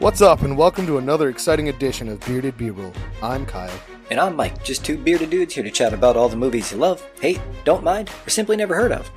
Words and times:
What's 0.00 0.22
up, 0.22 0.40
and 0.40 0.56
welcome 0.56 0.86
to 0.86 0.96
another 0.96 1.28
exciting 1.28 1.68
edition 1.68 2.08
of 2.08 2.20
Bearded 2.20 2.56
B-Roll. 2.56 2.94
I'm 3.22 3.44
Kyle. 3.44 3.78
And 4.10 4.18
I'm 4.18 4.34
Mike, 4.34 4.64
just 4.64 4.82
two 4.82 4.96
bearded 4.96 5.28
dudes 5.28 5.52
here 5.54 5.62
to 5.62 5.70
chat 5.70 5.92
about 5.92 6.16
all 6.16 6.26
the 6.30 6.36
movies 6.38 6.72
you 6.72 6.78
love, 6.78 7.06
hate, 7.20 7.38
don't 7.64 7.84
mind, 7.84 8.08
or 8.26 8.30
simply 8.30 8.56
never 8.56 8.74
heard 8.74 8.92
of. 8.92 9.10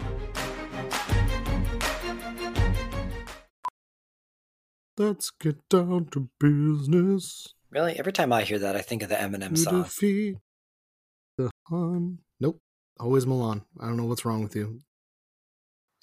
Let's 4.98 5.31
get 5.39 5.58
down 5.70 6.08
to 6.11 6.30
business. 6.38 7.54
Really, 7.72 7.98
every 7.98 8.11
time 8.11 8.34
I 8.34 8.44
hear 8.44 8.59
that, 8.59 8.76
I 8.76 8.81
think 8.81 9.04
of 9.04 9.09
the 9.09 9.16
Eminem 9.16 9.52
To 9.52 9.58
song. 9.58 9.84
defeat 9.84 10.36
the 11.38 11.50
Hun. 11.70 12.20
Nope. 12.42 12.59
Always 13.00 13.26
Mulan. 13.26 13.64
I 13.80 13.88
don't 13.88 13.95
know 13.95 14.06
what's 14.06 14.26
wrong 14.26 14.44
with 14.44 14.54
you. 14.54 14.81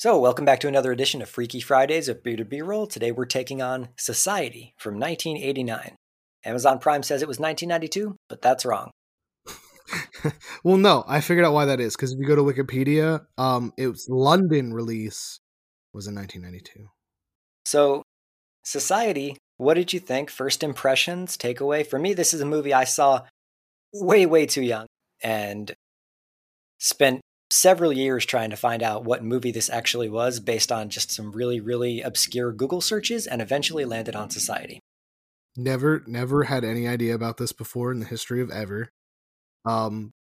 So, 0.01 0.19
welcome 0.19 0.47
back 0.47 0.61
to 0.61 0.67
another 0.67 0.93
edition 0.93 1.21
of 1.21 1.29
Freaky 1.29 1.61
Fridays 1.61 2.09
of 2.09 2.23
Bearded 2.23 2.49
B-Roll. 2.49 2.87
Today 2.87 3.13
we're 3.13 3.27
taking 3.27 3.61
on 3.61 3.91
Society 3.99 4.73
from 4.79 4.95
1989. 4.95 5.95
Amazon 6.43 6.79
Prime 6.79 7.03
says 7.03 7.21
it 7.21 7.29
was 7.29 7.39
1992, 7.39 8.17
but 8.27 8.41
that's 8.41 8.65
wrong. 8.65 8.93
well, 10.65 10.79
no, 10.79 11.05
I 11.07 11.21
figured 11.21 11.45
out 11.45 11.53
why 11.53 11.67
that 11.67 11.81
is 11.81 11.95
because 11.95 12.15
if 12.15 12.19
you 12.19 12.27
go 12.27 12.35
to 12.35 12.43
Wikipedia, 12.43 13.27
um, 13.37 13.75
its 13.77 14.07
London 14.09 14.73
release 14.73 15.39
was 15.93 16.07
in 16.07 16.15
1992. 16.15 16.89
So, 17.67 18.03
Society, 18.65 19.37
what 19.59 19.75
did 19.75 19.93
you 19.93 20.01
think? 20.01 20.31
First 20.31 20.63
impressions, 20.63 21.37
takeaway? 21.37 21.87
For 21.87 21.99
me, 21.99 22.15
this 22.15 22.33
is 22.33 22.41
a 22.41 22.47
movie 22.47 22.73
I 22.73 22.85
saw 22.85 23.25
way, 23.93 24.25
way 24.25 24.47
too 24.47 24.63
young 24.63 24.87
and 25.23 25.75
spent 26.79 27.21
several 27.51 27.93
years 27.93 28.25
trying 28.25 28.51
to 28.51 28.57
find 28.57 28.83
out 28.83 29.05
what 29.05 29.25
movie 29.25 29.53
this 29.53 29.69
actually 29.69 30.09
was 30.09 30.41
based 30.41 30.71
on 30.71 30.89
just 30.89 31.11
some 31.11 31.33
really, 31.33 31.61
really 31.61 32.01
obscure 32.01 32.53
Google 32.53 32.81
searches 32.81 33.27
and 33.27 33.43
eventually 33.43 33.85
landed 33.85 34.15
on 34.15 34.31
Society. 34.31 34.81
Never, 35.57 36.03
never 36.07 36.45
had 36.45 36.65
any 36.65 36.87
idea 36.87 37.15
about 37.15 37.37
this 37.37 37.53
before 37.53 37.91
in 37.93 38.01
the 38.01 38.07
history 38.07 38.41
of 38.41 38.51
ever. 38.51 38.91
Um, 39.65 40.13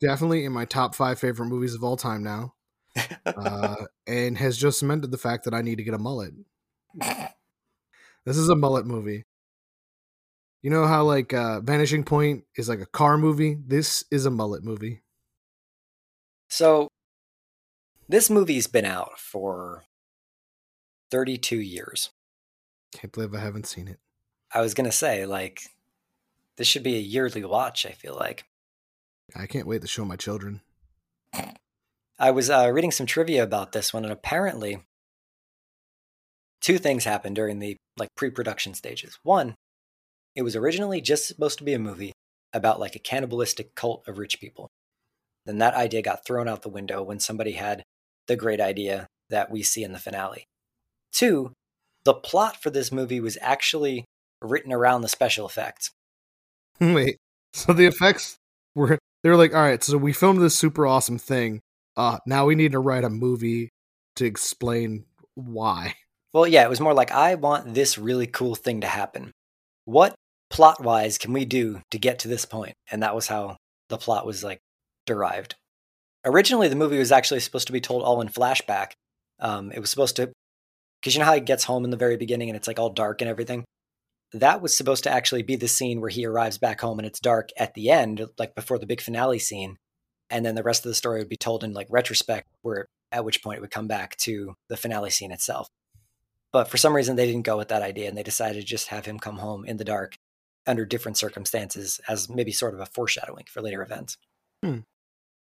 definitely 0.00 0.44
in 0.44 0.52
my 0.52 0.64
top 0.64 0.94
five 0.94 1.18
favorite 1.18 1.46
movies 1.46 1.74
of 1.74 1.84
all 1.84 1.96
time 1.96 2.22
now. 2.22 2.54
uh, 3.26 3.76
and 4.06 4.36
has 4.36 4.58
just 4.58 4.78
cemented 4.78 5.10
the 5.10 5.18
fact 5.18 5.44
that 5.44 5.54
I 5.54 5.62
need 5.62 5.76
to 5.76 5.84
get 5.84 5.94
a 5.94 5.98
mullet. 5.98 6.32
This 8.24 8.36
is 8.36 8.48
a 8.48 8.56
mullet 8.56 8.86
movie. 8.86 9.24
You 10.62 10.70
know 10.70 10.86
how 10.86 11.02
like 11.04 11.34
uh 11.34 11.60
Vanishing 11.60 12.04
Point 12.04 12.44
is 12.56 12.68
like 12.68 12.80
a 12.80 12.86
car 12.86 13.18
movie? 13.18 13.56
This 13.66 14.04
is 14.12 14.26
a 14.26 14.30
mullet 14.30 14.62
movie. 14.62 15.02
So, 16.52 16.88
this 18.10 18.28
movie's 18.28 18.66
been 18.66 18.84
out 18.84 19.18
for 19.18 19.84
32 21.10 21.56
years. 21.56 22.10
Can't 22.94 23.10
believe 23.10 23.34
I 23.34 23.40
haven't 23.40 23.66
seen 23.66 23.88
it. 23.88 23.98
I 24.52 24.60
was 24.60 24.74
going 24.74 24.84
to 24.84 24.94
say, 24.94 25.24
like, 25.24 25.62
this 26.58 26.66
should 26.66 26.82
be 26.82 26.96
a 26.96 27.00
yearly 27.00 27.42
watch, 27.42 27.86
I 27.86 27.92
feel 27.92 28.14
like. 28.14 28.44
I 29.34 29.46
can't 29.46 29.66
wait 29.66 29.80
to 29.80 29.88
show 29.88 30.04
my 30.04 30.16
children. 30.16 30.60
I 32.18 32.30
was 32.32 32.50
uh, 32.50 32.70
reading 32.70 32.90
some 32.90 33.06
trivia 33.06 33.42
about 33.42 33.72
this 33.72 33.94
one, 33.94 34.04
and 34.04 34.12
apparently, 34.12 34.84
two 36.60 36.76
things 36.76 37.04
happened 37.04 37.34
during 37.34 37.60
the 37.60 37.78
like 37.96 38.10
pre-production 38.14 38.74
stages. 38.74 39.18
One, 39.22 39.54
it 40.36 40.42
was 40.42 40.54
originally 40.54 41.00
just 41.00 41.26
supposed 41.26 41.56
to 41.60 41.64
be 41.64 41.72
a 41.72 41.78
movie 41.78 42.12
about 42.52 42.78
like 42.78 42.94
a 42.94 42.98
cannibalistic 42.98 43.74
cult 43.74 44.06
of 44.06 44.18
rich 44.18 44.38
people. 44.38 44.68
Then 45.46 45.58
that 45.58 45.74
idea 45.74 46.02
got 46.02 46.24
thrown 46.24 46.48
out 46.48 46.62
the 46.62 46.68
window 46.68 47.02
when 47.02 47.20
somebody 47.20 47.52
had 47.52 47.82
the 48.28 48.36
great 48.36 48.60
idea 48.60 49.06
that 49.30 49.50
we 49.50 49.62
see 49.62 49.82
in 49.82 49.92
the 49.92 49.98
finale. 49.98 50.44
Two, 51.12 51.52
the 52.04 52.14
plot 52.14 52.62
for 52.62 52.70
this 52.70 52.92
movie 52.92 53.20
was 53.20 53.38
actually 53.40 54.04
written 54.40 54.72
around 54.72 55.02
the 55.02 55.08
special 55.08 55.46
effects. 55.46 55.90
wait. 56.80 57.16
So 57.52 57.72
the 57.72 57.86
effects 57.86 58.36
were 58.74 58.98
they 59.22 59.30
were 59.30 59.36
like, 59.36 59.54
all 59.54 59.62
right, 59.62 59.82
so 59.82 59.98
we 59.98 60.12
filmed 60.12 60.40
this 60.40 60.56
super 60.56 60.86
awesome 60.86 61.18
thing. 61.18 61.60
Uh 61.96 62.18
now 62.26 62.46
we 62.46 62.54
need 62.54 62.72
to 62.72 62.78
write 62.78 63.04
a 63.04 63.10
movie 63.10 63.70
to 64.16 64.24
explain 64.24 65.04
why. 65.34 65.94
Well, 66.32 66.46
yeah, 66.46 66.64
it 66.64 66.70
was 66.70 66.80
more 66.80 66.94
like 66.94 67.10
I 67.10 67.34
want 67.34 67.74
this 67.74 67.98
really 67.98 68.26
cool 68.26 68.54
thing 68.54 68.80
to 68.80 68.86
happen. 68.86 69.32
What 69.84 70.14
plot 70.50 70.82
wise 70.82 71.18
can 71.18 71.32
we 71.32 71.44
do 71.44 71.82
to 71.90 71.98
get 71.98 72.20
to 72.20 72.28
this 72.28 72.44
point? 72.44 72.74
And 72.90 73.02
that 73.02 73.14
was 73.14 73.26
how 73.26 73.56
the 73.88 73.98
plot 73.98 74.24
was 74.24 74.42
like 74.42 74.58
derived. 75.06 75.54
Originally, 76.24 76.68
the 76.68 76.76
movie 76.76 76.98
was 76.98 77.12
actually 77.12 77.40
supposed 77.40 77.66
to 77.66 77.72
be 77.72 77.80
told 77.80 78.02
all 78.02 78.20
in 78.20 78.28
flashback. 78.28 78.92
Um, 79.40 79.72
it 79.72 79.80
was 79.80 79.90
supposed 79.90 80.16
to, 80.16 80.32
because 81.00 81.14
you 81.14 81.20
know 81.20 81.26
how 81.26 81.34
he 81.34 81.40
gets 81.40 81.64
home 81.64 81.84
in 81.84 81.90
the 81.90 81.96
very 81.96 82.16
beginning 82.16 82.48
and 82.48 82.56
it's 82.56 82.68
like 82.68 82.78
all 82.78 82.90
dark 82.90 83.20
and 83.20 83.28
everything? 83.28 83.64
That 84.32 84.62
was 84.62 84.76
supposed 84.76 85.04
to 85.04 85.12
actually 85.12 85.42
be 85.42 85.56
the 85.56 85.68
scene 85.68 86.00
where 86.00 86.10
he 86.10 86.24
arrives 86.24 86.58
back 86.58 86.80
home 86.80 86.98
and 86.98 87.06
it's 87.06 87.20
dark 87.20 87.50
at 87.58 87.74
the 87.74 87.90
end, 87.90 88.24
like 88.38 88.54
before 88.54 88.78
the 88.78 88.86
big 88.86 89.00
finale 89.00 89.38
scene. 89.38 89.76
And 90.30 90.46
then 90.46 90.54
the 90.54 90.62
rest 90.62 90.86
of 90.86 90.90
the 90.90 90.94
story 90.94 91.18
would 91.18 91.28
be 91.28 91.36
told 91.36 91.64
in 91.64 91.74
like 91.74 91.88
retrospect, 91.90 92.46
where 92.62 92.86
at 93.10 93.24
which 93.24 93.42
point 93.42 93.58
it 93.58 93.60
would 93.60 93.70
come 93.70 93.88
back 93.88 94.16
to 94.16 94.54
the 94.68 94.76
finale 94.76 95.10
scene 95.10 95.32
itself. 95.32 95.68
But 96.52 96.68
for 96.68 96.76
some 96.76 96.94
reason, 96.94 97.16
they 97.16 97.26
didn't 97.26 97.42
go 97.42 97.56
with 97.56 97.68
that 97.68 97.82
idea 97.82 98.08
and 98.08 98.16
they 98.16 98.22
decided 98.22 98.60
to 98.60 98.66
just 98.66 98.88
have 98.88 99.06
him 99.06 99.18
come 99.18 99.38
home 99.38 99.64
in 99.64 99.76
the 99.76 99.84
dark 99.84 100.16
under 100.66 100.84
different 100.84 101.16
circumstances 101.16 102.00
as 102.08 102.28
maybe 102.28 102.52
sort 102.52 102.74
of 102.74 102.80
a 102.80 102.86
foreshadowing 102.86 103.44
for 103.48 103.60
later 103.60 103.82
events. 103.82 104.16
Hmm. 104.62 104.80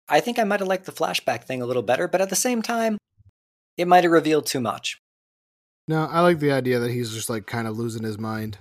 I 0.09 0.21
think 0.21 0.39
I 0.39 0.45
might 0.45 0.61
have 0.61 0.69
liked 0.69 0.87
the 0.87 0.93
flashback 0.93 1.45
thing 1.45 1.61
a 1.63 1.67
little 1.67 1.83
better, 1.83 2.07
but 2.09 2.21
at 2.21 2.31
the 2.31 2.37
same 2.37 2.63
time, 2.63 2.99
it 3.77 3.89
might 3.89 4.05
have 4.05 4.13
revealed 4.13 4.47
too 4.47 4.61
much. 4.61 4.99
No, 5.89 6.05
I 6.07 6.21
like 6.21 6.39
the 6.41 6.53
idea 6.53 6.79
that 6.79 6.91
he's 6.91 7.13
just 7.13 7.29
like 7.31 7.47
kind 7.47 7.67
of 7.69 7.77
losing 7.79 8.03
his 8.03 8.19
mind. 8.19 8.59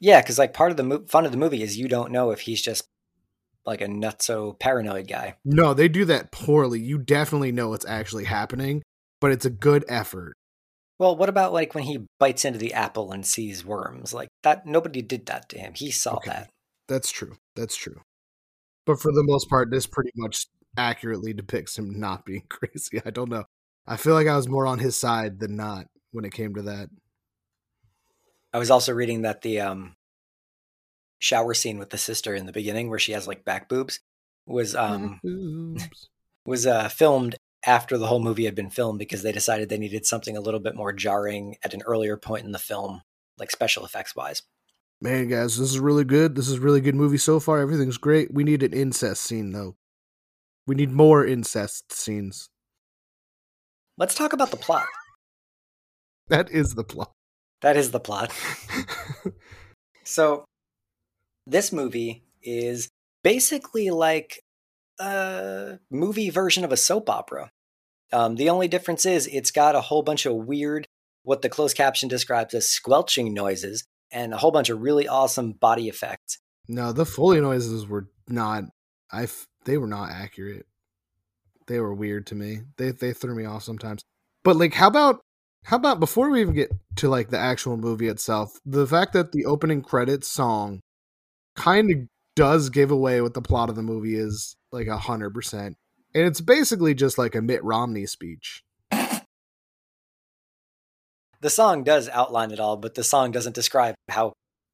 Yeah, 0.00 0.20
because 0.20 0.38
like 0.38 0.52
part 0.52 0.70
of 0.70 0.76
the 0.76 0.82
mo- 0.82 1.04
fun 1.08 1.24
of 1.24 1.32
the 1.32 1.38
movie 1.38 1.62
is 1.62 1.78
you 1.78 1.88
don't 1.88 2.12
know 2.12 2.30
if 2.30 2.40
he's 2.40 2.60
just 2.62 2.84
like 3.64 3.80
a 3.80 3.86
nutso 3.86 4.58
paranoid 4.58 5.08
guy. 5.08 5.36
No, 5.44 5.72
they 5.72 5.88
do 5.88 6.04
that 6.06 6.30
poorly. 6.32 6.80
You 6.80 6.98
definitely 6.98 7.52
know 7.52 7.68
what's 7.70 7.86
actually 7.86 8.24
happening, 8.24 8.82
but 9.20 9.30
it's 9.32 9.46
a 9.46 9.50
good 9.50 9.84
effort. 9.88 10.34
Well, 10.98 11.16
what 11.16 11.28
about 11.28 11.52
like 11.52 11.74
when 11.74 11.84
he 11.84 12.06
bites 12.20 12.44
into 12.44 12.58
the 12.58 12.74
apple 12.74 13.10
and 13.12 13.24
sees 13.26 13.64
worms? 13.64 14.12
Like 14.14 14.28
that, 14.42 14.66
nobody 14.66 15.00
did 15.02 15.26
that 15.26 15.48
to 15.50 15.58
him. 15.58 15.72
He 15.74 15.90
saw 15.90 16.16
Okay. 16.16 16.30
that. 16.30 16.50
That's 16.86 17.10
true. 17.10 17.36
That's 17.56 17.74
true. 17.76 18.00
But 18.86 19.00
for 19.00 19.12
the 19.12 19.22
most 19.22 19.48
part, 19.48 19.70
this 19.70 19.86
pretty 19.86 20.10
much 20.16 20.46
accurately 20.76 21.32
depicts 21.32 21.78
him 21.78 21.98
not 21.98 22.24
being 22.24 22.44
crazy. 22.48 23.00
I 23.04 23.10
don't 23.10 23.30
know. 23.30 23.44
I 23.86 23.96
feel 23.96 24.14
like 24.14 24.26
I 24.26 24.36
was 24.36 24.48
more 24.48 24.66
on 24.66 24.78
his 24.78 24.96
side 24.96 25.40
than 25.40 25.56
not 25.56 25.86
when 26.12 26.24
it 26.24 26.32
came 26.32 26.54
to 26.54 26.62
that. 26.62 26.88
I 28.52 28.58
was 28.58 28.70
also 28.70 28.92
reading 28.92 29.22
that 29.22 29.42
the 29.42 29.60
um, 29.60 29.96
shower 31.18 31.54
scene 31.54 31.78
with 31.78 31.90
the 31.90 31.98
sister 31.98 32.34
in 32.34 32.46
the 32.46 32.52
beginning, 32.52 32.88
where 32.88 32.98
she 32.98 33.12
has 33.12 33.26
like 33.26 33.44
back 33.44 33.68
boobs, 33.68 34.00
was 34.46 34.74
um, 34.74 35.20
was 36.46 36.66
uh, 36.66 36.88
filmed 36.88 37.36
after 37.66 37.98
the 37.98 38.06
whole 38.06 38.20
movie 38.20 38.44
had 38.44 38.54
been 38.54 38.70
filmed 38.70 38.98
because 38.98 39.22
they 39.22 39.32
decided 39.32 39.68
they 39.68 39.78
needed 39.78 40.06
something 40.06 40.36
a 40.36 40.40
little 40.40 40.60
bit 40.60 40.76
more 40.76 40.92
jarring 40.92 41.56
at 41.64 41.74
an 41.74 41.82
earlier 41.86 42.16
point 42.16 42.44
in 42.44 42.52
the 42.52 42.58
film, 42.58 43.02
like 43.38 43.50
special 43.50 43.84
effects 43.84 44.14
wise. 44.14 44.42
Man, 45.00 45.28
guys, 45.28 45.58
this 45.58 45.70
is 45.70 45.78
really 45.78 46.04
good. 46.04 46.34
This 46.34 46.48
is 46.48 46.58
a 46.58 46.60
really 46.60 46.80
good 46.80 46.94
movie 46.94 47.18
so 47.18 47.40
far. 47.40 47.60
Everything's 47.60 47.98
great. 47.98 48.32
We 48.32 48.44
need 48.44 48.62
an 48.62 48.72
incest 48.72 49.22
scene 49.22 49.52
though. 49.52 49.76
We 50.66 50.74
need 50.74 50.90
more 50.90 51.26
incest 51.26 51.92
scenes. 51.92 52.48
Let's 53.98 54.14
talk 54.14 54.32
about 54.32 54.50
the 54.50 54.56
plot. 54.56 54.86
That 56.28 56.50
is 56.50 56.74
the 56.74 56.84
plot. 56.84 57.12
That 57.60 57.76
is 57.76 57.90
the 57.90 58.00
plot. 58.00 58.32
so, 60.04 60.44
this 61.46 61.72
movie 61.72 62.24
is 62.42 62.88
basically 63.22 63.90
like 63.90 64.40
a 64.98 65.78
movie 65.90 66.30
version 66.30 66.64
of 66.64 66.72
a 66.72 66.76
soap 66.76 67.08
opera. 67.10 67.50
Um, 68.12 68.36
the 68.36 68.50
only 68.50 68.68
difference 68.68 69.06
is 69.06 69.26
it's 69.26 69.50
got 69.50 69.74
a 69.74 69.80
whole 69.80 70.02
bunch 70.02 70.26
of 70.26 70.34
weird, 70.34 70.86
what 71.22 71.42
the 71.42 71.48
closed 71.48 71.76
caption 71.76 72.08
describes 72.08 72.54
as 72.54 72.68
squelching 72.68 73.34
noises, 73.34 73.84
and 74.14 74.32
a 74.32 74.36
whole 74.38 74.52
bunch 74.52 74.70
of 74.70 74.80
really 74.80 75.06
awesome 75.08 75.52
body 75.52 75.88
effects. 75.88 76.38
No, 76.68 76.92
the 76.92 77.04
Foley 77.04 77.40
noises 77.40 77.86
were 77.86 78.08
not. 78.28 78.64
I 79.12 79.28
they 79.66 79.76
were 79.76 79.86
not 79.86 80.10
accurate. 80.10 80.66
They 81.66 81.80
were 81.80 81.94
weird 81.94 82.26
to 82.28 82.34
me. 82.34 82.60
They 82.78 82.92
they 82.92 83.12
threw 83.12 83.34
me 83.34 83.44
off 83.44 83.64
sometimes. 83.64 84.02
But 84.44 84.56
like, 84.56 84.74
how 84.74 84.88
about 84.88 85.20
how 85.64 85.76
about 85.76 86.00
before 86.00 86.30
we 86.30 86.40
even 86.40 86.54
get 86.54 86.70
to 86.96 87.08
like 87.08 87.30
the 87.30 87.38
actual 87.38 87.76
movie 87.76 88.08
itself, 88.08 88.52
the 88.64 88.86
fact 88.86 89.12
that 89.12 89.32
the 89.32 89.44
opening 89.44 89.82
credits 89.82 90.28
song 90.28 90.80
kind 91.56 91.90
of 91.90 91.98
does 92.36 92.70
give 92.70 92.90
away 92.90 93.20
what 93.20 93.34
the 93.34 93.42
plot 93.42 93.70
of 93.70 93.76
the 93.76 93.82
movie 93.82 94.16
is 94.16 94.56
like 94.72 94.86
a 94.86 94.98
hundred 94.98 95.34
percent, 95.34 95.76
and 96.14 96.24
it's 96.24 96.40
basically 96.40 96.94
just 96.94 97.18
like 97.18 97.34
a 97.34 97.42
Mitt 97.42 97.62
Romney 97.64 98.06
speech. 98.06 98.62
The 101.44 101.50
song 101.50 101.84
does 101.84 102.08
outline 102.08 102.52
it 102.52 102.58
all, 102.58 102.78
but 102.78 102.94
the 102.94 103.04
song 103.04 103.30
doesn't 103.30 103.54
describe 103.54 103.96
how 104.08 104.32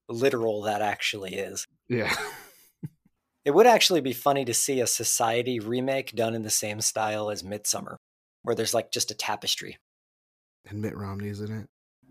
literal 0.08 0.62
that 0.62 0.82
actually 0.82 1.34
is. 1.34 1.66
Yeah. 1.88 2.14
it 3.44 3.50
would 3.50 3.66
actually 3.66 4.02
be 4.02 4.12
funny 4.12 4.44
to 4.44 4.54
see 4.54 4.80
a 4.80 4.86
society 4.86 5.58
remake 5.58 6.12
done 6.12 6.32
in 6.32 6.42
the 6.42 6.48
same 6.48 6.80
style 6.80 7.28
as 7.28 7.42
Midsommar, 7.42 7.96
where 8.44 8.54
there's 8.54 8.72
like 8.72 8.92
just 8.92 9.10
a 9.10 9.14
tapestry. 9.14 9.78
And 10.64 10.80
Mitt 10.80 10.96
Romney's 10.96 11.40
in 11.40 11.50
it. 11.50 11.66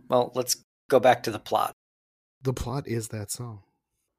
Well, 0.09 0.33
let's 0.35 0.62
go 0.89 1.00
back 1.00 1.23
to 1.23 1.31
the 1.31 1.39
plot. 1.39 1.71
The 2.41 2.51
plot 2.51 2.85
is 2.85 3.07
that 3.07 3.31
song. 3.31 3.62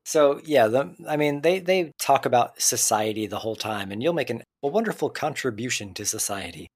So 0.06 0.40
yeah, 0.46 0.69
the, 0.69 0.96
I 1.06 1.19
mean 1.19 1.43
they 1.43 1.58
they 1.58 1.93
talk 1.98 2.25
about 2.25 2.62
society 2.62 3.26
the 3.26 3.40
whole 3.40 3.56
time, 3.56 3.93
and 3.93 4.02
you'll 4.02 4.14
make 4.14 4.31
an, 4.31 4.43
a 4.62 4.69
wonderful 4.69 5.10
contribution 5.10 5.93
to 5.93 6.06
society. 6.06 6.66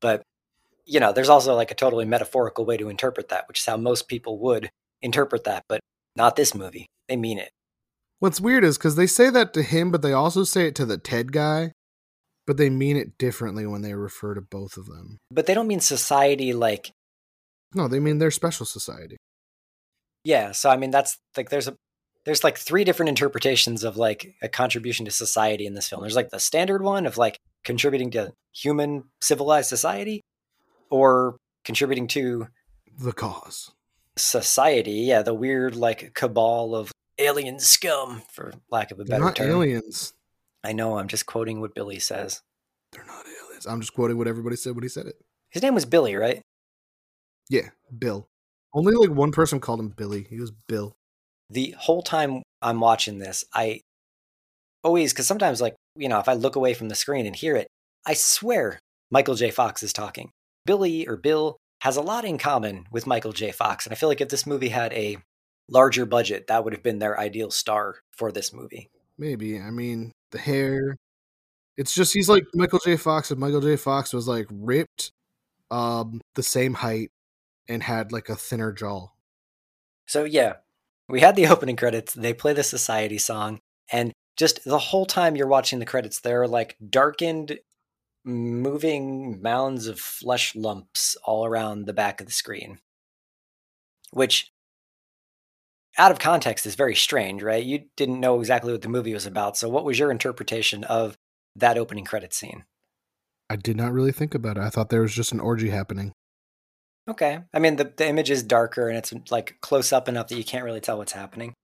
But 0.00 0.22
you 0.88 1.00
know, 1.00 1.12
there's 1.12 1.28
also 1.28 1.54
like 1.54 1.70
a 1.70 1.74
totally 1.74 2.06
metaphorical 2.06 2.64
way 2.64 2.78
to 2.78 2.88
interpret 2.88 3.28
that, 3.28 3.46
which 3.46 3.60
is 3.60 3.66
how 3.66 3.76
most 3.76 4.08
people 4.08 4.38
would 4.38 4.70
interpret 5.02 5.44
that, 5.44 5.62
but 5.68 5.80
not 6.16 6.34
this 6.34 6.54
movie. 6.54 6.86
They 7.08 7.16
mean 7.16 7.38
it. 7.38 7.50
What's 8.20 8.40
weird 8.40 8.64
is 8.64 8.78
because 8.78 8.96
they 8.96 9.06
say 9.06 9.30
that 9.30 9.52
to 9.54 9.62
him, 9.62 9.90
but 9.90 10.02
they 10.02 10.12
also 10.12 10.44
say 10.44 10.66
it 10.66 10.74
to 10.76 10.86
the 10.86 10.98
Ted 10.98 11.30
guy, 11.30 11.72
but 12.46 12.56
they 12.56 12.70
mean 12.70 12.96
it 12.96 13.18
differently 13.18 13.66
when 13.66 13.82
they 13.82 13.94
refer 13.94 14.34
to 14.34 14.40
both 14.40 14.76
of 14.76 14.86
them. 14.86 15.18
But 15.30 15.46
they 15.46 15.54
don't 15.54 15.68
mean 15.68 15.80
society 15.80 16.52
like. 16.54 16.90
No, 17.74 17.86
they 17.86 18.00
mean 18.00 18.18
their 18.18 18.30
special 18.30 18.64
society. 18.64 19.18
Yeah, 20.24 20.52
so 20.52 20.70
I 20.70 20.78
mean 20.78 20.90
that's 20.90 21.18
like 21.36 21.50
there's 21.50 21.68
a 21.68 21.76
there's 22.24 22.42
like 22.42 22.58
three 22.58 22.84
different 22.84 23.10
interpretations 23.10 23.84
of 23.84 23.96
like 23.96 24.34
a 24.42 24.48
contribution 24.48 25.04
to 25.04 25.10
society 25.10 25.66
in 25.66 25.74
this 25.74 25.88
film. 25.88 26.00
There's 26.00 26.16
like 26.16 26.30
the 26.30 26.40
standard 26.40 26.82
one 26.82 27.06
of 27.06 27.18
like 27.18 27.38
contributing 27.64 28.10
to 28.12 28.32
human 28.52 29.04
civilized 29.20 29.68
society, 29.68 30.22
or 30.90 31.36
contributing 31.64 32.06
to 32.08 32.48
the 32.98 33.12
cause. 33.12 33.70
society. 34.16 34.92
Yeah 34.92 35.22
the 35.22 35.34
weird 35.34 35.76
like 35.76 36.14
cabal 36.14 36.74
of 36.74 36.90
alien 37.18 37.58
scum 37.58 38.22
for 38.32 38.52
lack 38.70 38.90
of 38.90 38.98
a 39.00 39.04
better 39.04 39.10
They're 39.18 39.26
not 39.26 39.36
term. 39.36 39.50
aliens. 39.50 40.12
I 40.64 40.72
know 40.72 40.98
i'm 40.98 41.08
just 41.08 41.26
quoting 41.26 41.60
what 41.60 41.74
billy 41.74 41.98
says. 41.98 42.42
They're 42.92 43.04
not 43.04 43.24
aliens. 43.26 43.66
I'm 43.66 43.80
just 43.80 43.92
quoting 43.94 44.16
what 44.18 44.28
everybody 44.28 44.56
said 44.56 44.74
when 44.74 44.82
he 44.82 44.88
said 44.88 45.06
it. 45.06 45.16
His 45.50 45.62
name 45.62 45.74
was 45.74 45.84
billy 45.84 46.14
right? 46.16 46.42
Yeah 47.48 47.70
bill. 47.96 48.28
Only 48.74 48.94
like 48.94 49.10
one 49.10 49.32
person 49.32 49.60
called 49.60 49.80
him 49.80 49.88
billy. 49.88 50.26
He 50.28 50.38
was 50.40 50.50
bill. 50.68 50.96
The 51.50 51.74
whole 51.78 52.02
time 52.02 52.42
i'm 52.60 52.80
watching 52.80 53.18
this 53.18 53.44
i 53.54 53.80
always 54.82 55.12
because 55.12 55.26
sometimes 55.26 55.60
like 55.60 55.74
you 55.96 56.08
know 56.08 56.18
if 56.18 56.28
i 56.28 56.34
look 56.34 56.56
away 56.56 56.74
from 56.74 56.88
the 56.88 56.94
screen 56.96 57.24
and 57.26 57.36
hear 57.36 57.54
it 57.56 57.68
i 58.06 58.14
swear 58.14 58.78
michael 59.10 59.34
j. 59.36 59.50
Fox 59.50 59.82
is 59.82 59.92
talking 59.92 60.30
Billy 60.66 61.06
or 61.06 61.16
Bill 61.16 61.58
has 61.80 61.96
a 61.96 62.02
lot 62.02 62.24
in 62.24 62.38
common 62.38 62.86
with 62.90 63.06
Michael 63.06 63.32
J. 63.32 63.52
Fox. 63.52 63.86
And 63.86 63.92
I 63.92 63.96
feel 63.96 64.08
like 64.08 64.20
if 64.20 64.28
this 64.28 64.46
movie 64.46 64.68
had 64.68 64.92
a 64.92 65.18
larger 65.68 66.06
budget, 66.06 66.46
that 66.48 66.64
would 66.64 66.72
have 66.72 66.82
been 66.82 66.98
their 66.98 67.18
ideal 67.18 67.50
star 67.50 67.96
for 68.10 68.32
this 68.32 68.52
movie. 68.52 68.90
Maybe. 69.16 69.60
I 69.60 69.70
mean, 69.70 70.12
the 70.30 70.38
hair. 70.38 70.96
It's 71.76 71.94
just 71.94 72.12
he's 72.12 72.28
like 72.28 72.44
Michael 72.54 72.80
J. 72.80 72.96
Fox, 72.96 73.30
and 73.30 73.38
Michael 73.38 73.60
J. 73.60 73.76
Fox 73.76 74.12
was 74.12 74.26
like 74.26 74.46
ripped, 74.50 75.12
um, 75.70 76.20
the 76.34 76.42
same 76.42 76.74
height, 76.74 77.10
and 77.68 77.82
had 77.82 78.10
like 78.10 78.28
a 78.28 78.34
thinner 78.34 78.72
jaw. 78.72 79.08
So 80.06 80.24
yeah, 80.24 80.54
we 81.08 81.20
had 81.20 81.36
the 81.36 81.46
opening 81.48 81.76
credits. 81.76 82.14
They 82.14 82.34
play 82.34 82.52
the 82.52 82.64
Society 82.64 83.18
song, 83.18 83.60
and 83.92 84.12
just 84.36 84.64
the 84.64 84.78
whole 84.78 85.06
time 85.06 85.36
you're 85.36 85.46
watching 85.46 85.78
the 85.78 85.86
credits, 85.86 86.20
there 86.20 86.42
are 86.42 86.48
like 86.48 86.76
darkened 86.88 87.58
moving 88.28 89.40
mounds 89.40 89.86
of 89.86 89.98
flesh 89.98 90.54
lumps 90.54 91.16
all 91.24 91.46
around 91.46 91.86
the 91.86 91.92
back 91.92 92.20
of 92.20 92.26
the 92.26 92.32
screen. 92.32 92.78
Which, 94.10 94.52
out 95.96 96.12
of 96.12 96.18
context, 96.18 96.66
is 96.66 96.74
very 96.74 96.94
strange, 96.94 97.42
right? 97.42 97.64
You 97.64 97.84
didn't 97.96 98.20
know 98.20 98.38
exactly 98.38 98.72
what 98.72 98.82
the 98.82 98.88
movie 98.88 99.14
was 99.14 99.26
about. 99.26 99.56
So, 99.56 99.68
what 99.68 99.84
was 99.84 99.98
your 99.98 100.10
interpretation 100.10 100.84
of 100.84 101.16
that 101.56 101.78
opening 101.78 102.04
credit 102.04 102.32
scene? 102.32 102.64
I 103.50 103.56
did 103.56 103.76
not 103.76 103.92
really 103.92 104.12
think 104.12 104.34
about 104.34 104.58
it. 104.58 104.62
I 104.62 104.68
thought 104.68 104.90
there 104.90 105.02
was 105.02 105.14
just 105.14 105.32
an 105.32 105.40
orgy 105.40 105.70
happening. 105.70 106.12
Okay. 107.08 107.40
I 107.54 107.58
mean, 107.58 107.76
the, 107.76 107.92
the 107.96 108.06
image 108.06 108.30
is 108.30 108.42
darker 108.42 108.88
and 108.88 108.98
it's 108.98 109.12
like 109.30 109.56
close 109.62 109.92
up 109.92 110.08
enough 110.08 110.28
that 110.28 110.36
you 110.36 110.44
can't 110.44 110.64
really 110.64 110.82
tell 110.82 110.98
what's 110.98 111.12
happening. 111.12 111.54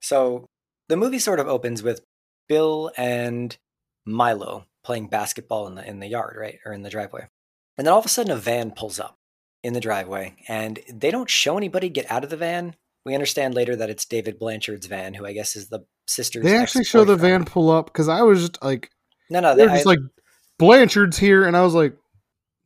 So, 0.00 0.46
the 0.88 0.96
movie 0.96 1.18
sort 1.18 1.40
of 1.40 1.48
opens 1.48 1.82
with 1.82 2.00
Bill 2.48 2.90
and 2.96 3.56
Milo 4.06 4.66
playing 4.82 5.08
basketball 5.08 5.66
in 5.66 5.74
the 5.74 5.86
in 5.86 6.00
the 6.00 6.08
yard, 6.08 6.36
right, 6.38 6.58
or 6.64 6.72
in 6.72 6.82
the 6.82 6.90
driveway. 6.90 7.28
And 7.76 7.86
then 7.86 7.92
all 7.92 8.00
of 8.00 8.06
a 8.06 8.10
sudden, 8.10 8.32
a 8.32 8.36
van 8.36 8.72
pulls 8.72 9.00
up 9.00 9.18
in 9.62 9.72
the 9.72 9.80
driveway, 9.80 10.36
and 10.48 10.80
they 10.92 11.10
don't 11.10 11.30
show 11.30 11.56
anybody 11.56 11.88
get 11.88 12.10
out 12.10 12.24
of 12.24 12.30
the 12.30 12.36
van. 12.36 12.76
We 13.04 13.14
understand 13.14 13.54
later 13.54 13.76
that 13.76 13.90
it's 13.90 14.04
David 14.04 14.38
Blanchard's 14.38 14.86
van, 14.86 15.14
who 15.14 15.24
I 15.24 15.32
guess 15.32 15.56
is 15.56 15.68
the 15.68 15.80
sister's. 16.06 16.44
They 16.44 16.56
actually 16.56 16.84
show 16.84 17.04
the 17.04 17.16
van 17.16 17.44
pull 17.44 17.70
up 17.70 17.86
because 17.86 18.08
I 18.08 18.22
was 18.22 18.40
just 18.40 18.62
like, 18.62 18.90
no, 19.30 19.40
no, 19.40 19.54
they're 19.54 19.68
just 19.68 19.86
I, 19.86 19.90
like 19.90 20.00
Blanchard's 20.58 21.18
here, 21.18 21.44
and 21.46 21.56
I 21.56 21.62
was 21.62 21.74
like, 21.74 21.96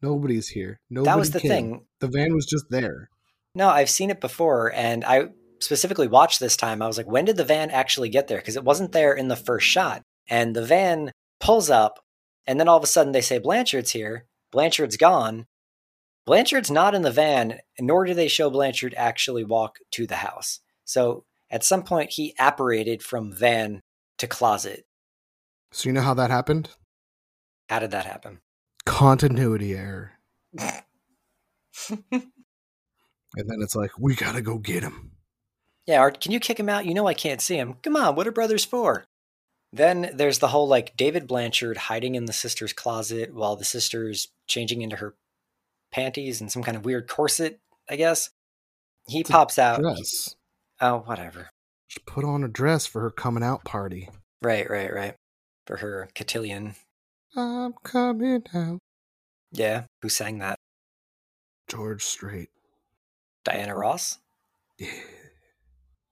nobody's 0.03 0.49
here. 0.49 0.81
Nobody 0.91 1.11
that 1.11 1.19
was 1.19 1.31
the 1.31 1.41
came. 1.41 1.49
thing. 1.49 1.87
The 2.01 2.09
van 2.09 2.35
was 2.35 2.47
just 2.47 2.67
there. 2.71 3.09
No, 3.55 3.69
I've 3.69 3.91
seen 3.91 4.11
it 4.11 4.21
before, 4.21 4.73
and 4.73 5.05
I 5.05 5.29
specifically 5.61 6.09
watched 6.09 6.41
this 6.41 6.57
time. 6.57 6.83
I 6.83 6.89
was 6.89 6.97
like, 6.97 7.07
when 7.07 7.25
did 7.25 7.37
the 7.37 7.45
van 7.45 7.71
actually 7.71 8.09
get 8.09 8.27
there? 8.27 8.39
Because 8.39 8.57
it 8.57 8.65
wasn't 8.65 8.93
there 8.93 9.15
in 9.15 9.29
the 9.29 9.37
first 9.37 9.67
shot, 9.67 10.03
and 10.29 10.55
the 10.55 10.65
van 10.65 11.13
pulls 11.41 11.71
up 11.71 12.04
and 12.47 12.61
then 12.61 12.69
all 12.69 12.77
of 12.77 12.85
a 12.85 12.89
sudden 12.89 13.13
they 13.13 13.21
say 13.21 13.39
Blanchard's 13.39 13.93
here. 13.93 14.27
Blanchard's 14.53 14.97
gone. 14.97 15.47
Blanchard's 16.27 16.71
not 16.71 16.95
in 16.95 17.03
the 17.03 17.11
van, 17.11 17.59
nor 17.79 18.05
do 18.05 18.15
they 18.15 18.29
show 18.29 18.49
Blanchard 18.49 18.95
actually 18.97 19.45
walk 19.45 19.79
to 19.93 20.07
the 20.07 20.17
house. 20.17 20.61
So 20.85 21.25
at 21.51 21.65
some 21.65 21.83
point 21.83 22.11
he 22.11 22.35
apparated 22.39 23.03
from 23.03 23.33
van 23.33 23.83
to 24.19 24.27
closet. 24.27 24.87
So 25.73 25.89
you 25.89 25.93
know 25.93 26.03
how 26.03 26.15
that 26.15 26.31
happened? 26.31 26.71
How 27.69 27.79
did 27.79 27.91
that 27.91 28.07
happen? 28.07 28.41
Continuity 28.87 29.75
error. 29.75 30.13
and 30.59 30.75
then 32.01 33.59
it's 33.61 33.75
like, 33.75 33.91
we 33.99 34.15
gotta 34.15 34.41
go 34.41 34.59
get 34.59 34.83
him. 34.83 35.13
Yeah, 35.87 36.01
Art, 36.01 36.21
can 36.21 36.33
you 36.33 36.41
kick 36.41 36.59
him 36.59 36.69
out? 36.69 36.87
You 36.87 36.95
know 36.95 37.07
I 37.07 37.15
can't 37.15 37.43
see 37.43 37.57
him. 37.57 37.75
Come 37.83 37.97
on, 37.97 38.15
what 38.15 38.27
are 38.27 38.33
brothers 38.33 38.65
for? 38.65 39.05
Then 39.75 40.13
there's 40.15 40.39
the 40.39 40.47
whole 40.47 40.69
like 40.69 40.97
David 40.97 41.27
Blanchard 41.27 41.77
hiding 41.77 42.15
in 42.15 42.27
the 42.27 42.33
sister's 42.33 42.73
closet 42.73 43.35
while 43.35 43.57
the 43.57 43.65
sister's 43.65 44.29
changing 44.47 44.83
into 44.83 44.95
her 44.95 45.17
panties 45.91 46.41
and 46.41 46.51
some 46.51 46.63
kind 46.63 46.77
of 46.77 46.85
weird 46.85 47.09
corset, 47.09 47.59
I 47.91 47.97
guess. 47.97 48.31
He 49.09 49.21
it's 49.21 49.31
pops 49.31 49.59
out. 49.59 49.81
Dress. 49.81 50.37
Oh, 50.81 50.99
whatever. 50.99 51.51
She 51.89 51.99
put 52.07 52.25
on 52.25 52.45
a 52.45 52.49
dress 52.49 52.87
for 52.87 53.01
her 53.01 53.11
coming 53.11 53.43
out 53.43 53.65
party. 53.65 54.09
Right, 54.41 54.71
right, 54.71 54.95
right. 54.95 55.17
For 55.67 55.79
her 55.79 56.09
cotillion. 56.15 56.77
I'm 57.35 57.73
coming 57.83 58.45
out. 58.55 58.79
Yeah, 59.51 59.87
who 60.03 60.09
sang 60.09 60.39
that? 60.39 60.61
George 61.67 62.05
Strait. 62.05 62.51
Diana 63.45 63.75
Ross? 63.75 64.19
Yeah. 64.79 64.91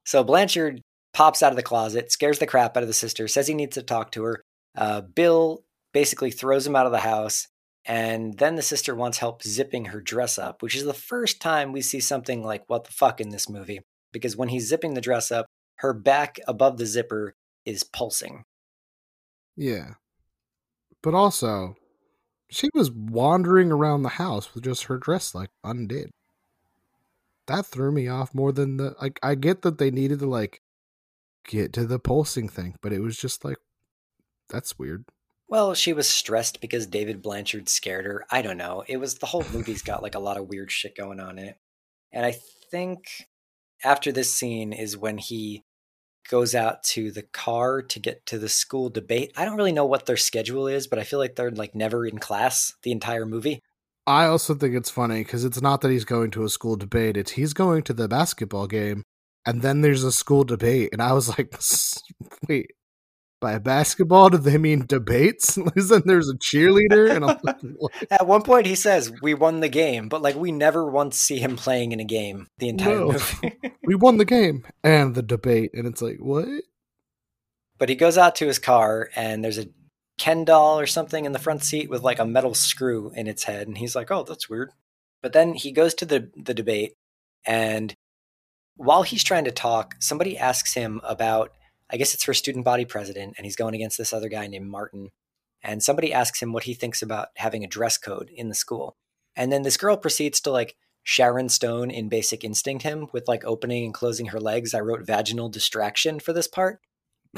So 0.04 0.25
Blanchard 0.25 0.81
pops 1.12 1.42
out 1.42 1.52
of 1.52 1.57
the 1.57 1.62
closet, 1.62 2.11
scares 2.12 2.38
the 2.38 2.47
crap 2.47 2.76
out 2.76 2.83
of 2.83 2.88
the 2.88 2.95
sister, 2.95 3.28
says 3.28 3.47
he 3.47 3.54
needs 3.54 3.75
to 3.75 3.83
talk 3.83 4.12
to 4.12 4.23
her. 4.25 4.42
Uh, 4.76 5.00
Bill 5.02 5.64
basically 5.92 6.31
throws 6.31 6.66
him 6.66 6.76
out 6.76 6.87
of 6.87 6.92
the 6.92 7.00
house. 7.00 7.49
And 7.85 8.38
then 8.38 8.54
the 8.54 8.62
sister 8.62 8.95
wants 8.95 9.19
help 9.19 9.42
zipping 9.42 9.87
her 9.87 10.00
dress 10.00 10.38
up, 10.38 10.62
which 10.62 10.76
is 10.76 10.85
the 10.85 10.95
first 10.95 11.40
time 11.40 11.73
we 11.73 11.83
see 11.83 11.99
something 11.99 12.45
like 12.45 12.62
what 12.69 12.85
the 12.85 12.92
fuck 12.92 13.21
in 13.21 13.31
this 13.31 13.49
movie. 13.49 13.81
Because 14.12 14.37
when 14.37 14.49
he's 14.49 14.69
zipping 14.69 14.95
the 14.95 15.00
dress 15.00 15.33
up, 15.33 15.47
her 15.78 15.92
back 15.92 16.38
above 16.47 16.78
the 16.78 16.87
zipper 16.87 17.35
is 17.66 17.83
pulsing. 17.83 18.45
Yeah. 19.57 19.95
But 21.02 21.14
also, 21.14 21.75
she 22.49 22.69
was 22.73 22.90
wandering 22.92 23.73
around 23.73 24.02
the 24.04 24.11
house 24.11 24.54
with 24.54 24.62
just 24.62 24.85
her 24.85 24.97
dress 24.97 25.35
like 25.35 25.50
undid. 25.64 26.11
that 27.49 27.66
threw 27.66 27.90
me 27.90 28.09
off 28.09 28.35
more 28.35 28.52
than 28.52 28.76
the 28.76 28.95
like. 29.00 29.19
I 29.23 29.35
get 29.35 29.62
that 29.62 29.78
they 29.78 29.90
needed 29.90 30.21
to 30.21 30.26
like 30.26 30.62
get 31.47 31.73
to 31.75 31.87
the 31.87 31.99
pulsing 31.99 32.49
thing, 32.49 32.77
but 32.83 32.93
it 32.93 33.01
was 33.01 33.17
just 33.17 33.45
like 33.45 33.59
that's 34.49 34.79
weird. 34.79 35.05
Well, 35.49 35.75
she 35.75 35.93
was 35.93 36.09
stressed 36.09 36.61
because 36.61 36.87
David 36.87 37.21
Blanchard 37.23 37.69
scared 37.69 38.07
her. 38.07 38.25
I 38.31 38.43
don't 38.43 38.57
know. 38.57 38.85
It 38.89 38.97
was 38.99 39.17
the 39.17 39.27
whole 39.27 39.45
movie's 39.53 39.83
got 39.83 40.03
like 40.03 40.15
a 40.15 40.21
lot 40.21 40.39
of 40.39 40.49
weird 40.49 40.71
shit 40.71 40.97
going 40.97 41.21
on 41.21 41.39
in 41.39 41.49
it. 41.49 41.59
And 42.11 42.25
I 42.25 42.37
think 42.71 43.29
after 43.85 44.13
this 44.13 44.35
scene 44.35 44.73
is 44.73 44.97
when 44.97 45.19
he 45.19 45.65
goes 46.29 46.55
out 46.55 46.83
to 46.83 47.11
the 47.11 47.23
car 47.23 47.83
to 47.83 47.99
get 47.99 48.25
to 48.27 48.39
the 48.39 48.49
school 48.49 48.89
debate. 48.89 49.33
I 49.37 49.45
don't 49.45 49.57
really 49.57 49.73
know 49.73 49.87
what 49.87 50.07
their 50.07 50.17
schedule 50.17 50.67
is, 50.67 50.87
but 50.87 50.99
I 50.99 51.05
feel 51.05 51.19
like 51.19 51.37
they're 51.37 51.51
like 51.51 51.75
never 51.75 52.07
in 52.07 52.19
class 52.19 52.75
the 52.83 52.93
entire 52.93 53.27
movie. 53.27 53.61
I 54.07 54.25
also 54.25 54.55
think 54.55 54.75
it's 54.75 54.91
funny 54.91 55.21
because 55.23 55.45
it's 55.45 55.63
not 55.63 55.81
that 55.81 55.91
he's 55.91 56.05
going 56.05 56.31
to 56.33 56.45
a 56.45 56.49
school 56.49 56.77
debate; 56.77 57.17
it's 57.17 57.33
he's 57.33 57.53
going 57.53 57.83
to 57.85 57.93
the 57.93 58.09
basketball 58.09 58.67
game, 58.67 59.05
and 59.47 59.63
then 59.63 59.81
there's 59.81 60.05
a 60.05 60.13
school 60.13 60.45
debate, 60.45 60.91
and 60.93 61.03
I 61.03 61.13
was 61.13 61.29
like, 61.29 61.55
"Wait, 62.49 62.71
by 63.41 63.59
basketball 63.59 64.31
do 64.31 64.39
they 64.39 64.59
mean 64.59 64.87
debates?" 64.87 65.55
then 65.75 66.03
there's 66.05 66.31
a 66.31 66.37
cheerleader, 66.39 67.11
and 67.15 67.27
like. 67.27 67.57
At 68.11 68.27
one 68.27 68.43
point, 68.43 68.67
he 68.67 68.75
says, 68.75 69.13
"We 69.23 69.35
won 69.35 69.61
the 69.61 69.69
game," 69.69 70.09
but 70.09 70.23
like 70.23 70.37
we 70.37 70.53
never 70.53 70.89
once 70.89 71.17
see 71.19 71.39
him 71.39 71.57
playing 71.57 71.93
in 71.93 72.01
a 72.01 72.05
game 72.05 72.47
the 72.59 72.69
entire 72.69 72.97
No. 73.01 73.13
movie. 73.13 73.53
"We 73.85 73.95
won 73.95 74.19
the 74.19 74.25
game 74.25 74.65
and 74.85 75.15
the 75.15 75.23
debate," 75.23 75.71
and 75.75 75.87
it's 75.87 76.03
like, 76.03 76.19
"What?" 76.19 76.49
but 77.79 77.89
he 77.89 77.95
goes 77.97 78.17
out 78.17 78.37
to 78.37 78.47
his 78.47 78.61
car, 78.61 79.11
and 79.17 79.43
there's 79.45 79.59
a 79.59 79.67
Ken 80.19 80.45
doll 80.45 80.79
or 80.79 80.87
something 80.87 81.25
in 81.25 81.33
the 81.33 81.39
front 81.41 81.65
seat 81.65 81.91
with 81.91 82.03
like 82.03 82.21
a 82.21 82.25
metal 82.25 82.55
screw 82.55 83.11
in 83.17 83.27
its 83.27 83.43
head, 83.45 83.67
and 83.67 83.77
he's 83.79 83.97
like, 83.97 84.11
"Oh, 84.11 84.23
that's 84.23 84.49
weird." 84.49 84.71
But 85.21 85.33
then 85.33 85.55
he 85.55 85.73
goes 85.73 85.95
to 85.95 86.05
the 86.07 86.31
the 86.37 86.55
debate, 86.55 86.93
and 87.45 87.93
while 88.76 89.02
he's 89.02 89.25
trying 89.25 89.45
to 89.45 89.50
talk, 89.50 89.97
somebody 89.99 90.37
asks 90.38 90.75
him 90.75 91.00
about, 91.05 91.52
I 91.91 91.97
guess 91.97 92.14
it's 92.14 92.25
for 92.25 92.35
student 92.35 92.64
body 92.64 92.85
president, 92.85 93.35
and 93.37 93.45
he's 93.45 93.57
going 93.57 93.75
against 93.75 93.99
this 93.99 94.12
other 94.12 94.29
guy 94.29 94.47
named 94.47 94.71
Martin. 94.71 95.11
And 95.62 95.83
somebody 95.83 96.12
asks 96.12 96.43
him 96.43 96.52
what 96.52 96.64
he 96.64 96.75
thinks 96.75 97.02
about 97.02 97.29
having 97.37 97.64
a 97.64 97.69
dress 97.69 97.99
code 97.99 98.31
in 98.35 98.49
the 98.49 98.55
school. 98.55 98.97
And 99.37 99.52
then 99.52 99.62
this 99.62 99.76
girl 99.76 99.97
proceeds 99.97 100.41
to 100.43 100.50
like 100.50 100.75
Sharon 101.05 101.49
Stone 101.49 101.91
in 101.91 102.09
Basic 102.09 102.45
Instinct 102.45 102.83
him 102.83 103.09
with 103.12 103.29
like 103.29 103.45
opening 103.45 103.85
and 103.85 103.95
closing 103.95 104.26
her 104.26 104.41
legs. 104.41 104.75
I 104.75 104.81
wrote 104.81 105.07
vaginal 105.07 105.49
distraction 105.49 106.21
for 106.21 106.33
this 106.33 106.49
part. 106.49 106.81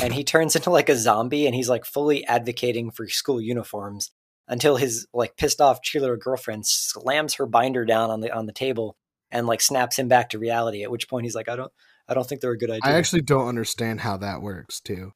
And 0.01 0.13
he 0.13 0.25
turns 0.25 0.57
into 0.57 0.71
like 0.71 0.89
a 0.89 0.97
zombie 0.97 1.47
and 1.47 1.55
he's 1.55 1.69
like 1.69 1.85
fully 1.85 2.27
advocating 2.27 2.91
for 2.91 3.07
school 3.09 3.41
uniforms 3.41 4.11
until 4.49 4.77
his 4.77 5.07
like 5.15 5.37
pissed 5.37 5.61
off 5.61 5.83
cheerleader 5.83 6.19
girlfriend 6.19 6.67
slams 6.67 7.35
her 7.35 7.47
binder 7.47 7.85
down 7.85 8.11
on 8.11 8.21
the 8.21 8.31
on 8.35 8.47
the 8.47 8.53
table 8.53 8.97
and 9.35 9.47
like 9.47 9.61
snaps 9.61 9.99
him 9.99 10.09
back 10.09 10.31
to 10.31 10.39
reality. 10.39 10.83
At 10.83 10.91
which 10.91 11.09
point 11.09 11.25
he's 11.25 11.35
like, 11.35 11.49
I 11.51 11.57
don't 11.57 11.73
I 12.09 12.15
don't 12.15 12.27
think 12.27 12.41
they're 12.41 12.53
a 12.53 12.59
good 12.59 12.71
idea. 12.71 12.81
I 12.85 12.93
actually 12.93 13.23
don't 13.23 13.49
understand 13.49 14.01
how 14.01 14.17
that 14.19 14.41
works 14.41 14.81
too. 14.81 15.13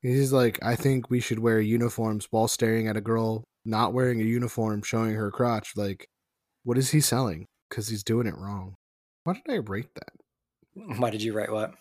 He's 0.00 0.32
like, 0.32 0.58
I 0.62 0.76
think 0.76 1.10
we 1.10 1.20
should 1.20 1.38
wear 1.38 1.60
uniforms 1.60 2.26
while 2.30 2.48
staring 2.48 2.88
at 2.88 2.96
a 2.96 3.02
girl 3.02 3.44
not 3.64 3.92
wearing 3.92 4.20
a 4.20 4.24
uniform, 4.24 4.82
showing 4.82 5.14
her 5.14 5.30
crotch. 5.30 5.72
Like, 5.76 6.08
what 6.64 6.78
is 6.78 6.90
he 6.90 7.00
selling? 7.00 7.46
Because 7.68 7.88
he's 7.88 8.02
doing 8.02 8.26
it 8.26 8.38
wrong. 8.38 8.76
Why 9.24 9.34
did 9.34 9.52
I 9.52 9.56
rate 9.56 9.94
that? 9.94 10.98
Why 10.98 11.10
did 11.10 11.22
you 11.22 11.34
write 11.34 11.52
what? 11.52 11.74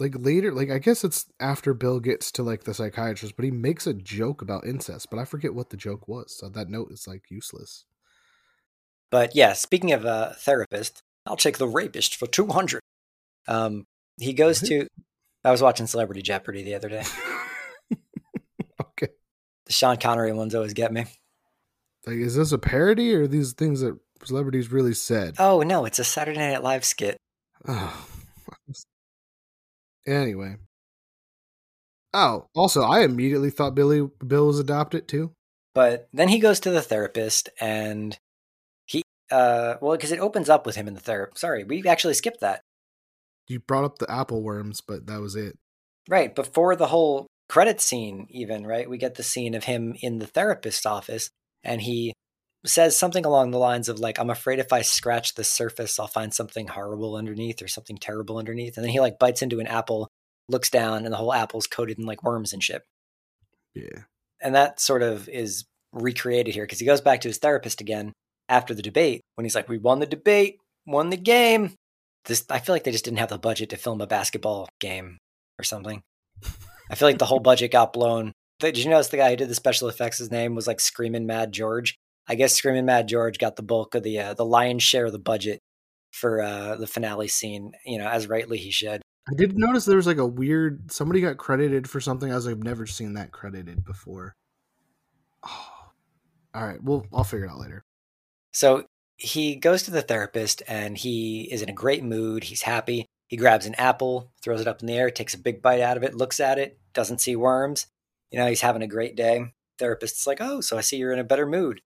Like 0.00 0.16
later, 0.18 0.50
like 0.50 0.70
I 0.70 0.78
guess 0.78 1.04
it's 1.04 1.26
after 1.38 1.72
Bill 1.72 2.00
gets 2.00 2.32
to 2.32 2.42
like 2.42 2.64
the 2.64 2.74
psychiatrist, 2.74 3.36
but 3.36 3.44
he 3.44 3.52
makes 3.52 3.86
a 3.86 3.94
joke 3.94 4.42
about 4.42 4.66
incest, 4.66 5.06
but 5.08 5.20
I 5.20 5.24
forget 5.24 5.54
what 5.54 5.70
the 5.70 5.76
joke 5.76 6.08
was. 6.08 6.36
So 6.36 6.48
that 6.48 6.68
note 6.68 6.90
is 6.90 7.06
like 7.06 7.30
useless. 7.30 7.84
But 9.14 9.36
yeah, 9.36 9.52
speaking 9.52 9.92
of 9.92 10.04
a 10.04 10.34
therapist, 10.40 11.03
I'll 11.26 11.36
take 11.36 11.58
the 11.58 11.68
rapist 11.68 12.16
for 12.16 12.26
200. 12.26 12.80
Um, 13.48 13.84
he 14.18 14.32
goes 14.32 14.60
What? 14.62 14.68
to, 14.68 14.86
I 15.44 15.50
was 15.50 15.62
watching 15.62 15.86
Celebrity 15.86 16.22
Jeopardy 16.22 16.62
the 16.62 16.74
other 16.74 16.88
day. 16.88 17.02
okay. 18.80 19.08
The 19.66 19.72
Sean 19.72 19.96
Connery 19.96 20.32
ones 20.32 20.54
always 20.54 20.74
get 20.74 20.92
me. 20.92 21.06
Like, 22.06 22.16
is 22.16 22.36
this 22.36 22.52
a 22.52 22.58
parody 22.58 23.14
or 23.14 23.22
are 23.22 23.26
these 23.26 23.52
things 23.52 23.80
that 23.80 23.98
celebrities 24.24 24.70
really 24.70 24.94
said? 24.94 25.36
Oh, 25.38 25.62
no, 25.62 25.84
it's 25.86 25.98
a 25.98 26.04
Saturday 26.04 26.38
Night 26.38 26.62
Live 26.62 26.84
skit. 26.84 27.16
Oh. 27.66 28.06
anyway. 30.06 30.56
Oh, 32.12 32.46
also, 32.54 32.82
I 32.82 33.00
immediately 33.00 33.50
thought 33.50 33.74
Billy 33.74 34.08
Bill 34.24 34.46
was 34.46 34.58
adopted 34.60 35.08
too. 35.08 35.32
But 35.74 36.08
then 36.12 36.28
he 36.28 36.38
goes 36.38 36.60
to 36.60 36.70
the 36.70 36.82
therapist 36.82 37.48
and 37.60 38.16
uh, 39.30 39.74
well, 39.80 39.96
because 39.96 40.12
it 40.12 40.20
opens 40.20 40.48
up 40.48 40.66
with 40.66 40.76
him 40.76 40.88
in 40.88 40.94
the 40.94 41.00
therapist. 41.00 41.40
Sorry, 41.40 41.64
we 41.64 41.86
actually 41.86 42.14
skipped 42.14 42.40
that. 42.40 42.60
You 43.48 43.60
brought 43.60 43.84
up 43.84 43.98
the 43.98 44.10
apple 44.10 44.42
worms, 44.42 44.80
but 44.80 45.06
that 45.06 45.20
was 45.20 45.36
it. 45.36 45.58
Right, 46.08 46.34
before 46.34 46.76
the 46.76 46.88
whole 46.88 47.26
credit 47.48 47.80
scene, 47.80 48.26
even, 48.30 48.66
right? 48.66 48.88
We 48.88 48.98
get 48.98 49.14
the 49.14 49.22
scene 49.22 49.54
of 49.54 49.64
him 49.64 49.94
in 50.00 50.18
the 50.18 50.26
therapist's 50.26 50.86
office, 50.86 51.30
and 51.62 51.82
he 51.82 52.14
says 52.66 52.96
something 52.96 53.24
along 53.26 53.50
the 53.50 53.58
lines 53.58 53.88
of, 53.88 53.98
like, 53.98 54.18
I'm 54.18 54.30
afraid 54.30 54.58
if 54.58 54.72
I 54.72 54.82
scratch 54.82 55.34
the 55.34 55.44
surface, 55.44 55.98
I'll 55.98 56.06
find 56.06 56.32
something 56.32 56.68
horrible 56.68 57.16
underneath 57.16 57.60
or 57.60 57.68
something 57.68 57.98
terrible 57.98 58.38
underneath. 58.38 58.76
And 58.76 58.84
then 58.84 58.92
he, 58.92 59.00
like, 59.00 59.18
bites 59.18 59.42
into 59.42 59.60
an 59.60 59.66
apple, 59.66 60.08
looks 60.48 60.70
down, 60.70 61.04
and 61.04 61.12
the 61.12 61.18
whole 61.18 61.34
apple's 61.34 61.66
coated 61.66 61.98
in, 61.98 62.06
like, 62.06 62.22
worms 62.22 62.54
and 62.54 62.62
shit. 62.62 62.82
Yeah. 63.74 64.04
And 64.40 64.54
that 64.54 64.80
sort 64.80 65.02
of 65.02 65.28
is 65.28 65.64
recreated 65.92 66.54
here 66.54 66.64
because 66.64 66.78
he 66.78 66.86
goes 66.86 67.00
back 67.00 67.20
to 67.20 67.28
his 67.28 67.38
therapist 67.38 67.80
again 67.80 68.12
after 68.48 68.74
the 68.74 68.82
debate 68.82 69.22
when 69.34 69.44
he's 69.44 69.54
like, 69.54 69.68
We 69.68 69.78
won 69.78 70.00
the 70.00 70.06
debate, 70.06 70.58
won 70.86 71.10
the 71.10 71.16
game. 71.16 71.72
This 72.24 72.44
I 72.50 72.58
feel 72.58 72.74
like 72.74 72.84
they 72.84 72.92
just 72.92 73.04
didn't 73.04 73.18
have 73.18 73.28
the 73.28 73.38
budget 73.38 73.70
to 73.70 73.76
film 73.76 74.00
a 74.00 74.06
basketball 74.06 74.68
game 74.80 75.18
or 75.58 75.64
something. 75.64 76.02
I 76.90 76.94
feel 76.94 77.08
like 77.08 77.18
the 77.18 77.26
whole 77.26 77.40
budget 77.40 77.72
got 77.72 77.92
blown. 77.92 78.32
Did 78.60 78.78
you 78.78 78.88
notice 78.88 79.08
the 79.08 79.16
guy 79.16 79.30
who 79.30 79.36
did 79.36 79.48
the 79.48 79.54
special 79.54 79.88
effects? 79.88 80.18
His 80.18 80.30
name 80.30 80.54
was 80.54 80.66
like 80.66 80.80
Screaming 80.80 81.26
Mad 81.26 81.52
George. 81.52 81.96
I 82.26 82.34
guess 82.34 82.54
Screaming 82.54 82.86
Mad 82.86 83.08
George 83.08 83.38
got 83.38 83.56
the 83.56 83.62
bulk 83.62 83.94
of 83.94 84.02
the 84.02 84.18
uh, 84.18 84.34
the 84.34 84.44
lion's 84.44 84.82
share 84.82 85.06
of 85.06 85.12
the 85.12 85.18
budget 85.18 85.60
for 86.12 86.40
uh, 86.40 86.76
the 86.76 86.86
finale 86.86 87.28
scene. 87.28 87.72
You 87.84 87.98
know, 87.98 88.08
as 88.08 88.28
rightly 88.28 88.58
he 88.58 88.70
should. 88.70 89.02
I 89.28 89.34
did 89.34 89.56
notice 89.56 89.84
there 89.84 89.96
was 89.96 90.06
like 90.06 90.18
a 90.18 90.26
weird 90.26 90.92
somebody 90.92 91.20
got 91.20 91.38
credited 91.38 91.88
for 91.88 92.00
something 92.00 92.30
I 92.30 92.34
was 92.34 92.46
like 92.46 92.56
I've 92.56 92.62
never 92.62 92.86
seen 92.86 93.14
that 93.14 93.32
credited 93.32 93.84
before. 93.84 94.34
Oh. 95.42 95.70
All 96.54 96.64
right, 96.64 96.80
well 96.82 97.04
I'll 97.12 97.24
figure 97.24 97.46
it 97.46 97.50
out 97.50 97.58
later. 97.58 97.84
So 98.54 98.86
he 99.16 99.56
goes 99.56 99.82
to 99.82 99.90
the 99.90 100.00
therapist 100.00 100.62
and 100.68 100.96
he 100.96 101.42
is 101.52 101.60
in 101.60 101.68
a 101.68 101.74
great 101.74 102.04
mood. 102.04 102.44
He's 102.44 102.62
happy. 102.62 103.06
He 103.26 103.36
grabs 103.36 103.66
an 103.66 103.74
apple, 103.74 104.30
throws 104.42 104.60
it 104.60 104.68
up 104.68 104.80
in 104.80 104.86
the 104.86 104.96
air, 104.96 105.10
takes 105.10 105.34
a 105.34 105.38
big 105.38 105.60
bite 105.60 105.80
out 105.80 105.96
of 105.96 106.04
it, 106.04 106.14
looks 106.14 106.38
at 106.38 106.58
it, 106.58 106.78
doesn't 106.92 107.20
see 107.20 107.34
worms. 107.34 107.88
You 108.30 108.38
know, 108.38 108.46
he's 108.46 108.60
having 108.60 108.82
a 108.82 108.86
great 108.86 109.16
day. 109.16 109.52
Therapist's 109.78 110.26
like, 110.26 110.38
Oh, 110.40 110.60
so 110.60 110.78
I 110.78 110.82
see 110.82 110.96
you're 110.96 111.12
in 111.12 111.18
a 111.18 111.24
better 111.24 111.46
mood. 111.46 111.80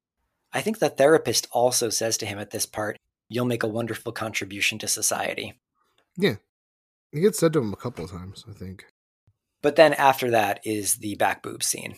I 0.52 0.60
think 0.60 0.78
the 0.78 0.90
therapist 0.90 1.48
also 1.52 1.88
says 1.88 2.18
to 2.18 2.26
him 2.26 2.38
at 2.38 2.50
this 2.50 2.66
part, 2.66 2.98
You'll 3.30 3.46
make 3.46 3.62
a 3.62 3.68
wonderful 3.68 4.12
contribution 4.12 4.78
to 4.78 4.88
society. 4.88 5.58
Yeah. 6.16 6.36
It 7.12 7.20
gets 7.20 7.38
said 7.38 7.54
to 7.54 7.60
him 7.60 7.72
a 7.72 7.76
couple 7.76 8.04
of 8.04 8.10
times, 8.10 8.44
I 8.48 8.52
think. 8.52 8.84
But 9.62 9.76
then 9.76 9.94
after 9.94 10.30
that 10.30 10.60
is 10.64 10.96
the 10.96 11.14
back 11.14 11.42
boob 11.42 11.62
scene. 11.62 11.96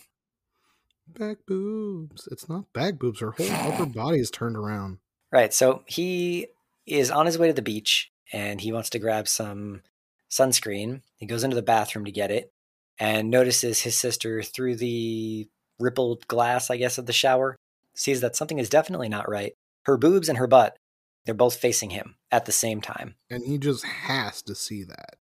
Back 1.14 1.38
boobs. 1.46 2.28
It's 2.30 2.48
not 2.48 2.72
back 2.72 2.98
boobs. 2.98 3.20
Her 3.20 3.32
whole 3.32 3.50
upper 3.50 3.86
body 3.94 4.18
is 4.18 4.30
turned 4.30 4.56
around. 4.56 4.98
Right. 5.32 5.52
So 5.52 5.82
he 5.86 6.48
is 6.86 7.10
on 7.10 7.26
his 7.26 7.38
way 7.38 7.48
to 7.48 7.52
the 7.52 7.62
beach 7.62 8.10
and 8.32 8.60
he 8.60 8.72
wants 8.72 8.90
to 8.90 8.98
grab 8.98 9.28
some 9.28 9.82
sunscreen. 10.30 11.02
He 11.16 11.26
goes 11.26 11.44
into 11.44 11.56
the 11.56 11.62
bathroom 11.62 12.04
to 12.04 12.12
get 12.12 12.30
it 12.30 12.52
and 12.98 13.30
notices 13.30 13.80
his 13.80 13.98
sister 13.98 14.42
through 14.42 14.76
the 14.76 15.48
rippled 15.78 16.26
glass, 16.28 16.70
I 16.70 16.76
guess, 16.76 16.98
of 16.98 17.06
the 17.06 17.12
shower, 17.12 17.56
sees 17.94 18.20
that 18.20 18.36
something 18.36 18.58
is 18.58 18.68
definitely 18.68 19.08
not 19.08 19.28
right. 19.28 19.54
Her 19.86 19.96
boobs 19.96 20.28
and 20.28 20.38
her 20.38 20.46
butt, 20.46 20.76
they're 21.24 21.34
both 21.34 21.56
facing 21.56 21.90
him 21.90 22.16
at 22.30 22.44
the 22.44 22.52
same 22.52 22.80
time. 22.80 23.14
And 23.30 23.44
he 23.44 23.58
just 23.58 23.84
has 23.84 24.42
to 24.42 24.54
see 24.54 24.84
that. 24.84 25.16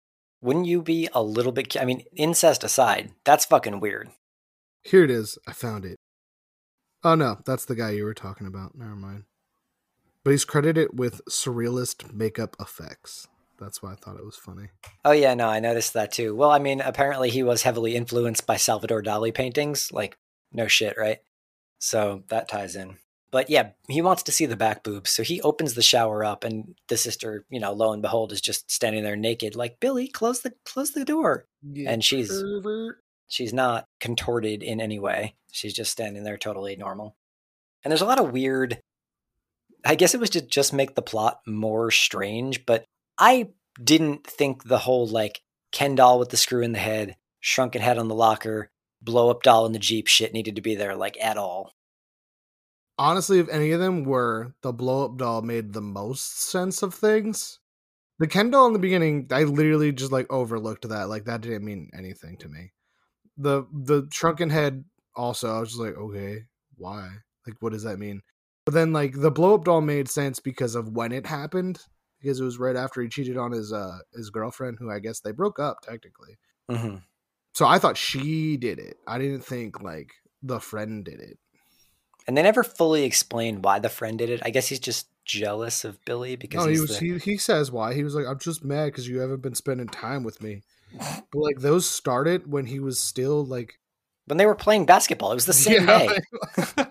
Wouldn't 0.41 0.67
you 0.67 0.83
be 0.83 1.09
a 1.12 1.23
little 1.23 1.53
bit, 1.53 1.76
I 1.81 1.85
mean, 1.85 2.05
incest 2.14 2.64
aside, 2.64 3.11
that's 3.25 3.45
fucking 3.45 3.81
weird. 3.81 4.11
Here 4.85 5.03
it 5.03 5.11
is. 5.11 5.38
I 5.47 5.53
found 5.53 5.85
it. 5.85 5.97
Oh 7.03 7.14
no, 7.14 7.38
that's 7.45 7.64
the 7.64 7.75
guy 7.75 7.91
you 7.91 8.05
were 8.05 8.14
talking 8.14 8.47
about. 8.47 8.76
Never 8.76 8.95
mind. 8.95 9.25
But 10.23 10.31
he's 10.31 10.45
credited 10.45 10.99
with 10.99 11.21
surrealist 11.26 12.12
makeup 12.14 12.57
effects. 12.61 13.29
That's 13.61 13.83
why 13.83 13.93
I 13.93 13.97
thought 13.97 14.17
it 14.17 14.25
was 14.25 14.37
funny. 14.37 14.69
Oh, 15.05 15.12
yeah, 15.12 15.35
no, 15.35 15.49
I 15.49 15.61
noticed 15.61 15.93
that 15.93 16.12
too. 16.12 16.35
Well, 16.35 16.50
I 16.50 16.59
mean, 16.59 16.81
apparently 16.81 17.31
he 17.31 17.43
was 17.43 17.62
heavily 17.62 17.95
influenced 17.95 18.47
by 18.47 18.57
Salvador 18.57 19.03
Dali 19.03 19.33
paintings. 19.33 19.93
Like, 19.93 20.19
no 20.53 20.67
shit, 20.67 20.97
right? 20.99 21.19
So 21.79 22.25
that 22.29 22.49
ties 22.49 22.75
in. 22.75 22.97
But 23.31 23.50
yeah, 23.50 23.71
he 23.88 24.00
wants 24.00 24.23
to 24.25 24.33
see 24.33 24.47
the 24.47 24.57
back 24.57 24.83
boobs. 24.83 25.11
So 25.11 25.23
he 25.23 25.41
opens 25.43 25.75
the 25.75 25.83
shower 25.83 26.25
up 26.25 26.43
and 26.43 26.75
the 26.88 26.97
sister, 26.97 27.45
you 27.50 27.61
know, 27.61 27.73
lo 27.73 27.93
and 27.93 28.03
behold, 28.03 28.33
is 28.33 28.41
just 28.41 28.71
standing 28.71 29.05
there 29.05 29.17
naked, 29.17 29.57
like, 29.57 29.79
Billy, 29.79 30.09
close 30.09 30.41
the 30.41 30.55
close 30.64 30.93
the 30.93 31.05
door. 31.05 31.47
And 31.87 32.03
she's 32.03 32.31
Pervert. 32.31 32.97
She's 33.28 33.52
not 33.52 33.87
contorted 34.00 34.62
in 34.62 34.81
any 34.81 34.99
way. 34.99 35.35
She's 35.50 35.75
just 35.75 35.93
standing 35.93 36.25
there 36.25 36.38
totally 36.38 36.76
normal. 36.76 37.16
And 37.83 37.90
there's 37.90 38.00
a 38.00 38.07
lot 38.07 38.21
of 38.21 38.33
weird 38.33 38.81
I 39.85 39.95
guess 39.97 40.14
it 40.14 40.21
was 40.21 40.31
to 40.31 40.40
just 40.40 40.73
make 40.73 40.95
the 40.95 41.02
plot 41.02 41.40
more 41.47 41.90
strange, 41.90 42.64
but 42.64 42.85
I 43.19 43.50
didn't 43.83 44.26
think 44.26 44.64
the 44.64 44.78
whole 44.78 45.07
like 45.07 45.43
Ken 45.73 45.95
doll 45.95 46.19
with 46.19 46.31
the 46.31 46.37
screw 46.37 46.62
in 46.62 46.73
the 46.73 46.78
head, 46.78 47.16
shrunken 47.40 47.83
head 47.83 47.99
on 47.99 48.09
the 48.09 48.14
locker, 48.14 48.71
blow 49.02 49.28
up 49.28 49.43
doll 49.43 49.66
in 49.66 49.73
the 49.73 49.78
Jeep 49.78 50.07
shit 50.07 50.33
needed 50.33 50.57
to 50.57 50.62
be 50.62 50.75
there 50.75 50.97
like 50.97 51.19
at 51.23 51.37
all. 51.37 51.73
Honestly, 52.97 53.40
if 53.40 53.49
any 53.49 53.73
of 53.73 53.81
them 53.81 54.04
were, 54.04 54.54
the 54.62 54.73
blow 54.73 55.04
up 55.04 55.19
doll 55.19 55.43
made 55.43 55.73
the 55.73 55.83
most 55.83 56.40
sense 56.40 56.83
of 56.83 56.95
things. 56.95 57.59
The 58.21 58.28
Ken 58.28 58.50
doll 58.50 58.69
in 58.69 58.73
the 58.73 58.78
beginning, 58.78 59.26
I 59.33 59.43
literally 59.43 59.93
just 59.93 60.12
like 60.12 60.33
overlooked 60.33 60.88
that. 60.88 61.09
Like 61.09 61.25
that 61.25 61.40
didn't 61.40 61.64
mean 61.64 61.90
anything 61.93 62.38
to 62.38 62.49
me. 62.49 62.73
The 63.37 63.64
the 63.73 64.09
shrunken 64.12 64.50
head 64.50 64.85
also, 65.17 65.55
I 65.55 65.61
was 65.61 65.71
just 65.71 65.81
like, 65.81 65.97
okay, 65.97 66.45
why? 66.76 67.09
Like 67.47 67.57
what 67.61 67.73
does 67.73 67.83
that 67.83 67.99
mean? 67.99 68.23
But 68.64 68.75
then 68.75 68.93
like 68.93 69.21
the 69.21 69.31
blow 69.31 69.55
up 69.55 69.64
doll 69.64 69.81
made 69.81 70.09
sense 70.09 70.41
because 70.41 70.75
of 70.75 70.88
when 70.88 71.12
it 71.12 71.26
happened. 71.26 71.81
Because 72.21 72.41
it 72.41 72.45
was 72.45 72.59
right 72.59 72.76
after 72.76 73.03
he 73.03 73.09
cheated 73.09 73.37
on 73.37 73.53
his 73.53 73.73
uh 73.73 73.99
his 74.14 74.31
girlfriend, 74.31 74.79
who 74.79 74.91
I 74.91 74.99
guess 74.99 75.21
they 75.21 75.33
broke 75.33 75.59
up 75.59 75.81
technically. 75.83 76.38
Mm-hmm. 76.71 76.97
So 77.53 77.67
I 77.67 77.79
thought 77.79 77.97
she 77.97 78.57
did 78.57 78.79
it. 78.79 78.97
I 79.07 79.19
didn't 79.19 79.45
think 79.45 79.83
like 79.83 80.11
the 80.43 80.59
friend 80.59 81.05
did 81.05 81.21
it. 81.21 81.38
And 82.26 82.37
they 82.37 82.43
never 82.43 82.64
fully 82.64 83.05
explained 83.05 83.64
why 83.64 83.79
the 83.79 83.91
friend 83.91 84.19
did 84.19 84.31
it. 84.31 84.41
I 84.43 84.50
guess 84.50 84.67
he's 84.69 84.81
just 84.81 85.09
jealous 85.26 85.85
of 85.85 86.03
Billy 86.05 86.37
because 86.37 86.64
No, 86.64 86.73
he 86.73 86.81
was 86.81 86.99
the- 86.99 87.19
he, 87.19 87.19
he 87.19 87.37
says 87.37 87.71
why. 87.71 87.93
He 87.95 88.03
was 88.03 88.14
like, 88.14 88.26
I'm 88.26 88.38
just 88.38 88.64
mad 88.64 88.87
because 88.87 89.07
you 89.07 89.19
haven't 89.19 89.43
been 89.43 89.55
spending 89.55 89.88
time 89.88 90.23
with 90.23 90.43
me. 90.43 90.62
But 90.98 91.38
like 91.38 91.58
those 91.60 91.88
started 91.88 92.50
when 92.50 92.66
he 92.66 92.80
was 92.80 92.98
still 93.00 93.44
like 93.44 93.78
when 94.26 94.38
they 94.38 94.46
were 94.46 94.54
playing 94.54 94.86
basketball. 94.86 95.32
It 95.32 95.36
was 95.36 95.46
the 95.46 95.52
same 95.52 95.86
Yeah. 95.86 95.98
day. 96.06 96.18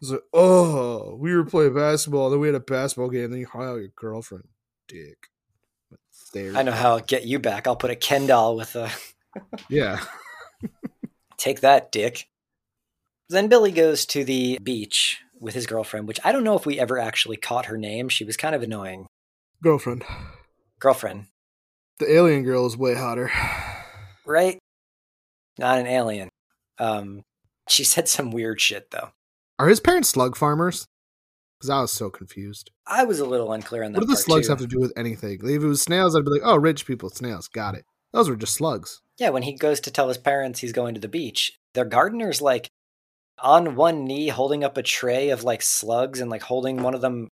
It 0.00 0.02
was 0.02 0.10
like, 0.12 0.22
oh, 0.32 1.16
we 1.16 1.34
were 1.34 1.44
playing 1.44 1.74
basketball, 1.74 2.30
then 2.30 2.38
we 2.38 2.46
had 2.46 2.54
a 2.54 2.60
basketball 2.60 3.10
game, 3.10 3.32
then 3.32 3.40
you 3.40 3.46
hung 3.48 3.64
out 3.64 3.72
with 3.74 3.82
your 3.82 3.92
girlfriend. 3.96 4.44
Dick. 4.86 5.16
There. 6.32 6.54
I 6.56 6.62
know 6.62 6.70
how 6.70 6.90
I'll 6.90 7.00
get 7.00 7.24
you 7.24 7.40
back. 7.40 7.66
I'll 7.66 7.74
put 7.74 7.90
a 7.90 7.96
Ken 7.96 8.26
doll 8.28 8.54
with 8.54 8.76
a 8.76 8.92
Yeah. 9.68 9.98
take 11.36 11.62
that, 11.62 11.90
dick. 11.90 12.28
Then 13.28 13.48
Billy 13.48 13.72
goes 13.72 14.06
to 14.06 14.22
the 14.22 14.60
beach 14.62 15.18
with 15.40 15.54
his 15.54 15.66
girlfriend, 15.66 16.06
which 16.06 16.20
I 16.22 16.30
don't 16.30 16.44
know 16.44 16.54
if 16.56 16.64
we 16.64 16.78
ever 16.78 16.98
actually 17.00 17.36
caught 17.36 17.66
her 17.66 17.76
name. 17.76 18.08
She 18.08 18.24
was 18.24 18.36
kind 18.36 18.54
of 18.54 18.62
annoying. 18.62 19.06
Girlfriend. 19.64 20.04
Girlfriend, 20.78 21.26
The 21.98 22.12
alien 22.12 22.44
girl 22.44 22.66
is 22.66 22.76
way 22.76 22.94
hotter. 22.94 23.30
right? 24.26 24.58
Not 25.58 25.78
an 25.78 25.86
alien. 25.86 26.28
Um, 26.78 27.22
she 27.68 27.84
said 27.84 28.08
some 28.08 28.30
weird 28.30 28.60
shit 28.60 28.90
though. 28.90 29.10
Are 29.58 29.68
his 29.68 29.80
parents 29.80 30.10
slug 30.10 30.36
farmers? 30.36 30.86
Because 31.58 31.70
I 31.70 31.80
was 31.80 31.92
so 31.92 32.08
confused. 32.08 32.70
I 32.86 33.02
was 33.04 33.18
a 33.18 33.26
little 33.26 33.52
unclear 33.52 33.82
on 33.82 33.92
that. 33.92 33.98
What 33.98 34.06
do 34.06 34.14
the 34.14 34.20
slugs 34.20 34.46
too. 34.46 34.52
have 34.52 34.60
to 34.60 34.68
do 34.68 34.78
with 34.78 34.92
anything? 34.96 35.40
Like, 35.42 35.54
if 35.54 35.62
it 35.62 35.66
was 35.66 35.82
snails, 35.82 36.14
I'd 36.14 36.24
be 36.24 36.30
like, 36.30 36.42
oh, 36.44 36.56
rich 36.56 36.86
people, 36.86 37.10
snails, 37.10 37.48
got 37.48 37.74
it. 37.74 37.84
Those 38.12 38.28
were 38.30 38.36
just 38.36 38.54
slugs. 38.54 39.02
Yeah, 39.18 39.30
when 39.30 39.42
he 39.42 39.54
goes 39.54 39.80
to 39.80 39.90
tell 39.90 40.06
his 40.06 40.18
parents 40.18 40.60
he's 40.60 40.72
going 40.72 40.94
to 40.94 41.00
the 41.00 41.08
beach, 41.08 41.58
their 41.74 41.84
gardener's 41.84 42.40
like 42.40 42.68
on 43.40 43.74
one 43.74 44.04
knee 44.04 44.28
holding 44.28 44.62
up 44.62 44.76
a 44.76 44.82
tray 44.84 45.30
of 45.30 45.42
like 45.42 45.62
slugs 45.62 46.20
and 46.20 46.30
like 46.30 46.42
holding 46.42 46.82
one 46.82 46.94
of 46.94 47.00
them. 47.00 47.28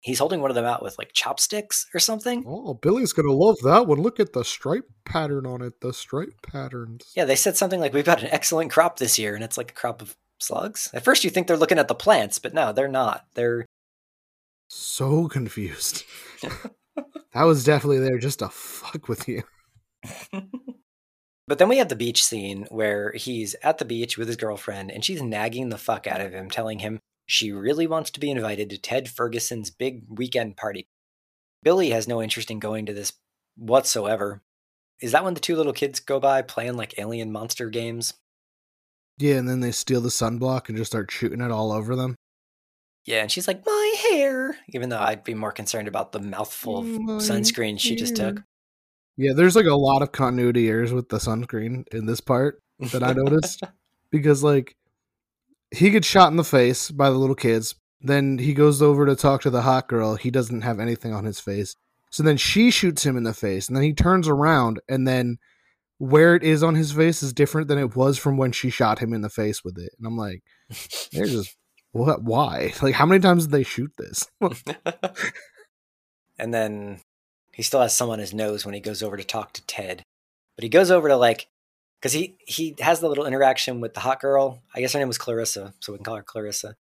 He's 0.00 0.18
holding 0.18 0.40
one 0.40 0.50
of 0.50 0.54
them 0.54 0.64
out 0.64 0.82
with 0.82 0.96
like 0.98 1.12
chopsticks 1.12 1.86
or 1.92 1.98
something. 1.98 2.44
Oh, 2.46 2.74
Billy's 2.74 3.12
gonna 3.12 3.32
love 3.32 3.56
that 3.64 3.86
one. 3.86 4.00
Look 4.00 4.20
at 4.20 4.32
the 4.32 4.44
stripe 4.44 4.88
pattern 5.04 5.46
on 5.46 5.62
it. 5.62 5.80
The 5.80 5.92
stripe 5.92 6.34
patterns. 6.42 7.12
Yeah, 7.16 7.24
they 7.24 7.36
said 7.36 7.56
something 7.56 7.80
like, 7.80 7.92
We've 7.92 8.04
got 8.04 8.22
an 8.22 8.30
excellent 8.30 8.70
crop 8.70 8.98
this 8.98 9.18
year, 9.18 9.34
and 9.34 9.42
it's 9.42 9.58
like 9.58 9.72
a 9.72 9.74
crop 9.74 10.00
of 10.00 10.16
slugs. 10.38 10.88
At 10.94 11.04
first, 11.04 11.24
you 11.24 11.30
think 11.30 11.46
they're 11.46 11.56
looking 11.56 11.78
at 11.78 11.88
the 11.88 11.94
plants, 11.94 12.38
but 12.38 12.54
no, 12.54 12.72
they're 12.72 12.88
not. 12.88 13.26
They're. 13.34 13.66
So 14.68 15.28
confused. 15.28 16.04
that 17.32 17.42
was 17.42 17.64
definitely 17.64 18.00
there 18.00 18.18
just 18.18 18.40
to 18.40 18.48
fuck 18.48 19.08
with 19.08 19.26
you. 19.26 19.42
But 21.48 21.56
then 21.58 21.70
we 21.70 21.78
have 21.78 21.88
the 21.88 21.96
beach 21.96 22.22
scene 22.22 22.66
where 22.68 23.12
he's 23.12 23.56
at 23.62 23.78
the 23.78 23.86
beach 23.86 24.18
with 24.18 24.28
his 24.28 24.36
girlfriend, 24.36 24.90
and 24.90 25.02
she's 25.02 25.22
nagging 25.22 25.70
the 25.70 25.78
fuck 25.78 26.06
out 26.06 26.20
of 26.20 26.32
him, 26.32 26.50
telling 26.50 26.80
him 26.80 27.00
she 27.28 27.52
really 27.52 27.86
wants 27.86 28.10
to 28.10 28.20
be 28.20 28.30
invited 28.30 28.70
to 28.70 28.78
Ted 28.78 29.06
Ferguson's 29.06 29.70
big 29.70 30.04
weekend 30.08 30.56
party. 30.56 30.88
Billy 31.62 31.90
has 31.90 32.08
no 32.08 32.22
interest 32.22 32.50
in 32.50 32.58
going 32.58 32.86
to 32.86 32.94
this 32.94 33.12
whatsoever. 33.54 34.42
Is 35.02 35.12
that 35.12 35.24
when 35.24 35.34
the 35.34 35.40
two 35.40 35.54
little 35.54 35.74
kids 35.74 36.00
go 36.00 36.18
by 36.18 36.40
playing 36.40 36.78
like 36.78 36.98
alien 36.98 37.30
monster 37.30 37.68
games? 37.68 38.14
Yeah, 39.18 39.34
and 39.34 39.48
then 39.48 39.60
they 39.60 39.72
steal 39.72 40.00
the 40.00 40.08
sunblock 40.08 40.68
and 40.68 40.78
just 40.78 40.90
start 40.90 41.10
shooting 41.10 41.42
it 41.42 41.50
all 41.50 41.70
over 41.70 41.94
them. 41.94 42.14
Yeah, 43.04 43.20
and 43.20 43.30
she's 43.30 43.46
like, 43.46 43.64
My 43.66 43.94
hair! 44.10 44.56
Even 44.70 44.88
though 44.88 44.98
I'd 44.98 45.22
be 45.22 45.34
more 45.34 45.52
concerned 45.52 45.86
about 45.86 46.12
the 46.12 46.20
mouthful 46.20 46.78
of 46.78 46.86
My 46.86 47.12
sunscreen 47.14 47.78
she 47.78 47.94
just 47.94 48.16
took. 48.16 48.42
Yeah, 49.18 49.32
there's 49.34 49.56
like 49.56 49.66
a 49.66 49.74
lot 49.74 50.00
of 50.00 50.12
continuity 50.12 50.68
errors 50.68 50.94
with 50.94 51.10
the 51.10 51.18
sunscreen 51.18 51.84
in 51.92 52.06
this 52.06 52.22
part 52.22 52.62
that 52.92 53.02
I 53.02 53.12
noticed 53.12 53.62
because 54.10 54.42
like 54.42 54.76
he 55.70 55.90
gets 55.90 56.06
shot 56.06 56.30
in 56.30 56.36
the 56.36 56.44
face 56.44 56.90
by 56.90 57.10
the 57.10 57.16
little 57.16 57.36
kids. 57.36 57.74
Then 58.00 58.38
he 58.38 58.54
goes 58.54 58.80
over 58.80 59.06
to 59.06 59.16
talk 59.16 59.42
to 59.42 59.50
the 59.50 59.62
hot 59.62 59.88
girl. 59.88 60.14
He 60.14 60.30
doesn't 60.30 60.62
have 60.62 60.80
anything 60.80 61.12
on 61.12 61.24
his 61.24 61.40
face. 61.40 61.74
So 62.10 62.22
then 62.22 62.36
she 62.36 62.70
shoots 62.70 63.04
him 63.04 63.16
in 63.16 63.24
the 63.24 63.34
face, 63.34 63.68
and 63.68 63.76
then 63.76 63.84
he 63.84 63.92
turns 63.92 64.28
around, 64.28 64.80
and 64.88 65.06
then 65.06 65.38
where 65.98 66.34
it 66.34 66.42
is 66.42 66.62
on 66.62 66.74
his 66.74 66.92
face 66.92 67.22
is 67.22 67.32
different 67.32 67.68
than 67.68 67.78
it 67.78 67.96
was 67.96 68.18
from 68.18 68.36
when 68.36 68.52
she 68.52 68.70
shot 68.70 69.00
him 69.00 69.12
in 69.12 69.20
the 69.20 69.28
face 69.28 69.62
with 69.64 69.78
it. 69.78 69.92
And 69.98 70.06
I'm 70.06 70.16
like, 70.16 70.42
they're 71.12 71.26
just 71.26 71.56
what? 71.92 72.22
Why? 72.22 72.72
Like, 72.82 72.94
how 72.94 73.06
many 73.06 73.20
times 73.20 73.46
did 73.46 73.52
they 73.52 73.62
shoot 73.62 73.92
this? 73.98 74.26
and 76.38 76.54
then 76.54 77.00
he 77.52 77.62
still 77.62 77.80
has 77.80 77.96
some 77.96 78.10
on 78.10 78.18
his 78.20 78.32
nose 78.32 78.64
when 78.64 78.74
he 78.74 78.80
goes 78.80 79.02
over 79.02 79.16
to 79.16 79.24
talk 79.24 79.52
to 79.54 79.66
Ted. 79.66 80.02
But 80.56 80.62
he 80.62 80.68
goes 80.68 80.90
over 80.90 81.08
to 81.08 81.16
like 81.16 81.48
because 82.00 82.12
he 82.12 82.36
he 82.46 82.74
has 82.80 83.00
the 83.00 83.08
little 83.08 83.26
interaction 83.26 83.80
with 83.80 83.94
the 83.94 84.00
hot 84.00 84.20
girl. 84.20 84.62
I 84.74 84.80
guess 84.80 84.92
her 84.92 84.98
name 84.98 85.08
was 85.08 85.18
Clarissa, 85.18 85.74
so 85.80 85.92
we 85.92 85.98
can 85.98 86.04
call 86.04 86.16
her 86.16 86.22
Clarissa. 86.22 86.76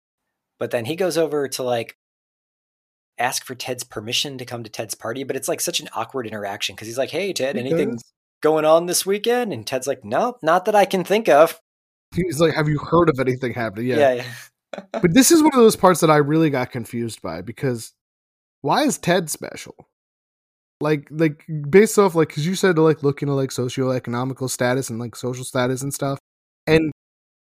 But 0.59 0.71
then 0.71 0.85
he 0.85 0.97
goes 0.97 1.19
over 1.19 1.49
to 1.49 1.63
like 1.63 1.97
ask 3.19 3.45
for 3.45 3.55
Ted's 3.55 3.85
permission 3.85 4.39
to 4.39 4.45
come 4.45 4.65
to 4.65 4.71
Ted's 4.71 4.95
party, 4.95 5.25
but 5.25 5.37
it's 5.37 5.49
like 5.49 5.61
such 5.61 5.81
an 5.81 5.89
awkward 5.95 6.27
interaction 6.27 6.75
because 6.75 6.89
he's 6.89 6.99
like, 6.99 7.11
"Hey 7.11 7.33
Ted, 7.33 7.57
anything 7.57 7.99
going 8.41 8.65
on 8.65 8.87
this 8.87 9.07
weekend?" 9.07 9.53
And 9.53 9.67
Ted's 9.67 9.87
like, 9.87 10.05
"Nope, 10.05 10.39
not 10.43 10.65
that 10.65 10.75
I 10.75 10.85
can 10.85 11.05
think 11.05 11.29
of." 11.29 11.61
He's 12.15 12.41
like, 12.41 12.55
have 12.55 12.69
you 12.69 12.79
heard 12.79 13.09
of 13.09 13.19
anything 13.19 13.55
happening? 13.55 13.87
Yeah, 13.87 14.13
yeah. 14.13 14.25
but 14.93 15.13
this 15.15 15.31
is 15.31 15.43
one 15.43 15.53
of 15.53 15.61
those 15.61 15.77
parts 15.77 16.01
that 16.01 16.11
I 16.11 16.17
really 16.17 16.51
got 16.51 16.71
confused 16.71 17.23
by 17.23 17.43
because 17.43 17.93
why 18.63 18.83
is 18.83 18.99
Ted 18.99 19.31
special? 19.31 19.75
Like, 20.81 21.07
like 21.11 21.45
based 21.71 21.99
off 21.99 22.15
like 22.15 22.29
because 22.29 22.47
you 22.47 22.55
said 22.55 22.77
to 22.77 22.83
like 22.83 23.03
look 23.03 23.23
into 23.23 23.35
like 23.35 23.51
socioeconomical 23.51 24.51
status 24.51 24.91
and 24.91 24.99
like 24.99 25.17
social 25.17 25.45
status 25.45 25.83
and 25.83 25.95
stuff, 25.95 26.19
and 26.67 26.93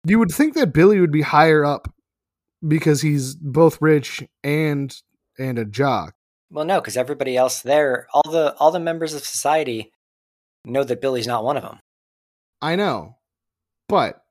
you 0.06 0.20
would 0.20 0.32
think 0.32 0.56
that 0.56 0.74
Billy 0.74 1.00
would 1.00 1.12
be 1.12 1.22
higher 1.22 1.64
up 1.64 1.94
because 2.68 3.02
he's 3.02 3.36
both 3.36 3.82
rich 3.82 4.24
and 4.44 4.96
and 5.38 5.58
a 5.60 5.66
jock. 5.66 6.14
Well, 6.52 6.66
no, 6.66 6.82
because 6.82 6.98
everybody 6.98 7.38
else 7.38 7.62
there, 7.62 8.08
all 8.14 8.30
the 8.32 8.56
all 8.58 8.72
the 8.72 8.80
members 8.80 9.14
of 9.14 9.24
society 9.24 9.92
know 10.66 10.84
that 10.84 11.02
Billy's 11.02 11.28
not 11.28 11.44
one 11.44 11.58
of 11.58 11.64
them. 11.64 11.80
I 12.62 12.76
know, 12.76 13.18
but 13.88 14.22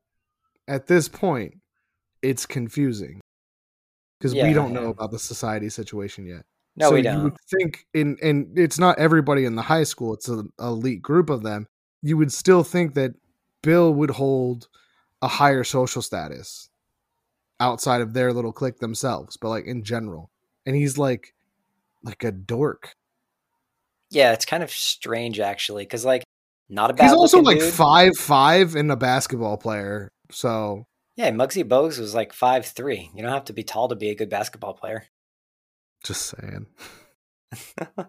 at 0.66 0.86
this 0.86 1.08
point, 1.08 1.54
it's 2.22 2.46
confusing 2.46 3.20
because 4.18 4.34
Yeah, 4.34 4.46
we 4.46 4.52
don't 4.52 4.72
know 4.72 4.90
about 4.90 5.12
the 5.12 5.18
society 5.18 5.68
situation 5.68 6.26
yet. 6.26 6.44
No, 6.78 6.88
so 6.88 6.94
we 6.94 6.98
You 6.98 7.04
don't. 7.04 7.24
would 7.24 7.36
think 7.50 7.86
in 7.92 8.16
and 8.22 8.58
it's 8.58 8.78
not 8.78 8.98
everybody 8.98 9.44
in 9.44 9.56
the 9.56 9.62
high 9.62 9.84
school; 9.84 10.14
it's 10.14 10.28
an 10.28 10.52
elite 10.58 11.02
group 11.02 11.30
of 11.30 11.42
them. 11.42 11.66
You 12.02 12.16
would 12.16 12.32
still 12.32 12.62
think 12.62 12.94
that 12.94 13.12
Bill 13.62 13.92
would 13.92 14.10
hold 14.10 14.68
a 15.20 15.28
higher 15.28 15.64
social 15.64 16.00
status 16.02 16.70
outside 17.60 18.00
of 18.00 18.14
their 18.14 18.32
little 18.32 18.52
clique 18.52 18.78
themselves, 18.78 19.36
but 19.36 19.48
like 19.48 19.64
in 19.66 19.82
general. 19.82 20.30
And 20.64 20.76
he's 20.76 20.96
like, 20.98 21.34
like 22.02 22.22
a 22.22 22.30
dork. 22.30 22.94
Yeah, 24.10 24.32
it's 24.32 24.44
kind 24.44 24.62
of 24.62 24.70
strange 24.70 25.40
actually, 25.40 25.84
because 25.84 26.04
like 26.04 26.22
not 26.68 26.90
a 26.90 26.94
bad. 26.94 27.04
He's 27.04 27.14
also 27.14 27.40
like 27.40 27.58
dude. 27.58 27.72
five 27.72 28.16
five 28.16 28.74
and 28.76 28.92
a 28.92 28.96
basketball 28.96 29.56
player. 29.56 30.12
So 30.30 30.86
Yeah, 31.16 31.30
Muggsy 31.30 31.64
Bogues 31.64 31.98
was 31.98 32.14
like 32.14 32.32
five 32.32 32.66
three. 32.66 33.10
You 33.14 33.22
don't 33.22 33.32
have 33.32 33.46
to 33.46 33.52
be 33.52 33.64
tall 33.64 33.88
to 33.88 33.96
be 33.96 34.10
a 34.10 34.14
good 34.14 34.30
basketball 34.30 34.74
player. 34.74 35.04
Just 36.04 36.34
saying. 36.36 36.66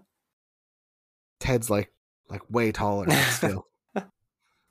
Ted's 1.40 1.70
like 1.70 1.92
like 2.30 2.42
way 2.50 2.72
taller 2.72 3.10
still. 3.32 3.66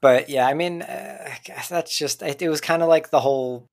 But 0.01 0.29
yeah, 0.29 0.47
I 0.47 0.55
mean, 0.55 0.83
uh, 0.83 1.29
that's 1.69 1.99
just 1.99 2.23
it, 2.23 2.41
it 2.41 2.49
was 2.49 2.61
kind 2.61 2.83
of 2.83 2.89
like 2.89 3.11
the 3.11 3.19
whole 3.19 3.67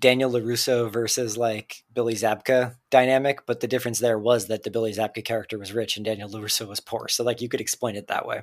Daniel 0.00 0.30
Larusso 0.30 0.92
versus 0.92 1.36
like 1.36 1.84
Billy 1.92 2.14
Zabka 2.14 2.74
dynamic. 2.90 3.46
But 3.46 3.60
the 3.60 3.68
difference 3.68 4.00
there 4.00 4.18
was 4.18 4.48
that 4.48 4.64
the 4.64 4.70
Billy 4.70 4.92
Zabka 4.92 5.24
character 5.24 5.58
was 5.58 5.72
rich 5.72 5.96
and 5.96 6.04
Daniel 6.04 6.28
Larusso 6.28 6.66
was 6.66 6.80
poor. 6.80 7.06
So 7.08 7.22
like 7.22 7.40
you 7.40 7.48
could 7.48 7.60
explain 7.60 7.94
it 7.94 8.08
that 8.08 8.26
way. 8.26 8.42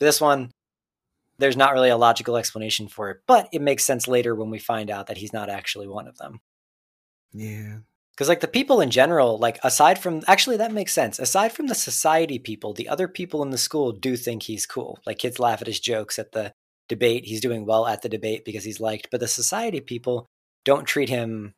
This 0.00 0.22
one, 0.22 0.52
there's 1.38 1.56
not 1.56 1.74
really 1.74 1.90
a 1.90 1.98
logical 1.98 2.36
explanation 2.36 2.88
for 2.88 3.10
it, 3.10 3.18
but 3.26 3.48
it 3.52 3.60
makes 3.60 3.84
sense 3.84 4.08
later 4.08 4.34
when 4.34 4.48
we 4.48 4.58
find 4.58 4.90
out 4.90 5.08
that 5.08 5.18
he's 5.18 5.34
not 5.34 5.50
actually 5.50 5.86
one 5.86 6.08
of 6.08 6.16
them. 6.16 6.40
Yeah. 7.34 7.78
Because 8.14 8.28
like 8.28 8.40
the 8.40 8.48
people 8.48 8.80
in 8.80 8.90
general, 8.90 9.38
like 9.38 9.58
aside 9.64 9.98
from 9.98 10.22
actually 10.28 10.56
that 10.58 10.72
makes 10.72 10.92
sense. 10.92 11.18
Aside 11.18 11.52
from 11.52 11.66
the 11.66 11.74
society 11.74 12.38
people, 12.38 12.72
the 12.72 12.88
other 12.88 13.08
people 13.08 13.42
in 13.42 13.50
the 13.50 13.58
school 13.58 13.90
do 13.90 14.16
think 14.16 14.44
he's 14.44 14.66
cool. 14.66 15.00
Like 15.04 15.18
kids 15.18 15.40
laugh 15.40 15.60
at 15.60 15.66
his 15.66 15.80
jokes 15.80 16.18
at 16.18 16.32
the 16.32 16.52
debate. 16.88 17.24
He's 17.24 17.40
doing 17.40 17.66
well 17.66 17.86
at 17.86 18.02
the 18.02 18.08
debate 18.08 18.44
because 18.44 18.64
he's 18.64 18.80
liked. 18.80 19.08
But 19.10 19.18
the 19.18 19.26
society 19.26 19.80
people 19.80 20.26
don't 20.64 20.84
treat 20.84 21.08
him 21.08 21.54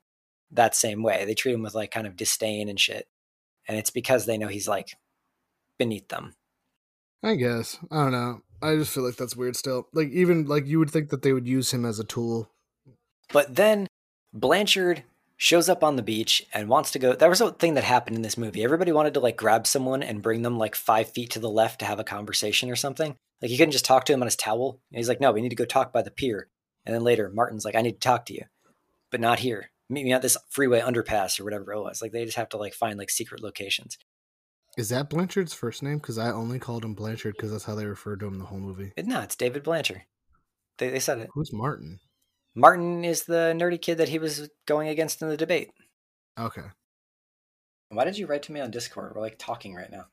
that 0.50 0.74
same 0.74 1.02
way. 1.02 1.24
They 1.24 1.34
treat 1.34 1.54
him 1.54 1.62
with 1.62 1.74
like 1.74 1.90
kind 1.90 2.06
of 2.06 2.16
disdain 2.16 2.68
and 2.68 2.80
shit. 2.80 3.06
And 3.68 3.76
it's 3.76 3.90
because 3.90 4.24
they 4.24 4.38
know 4.38 4.48
he's 4.48 4.68
like 4.68 4.96
beneath 5.78 6.08
them. 6.08 6.34
I 7.22 7.34
guess. 7.34 7.78
I 7.90 7.96
don't 7.96 8.12
know. 8.12 8.40
I 8.62 8.76
just 8.76 8.94
feel 8.94 9.04
like 9.04 9.16
that's 9.16 9.36
weird 9.36 9.56
still. 9.56 9.88
Like 9.92 10.08
even 10.08 10.46
like 10.46 10.66
you 10.66 10.78
would 10.78 10.90
think 10.90 11.10
that 11.10 11.20
they 11.20 11.32
would 11.32 11.46
use 11.46 11.72
him 11.72 11.84
as 11.84 11.98
a 11.98 12.04
tool. 12.04 12.50
But 13.32 13.56
then 13.56 13.88
Blanchard 14.32 15.02
shows 15.36 15.68
up 15.68 15.84
on 15.84 15.96
the 15.96 16.02
beach 16.02 16.46
and 16.52 16.68
wants 16.68 16.90
to 16.92 16.98
go. 16.98 17.12
That 17.14 17.28
was 17.28 17.40
a 17.40 17.52
thing 17.52 17.74
that 17.74 17.84
happened 17.84 18.16
in 18.16 18.22
this 18.22 18.38
movie. 18.38 18.64
Everybody 18.64 18.92
wanted 18.92 19.14
to 19.14 19.20
like 19.20 19.36
grab 19.36 19.66
someone 19.66 20.02
and 20.02 20.22
bring 20.22 20.42
them 20.42 20.58
like 20.58 20.74
five 20.74 21.10
feet 21.10 21.30
to 21.30 21.38
the 21.38 21.50
left 21.50 21.80
to 21.80 21.84
have 21.84 21.98
a 21.98 22.04
conversation 22.04 22.70
or 22.70 22.76
something. 22.76 23.16
Like 23.42 23.50
you 23.50 23.58
couldn't 23.58 23.72
just 23.72 23.84
talk 23.84 24.04
to 24.06 24.12
him 24.12 24.22
on 24.22 24.26
his 24.26 24.36
towel. 24.36 24.80
And 24.90 24.98
he's 24.98 25.08
like, 25.08 25.20
no, 25.20 25.32
we 25.32 25.42
need 25.42 25.50
to 25.50 25.56
go 25.56 25.66
talk 25.66 25.92
by 25.92 26.02
the 26.02 26.10
pier. 26.10 26.48
And 26.84 26.94
then 26.94 27.02
later, 27.02 27.30
Martin's 27.34 27.64
like, 27.64 27.74
I 27.74 27.82
need 27.82 27.92
to 27.92 27.98
talk 27.98 28.26
to 28.26 28.34
you, 28.34 28.44
but 29.10 29.20
not 29.20 29.40
here. 29.40 29.70
Meet 29.90 30.04
me 30.04 30.12
at 30.12 30.22
this 30.22 30.36
freeway 30.50 30.80
underpass 30.80 31.38
or 31.38 31.44
whatever 31.44 31.72
it 31.72 31.80
was. 31.80 32.00
Like 32.00 32.12
they 32.12 32.24
just 32.24 32.36
have 32.36 32.48
to 32.50 32.56
like 32.56 32.74
find 32.74 32.98
like 32.98 33.10
secret 33.10 33.42
locations. 33.42 33.98
Is 34.76 34.88
that 34.90 35.08
Blanchard's 35.08 35.54
first 35.54 35.82
name? 35.82 35.98
Because 35.98 36.18
I 36.18 36.30
only 36.30 36.58
called 36.58 36.84
him 36.84 36.94
Blanchard 36.94 37.34
because 37.36 37.50
that's 37.50 37.64
how 37.64 37.74
they 37.74 37.86
referred 37.86 38.20
to 38.20 38.26
him 38.26 38.38
the 38.38 38.44
whole 38.44 38.58
movie. 38.58 38.92
No, 38.98 39.20
it's 39.20 39.36
David 39.36 39.62
Blanchard. 39.62 40.02
They, 40.78 40.90
they 40.90 41.00
said 41.00 41.18
it. 41.18 41.30
Who's 41.32 41.52
Martin? 41.52 41.98
Martin 42.56 43.04
is 43.04 43.24
the 43.24 43.54
nerdy 43.54 43.80
kid 43.80 43.98
that 43.98 44.08
he 44.08 44.18
was 44.18 44.48
going 44.64 44.88
against 44.88 45.20
in 45.20 45.28
the 45.28 45.36
debate. 45.36 45.70
Okay. 46.40 46.62
Why 47.90 48.04
did 48.04 48.16
you 48.16 48.26
write 48.26 48.42
to 48.44 48.52
me 48.52 48.60
on 48.60 48.70
Discord? 48.70 49.12
We're 49.14 49.20
like 49.20 49.36
talking 49.38 49.74
right 49.74 49.90
now. 49.90 50.06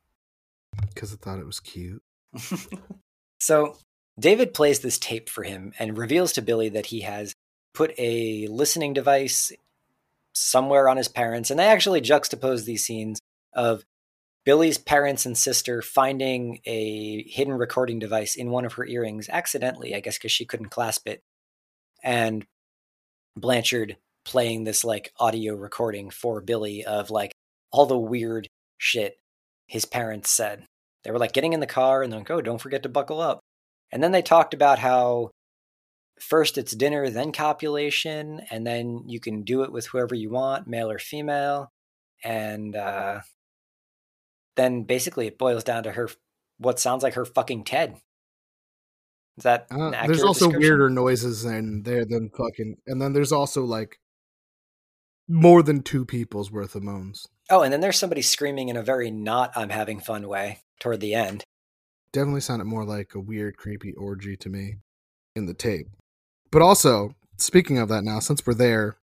Because 0.92 1.12
I 1.12 1.16
thought 1.16 1.38
it 1.38 1.46
was 1.46 1.58
cute. 1.58 2.02
so 3.40 3.78
David 4.20 4.52
plays 4.52 4.80
this 4.80 4.98
tape 4.98 5.30
for 5.30 5.42
him 5.42 5.72
and 5.78 5.96
reveals 5.96 6.34
to 6.34 6.42
Billy 6.42 6.68
that 6.68 6.86
he 6.86 7.00
has 7.00 7.34
put 7.72 7.94
a 7.98 8.46
listening 8.48 8.92
device 8.92 9.50
somewhere 10.34 10.88
on 10.88 10.98
his 10.98 11.08
parents. 11.08 11.50
And 11.50 11.58
they 11.58 11.66
actually 11.66 12.02
juxtapose 12.02 12.64
these 12.64 12.84
scenes 12.84 13.20
of 13.54 13.84
Billy's 14.44 14.76
parents 14.76 15.24
and 15.24 15.38
sister 15.38 15.80
finding 15.80 16.60
a 16.66 17.24
hidden 17.26 17.54
recording 17.54 17.98
device 17.98 18.34
in 18.34 18.50
one 18.50 18.66
of 18.66 18.74
her 18.74 18.84
earrings 18.84 19.30
accidentally, 19.30 19.94
I 19.94 20.00
guess, 20.00 20.18
because 20.18 20.32
she 20.32 20.44
couldn't 20.44 20.68
clasp 20.68 21.08
it. 21.08 21.22
And 22.04 22.44
Blanchard 23.34 23.96
playing 24.24 24.64
this 24.64 24.84
like 24.84 25.12
audio 25.18 25.54
recording 25.54 26.10
for 26.10 26.40
Billy 26.40 26.84
of 26.84 27.10
like 27.10 27.32
all 27.72 27.86
the 27.86 27.98
weird 27.98 28.46
shit 28.78 29.16
his 29.66 29.86
parents 29.86 30.30
said. 30.30 30.66
They 31.02 31.10
were 31.10 31.18
like 31.18 31.32
getting 31.32 31.52
in 31.52 31.60
the 31.60 31.66
car 31.66 32.02
and 32.02 32.12
they're 32.12 32.20
like, 32.20 32.30
oh, 32.30 32.40
don't 32.40 32.60
forget 32.60 32.82
to 32.84 32.88
buckle 32.88 33.20
up. 33.20 33.40
And 33.90 34.02
then 34.02 34.12
they 34.12 34.22
talked 34.22 34.54
about 34.54 34.78
how 34.78 35.30
first 36.20 36.58
it's 36.58 36.74
dinner, 36.74 37.10
then 37.10 37.32
copulation, 37.32 38.42
and 38.50 38.66
then 38.66 39.04
you 39.06 39.20
can 39.20 39.42
do 39.42 39.62
it 39.62 39.72
with 39.72 39.86
whoever 39.86 40.14
you 40.14 40.30
want, 40.30 40.66
male 40.66 40.90
or 40.90 40.98
female. 40.98 41.68
And 42.22 42.76
uh, 42.76 43.20
then 44.56 44.84
basically 44.84 45.26
it 45.26 45.38
boils 45.38 45.64
down 45.64 45.82
to 45.84 45.92
her 45.92 46.08
what 46.58 46.78
sounds 46.78 47.02
like 47.02 47.14
her 47.14 47.24
fucking 47.24 47.64
Ted. 47.64 47.96
Is 49.36 49.44
that 49.44 49.66
uh, 49.70 49.90
there's 50.06 50.22
also 50.22 50.48
weirder 50.48 50.88
noises 50.90 51.44
in 51.44 51.82
there 51.82 52.04
than 52.04 52.30
fucking, 52.30 52.76
and 52.86 53.02
then 53.02 53.12
there's 53.12 53.32
also 53.32 53.64
like 53.64 53.98
more 55.28 55.62
than 55.62 55.82
two 55.82 56.04
people's 56.04 56.52
worth 56.52 56.74
of 56.74 56.82
moans. 56.82 57.26
Oh, 57.50 57.62
and 57.62 57.72
then 57.72 57.80
there's 57.80 57.98
somebody 57.98 58.22
screaming 58.22 58.68
in 58.68 58.76
a 58.76 58.82
very 58.82 59.10
not 59.10 59.52
I'm 59.56 59.70
having 59.70 60.00
fun 60.00 60.28
way 60.28 60.60
toward 60.80 61.00
the 61.00 61.14
end. 61.14 61.44
Definitely 62.12 62.42
sounded 62.42 62.66
more 62.66 62.84
like 62.84 63.14
a 63.14 63.20
weird, 63.20 63.56
creepy 63.56 63.92
orgy 63.94 64.36
to 64.36 64.48
me 64.48 64.76
in 65.34 65.46
the 65.46 65.54
tape. 65.54 65.88
But 66.52 66.62
also, 66.62 67.16
speaking 67.36 67.78
of 67.78 67.88
that 67.88 68.04
now, 68.04 68.20
since 68.20 68.46
we're 68.46 68.54
there, 68.54 68.98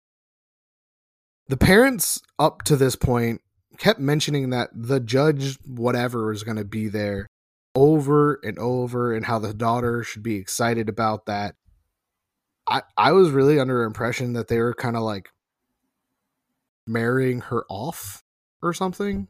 the 1.48 1.56
parents 1.56 2.20
up 2.38 2.62
to 2.64 2.76
this 2.76 2.96
point 2.96 3.40
kept 3.78 3.98
mentioning 3.98 4.50
that 4.50 4.68
the 4.74 5.00
judge, 5.00 5.56
whatever, 5.66 6.30
is 6.32 6.42
going 6.42 6.58
to 6.58 6.64
be 6.64 6.88
there 6.88 7.26
over 7.74 8.40
and 8.42 8.58
over 8.58 9.14
and 9.14 9.24
how 9.26 9.38
the 9.38 9.54
daughter 9.54 10.02
should 10.02 10.22
be 10.22 10.36
excited 10.36 10.88
about 10.88 11.26
that. 11.26 11.54
I, 12.68 12.82
I 12.96 13.12
was 13.12 13.30
really 13.30 13.58
under 13.58 13.82
impression 13.84 14.34
that 14.34 14.48
they 14.48 14.58
were 14.58 14.74
kind 14.74 14.96
of 14.96 15.02
like 15.02 15.30
marrying 16.86 17.40
her 17.42 17.64
off 17.68 18.22
or 18.62 18.72
something. 18.72 19.28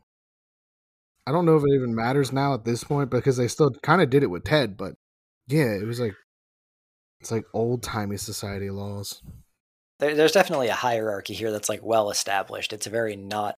I 1.26 1.32
don't 1.32 1.44
know 1.44 1.56
if 1.56 1.62
it 1.62 1.74
even 1.74 1.94
matters 1.94 2.32
now 2.32 2.54
at 2.54 2.64
this 2.64 2.84
point 2.84 3.10
because 3.10 3.36
they 3.36 3.48
still 3.48 3.70
kind 3.82 4.00
of 4.00 4.08
did 4.10 4.22
it 4.22 4.30
with 4.30 4.44
Ted, 4.44 4.76
but 4.76 4.94
yeah, 5.46 5.74
it 5.74 5.86
was 5.86 6.00
like 6.00 6.14
it's 7.20 7.30
like 7.30 7.44
old 7.52 7.82
timey 7.82 8.16
society 8.16 8.70
laws. 8.70 9.22
There, 9.98 10.14
there's 10.14 10.32
definitely 10.32 10.68
a 10.68 10.74
hierarchy 10.74 11.34
here 11.34 11.52
that's 11.52 11.68
like 11.68 11.80
well 11.82 12.10
established. 12.10 12.72
It's 12.72 12.86
a 12.86 12.90
very 12.90 13.16
not 13.16 13.56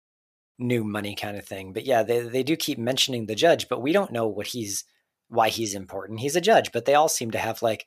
new 0.61 0.85
money 0.85 1.15
kind 1.15 1.37
of 1.37 1.47
thing. 1.47 1.73
But 1.73 1.87
yeah, 1.87 2.03
they 2.03 2.21
they 2.21 2.43
do 2.43 2.57
keep 2.57 2.79
mentioning 2.79 3.27
the 3.27 3.35
judge, 3.35 3.69
but 3.69 3.83
we 3.83 3.93
don't 3.93 4.13
know 4.13 4.27
what 4.29 4.49
he's 4.49 4.85
why 5.29 5.49
he's 5.49 5.75
important. 5.75 6.21
He's 6.21 6.37
a 6.37 6.41
judge, 6.41 6.73
but 6.73 6.85
they 6.85 6.95
all 6.95 7.09
seem 7.09 7.31
to 7.33 7.39
have 7.39 7.63
like 7.63 7.87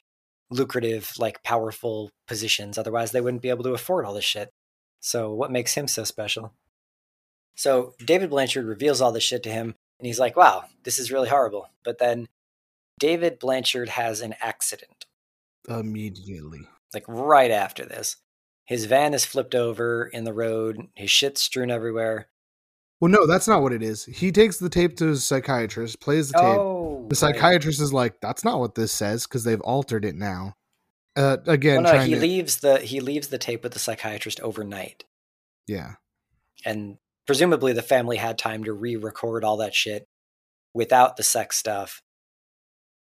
lucrative, 0.50 1.12
like 1.18 1.44
powerful 1.44 2.12
positions. 2.28 2.78
Otherwise, 2.78 3.12
they 3.12 3.22
wouldn't 3.22 3.42
be 3.42 3.50
able 3.50 3.64
to 3.64 3.74
afford 3.74 4.06
all 4.06 4.14
this 4.14 4.26
shit. 4.26 4.50
So, 5.00 5.34
what 5.34 5.52
makes 5.52 5.74
him 5.74 5.88
so 5.88 6.04
special? 6.04 6.54
So, 7.56 7.94
David 8.04 8.30
Blanchard 8.30 8.66
reveals 8.66 9.02
all 9.02 9.12
this 9.12 9.24
shit 9.24 9.44
to 9.44 9.52
him, 9.52 9.76
and 10.00 10.08
he's 10.08 10.20
like, 10.20 10.38
wow, 10.38 10.66
this 10.84 11.00
is 11.00 11.12
really 11.12 11.30
horrible. 11.30 11.68
But 11.84 12.00
then 12.00 12.28
David 13.00 13.40
Blanchard 13.40 13.90
has 13.90 14.22
an 14.22 14.36
accident. 14.42 15.06
Immediately. 15.68 16.62
Like 16.94 17.06
right 17.08 17.52
after 17.52 17.86
this. 17.86 18.18
His 18.66 18.86
van 18.86 19.14
is 19.14 19.26
flipped 19.26 19.56
over 19.56 20.06
in 20.06 20.24
the 20.24 20.34
road, 20.34 20.88
his 20.96 21.12
shit's 21.12 21.42
strewn 21.42 21.70
everywhere. 21.70 22.28
Well, 23.00 23.12
no, 23.12 23.28
that's 23.28 23.48
not 23.48 23.62
what 23.62 23.74
it 23.74 23.84
is. 23.84 24.06
He 24.06 24.32
takes 24.32 24.58
the 24.58 24.70
tape 24.70 24.96
to 24.98 25.08
his 25.08 25.26
psychiatrist, 25.26 26.00
plays 26.00 26.30
the 26.30 26.38
tape. 26.38 26.46
Oh, 26.46 27.06
the 27.10 27.16
psychiatrist 27.16 27.80
right. 27.80 27.84
is 27.84 27.94
like, 27.94 28.22
"That's 28.22 28.46
not 28.46 28.60
what 28.60 28.76
this 28.76 28.92
says," 28.92 29.28
because 29.28 29.44
they've 29.44 29.62
altered 29.62 30.06
it 30.06 30.16
now. 30.16 30.56
Uh, 31.16 31.38
again, 31.46 31.84
well, 31.84 31.96
no, 31.96 32.02
he 32.02 32.14
to... 32.14 32.20
leaves 32.20 32.60
the 32.60 32.80
he 32.80 33.02
leaves 33.02 33.28
the 33.28 33.38
tape 33.38 33.64
with 33.64 33.74
the 33.74 33.80
psychiatrist 33.80 34.40
overnight. 34.40 35.04
Yeah, 35.68 35.96
and 36.66 36.98
presumably 37.26 37.74
the 37.74 37.82
family 37.82 38.18
had 38.18 38.38
time 38.38 38.64
to 38.64 38.74
re-record 38.74 39.44
all 39.44 39.58
that 39.58 39.76
shit 39.76 40.08
without 40.74 41.18
the 41.18 41.24
sex 41.24 41.58
stuff 41.58 42.02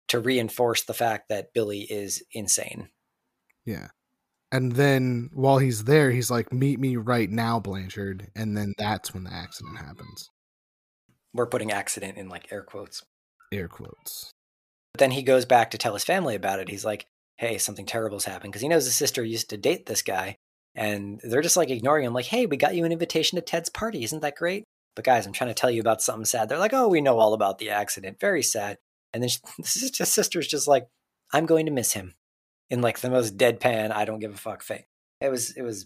to 0.07 0.19
reinforce 0.19 0.83
the 0.83 0.93
fact 0.93 1.29
that 1.29 1.53
Billy 1.53 1.81
is 1.81 2.23
insane. 2.33 2.89
Yeah 3.65 3.89
and 4.51 4.73
then 4.73 5.29
while 5.33 5.59
he's 5.59 5.85
there, 5.85 6.11
he's 6.11 6.29
like, 6.29 6.51
"Meet 6.51 6.79
me 6.79 6.97
right 6.97 7.29
now, 7.29 7.59
Blanchard," 7.59 8.29
and 8.35 8.55
then 8.57 8.73
that's 8.77 9.13
when 9.13 9.23
the 9.23 9.33
accident 9.33 9.77
happens. 9.77 10.29
We're 11.33 11.47
putting 11.47 11.71
accident 11.71 12.17
in 12.17 12.27
like 12.27 12.51
air 12.51 12.63
quotes. 12.63 13.03
Air 13.51 13.69
quotes. 13.69 14.31
But 14.93 14.99
then 14.99 15.11
he 15.11 15.23
goes 15.23 15.45
back 15.45 15.71
to 15.71 15.77
tell 15.77 15.93
his 15.93 16.03
family 16.03 16.35
about 16.35 16.59
it. 16.59 16.69
He's 16.69 16.83
like, 16.83 17.05
"Hey, 17.37 17.57
something 17.57 17.85
terrible's 17.85 18.25
happened," 18.25 18.51
because 18.51 18.61
he 18.61 18.67
knows 18.67 18.85
his 18.85 18.95
sister 18.95 19.23
used 19.23 19.49
to 19.51 19.57
date 19.57 19.85
this 19.85 20.01
guy, 20.01 20.35
and 20.75 21.21
they're 21.23 21.41
just 21.41 21.57
like 21.57 21.69
ignoring 21.69 22.05
him. 22.05 22.13
Like, 22.13 22.25
"Hey, 22.25 22.45
we 22.45 22.57
got 22.57 22.75
you 22.75 22.83
an 22.83 22.91
invitation 22.91 23.37
to 23.37 23.41
Ted's 23.41 23.69
party. 23.69 24.03
Isn't 24.03 24.21
that 24.21 24.35
great?" 24.35 24.65
But 24.95 25.05
guys, 25.05 25.25
I'm 25.25 25.33
trying 25.33 25.49
to 25.49 25.53
tell 25.53 25.71
you 25.71 25.79
about 25.79 26.01
something 26.01 26.25
sad. 26.25 26.49
They're 26.49 26.57
like, 26.57 26.73
"Oh, 26.73 26.89
we 26.89 26.99
know 26.99 27.19
all 27.19 27.33
about 27.33 27.57
the 27.57 27.69
accident. 27.69 28.19
Very 28.19 28.43
sad." 28.43 28.77
And 29.13 29.23
then 29.23 29.29
she, 29.65 29.89
his 29.97 30.11
sister's 30.11 30.47
just 30.47 30.67
like, 30.67 30.87
"I'm 31.31 31.45
going 31.45 31.65
to 31.67 31.71
miss 31.71 31.93
him." 31.93 32.15
In 32.71 32.81
like 32.81 32.99
the 32.99 33.09
most 33.09 33.37
deadpan 33.37 33.91
I 33.91 34.05
don't 34.05 34.19
give 34.19 34.33
a 34.33 34.37
fuck 34.37 34.63
thing. 34.63 34.83
It 35.19 35.29
was 35.29 35.51
it 35.51 35.61
was 35.61 35.85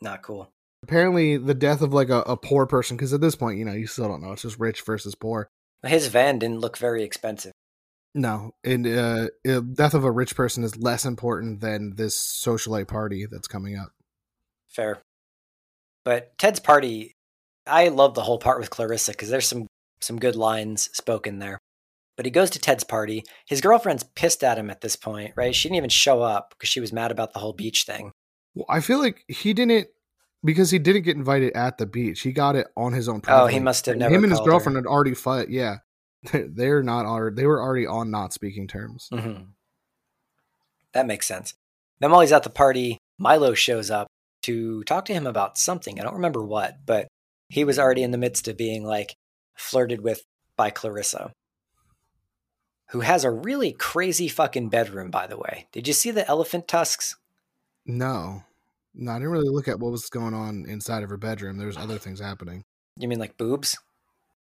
not 0.00 0.22
cool. 0.22 0.52
Apparently, 0.82 1.36
the 1.36 1.54
death 1.54 1.82
of 1.82 1.92
like 1.92 2.10
a, 2.10 2.20
a 2.20 2.36
poor 2.36 2.66
person, 2.66 2.96
because 2.96 3.12
at 3.12 3.20
this 3.20 3.34
point, 3.34 3.58
you 3.58 3.64
know, 3.64 3.72
you 3.72 3.86
still 3.86 4.08
don't 4.08 4.22
know. 4.22 4.32
It's 4.32 4.42
just 4.42 4.60
rich 4.60 4.82
versus 4.82 5.14
poor. 5.14 5.48
His 5.84 6.06
van 6.06 6.38
didn't 6.38 6.60
look 6.60 6.78
very 6.78 7.02
expensive. 7.02 7.52
No, 8.14 8.52
and 8.64 8.86
uh, 8.86 9.28
death 9.44 9.94
of 9.94 10.04
a 10.04 10.10
rich 10.10 10.34
person 10.34 10.64
is 10.64 10.76
less 10.76 11.04
important 11.04 11.60
than 11.60 11.94
this 11.96 12.16
socialite 12.16 12.88
party 12.88 13.26
that's 13.26 13.48
coming 13.48 13.76
up. 13.76 13.90
Fair, 14.68 15.02
but 16.04 16.36
Ted's 16.38 16.60
party, 16.60 17.12
I 17.66 17.88
love 17.88 18.14
the 18.14 18.22
whole 18.22 18.38
part 18.38 18.58
with 18.58 18.70
Clarissa 18.70 19.12
because 19.12 19.28
there's 19.30 19.48
some 19.48 19.66
some 20.00 20.18
good 20.18 20.36
lines 20.36 20.90
spoken 20.92 21.38
there. 21.38 21.58
But 22.20 22.26
he 22.26 22.30
goes 22.32 22.50
to 22.50 22.58
Ted's 22.58 22.84
party. 22.84 23.24
His 23.46 23.62
girlfriend's 23.62 24.02
pissed 24.02 24.44
at 24.44 24.58
him 24.58 24.68
at 24.68 24.82
this 24.82 24.94
point, 24.94 25.32
right? 25.36 25.54
She 25.54 25.68
didn't 25.68 25.78
even 25.78 25.88
show 25.88 26.20
up 26.20 26.50
because 26.50 26.68
she 26.68 26.78
was 26.78 26.92
mad 26.92 27.10
about 27.10 27.32
the 27.32 27.38
whole 27.38 27.54
beach 27.54 27.84
thing. 27.84 28.12
Well, 28.54 28.66
I 28.68 28.80
feel 28.80 28.98
like 28.98 29.24
he 29.26 29.54
didn't 29.54 29.88
because 30.44 30.70
he 30.70 30.78
didn't 30.78 31.04
get 31.04 31.16
invited 31.16 31.54
at 31.54 31.78
the 31.78 31.86
beach. 31.86 32.20
He 32.20 32.32
got 32.32 32.56
it 32.56 32.66
on 32.76 32.92
his 32.92 33.08
own. 33.08 33.22
Oh, 33.26 33.46
he 33.46 33.58
must 33.58 33.86
have 33.86 33.96
never. 33.96 34.14
Him 34.14 34.24
and 34.24 34.32
his 34.32 34.40
girlfriend 34.42 34.76
her. 34.76 34.82
had 34.82 34.86
already 34.86 35.14
fought. 35.14 35.48
Yeah, 35.48 35.76
they're 36.30 36.82
not. 36.82 37.36
They 37.36 37.46
were 37.46 37.62
already 37.62 37.86
on 37.86 38.10
not 38.10 38.34
speaking 38.34 38.68
terms. 38.68 39.08
Mm-hmm. 39.10 39.44
That 40.92 41.06
makes 41.06 41.26
sense. 41.26 41.54
Then 42.00 42.10
while 42.10 42.20
he's 42.20 42.32
at 42.32 42.42
the 42.42 42.50
party, 42.50 42.98
Milo 43.18 43.54
shows 43.54 43.90
up 43.90 44.08
to 44.42 44.84
talk 44.84 45.06
to 45.06 45.14
him 45.14 45.26
about 45.26 45.56
something. 45.56 45.98
I 45.98 46.02
don't 46.02 46.16
remember 46.16 46.44
what, 46.44 46.84
but 46.84 47.08
he 47.48 47.64
was 47.64 47.78
already 47.78 48.02
in 48.02 48.10
the 48.10 48.18
midst 48.18 48.46
of 48.46 48.58
being 48.58 48.84
like 48.84 49.14
flirted 49.56 50.02
with 50.02 50.22
by 50.58 50.68
Clarissa, 50.68 51.32
who 52.90 53.00
has 53.00 53.24
a 53.24 53.30
really 53.30 53.72
crazy 53.72 54.28
fucking 54.28 54.68
bedroom, 54.68 55.10
by 55.10 55.26
the 55.26 55.38
way. 55.38 55.66
Did 55.72 55.86
you 55.86 55.94
see 55.94 56.10
the 56.10 56.28
elephant 56.28 56.66
tusks? 56.66 57.16
No. 57.86 58.44
No, 58.94 59.12
I 59.12 59.14
didn't 59.14 59.30
really 59.30 59.48
look 59.48 59.68
at 59.68 59.78
what 59.78 59.92
was 59.92 60.08
going 60.10 60.34
on 60.34 60.66
inside 60.68 61.04
of 61.04 61.10
her 61.10 61.16
bedroom. 61.16 61.56
There's 61.56 61.76
other 61.76 61.98
things 61.98 62.20
happening. 62.20 62.64
You 62.96 63.06
mean 63.06 63.20
like 63.20 63.38
boobs? 63.38 63.78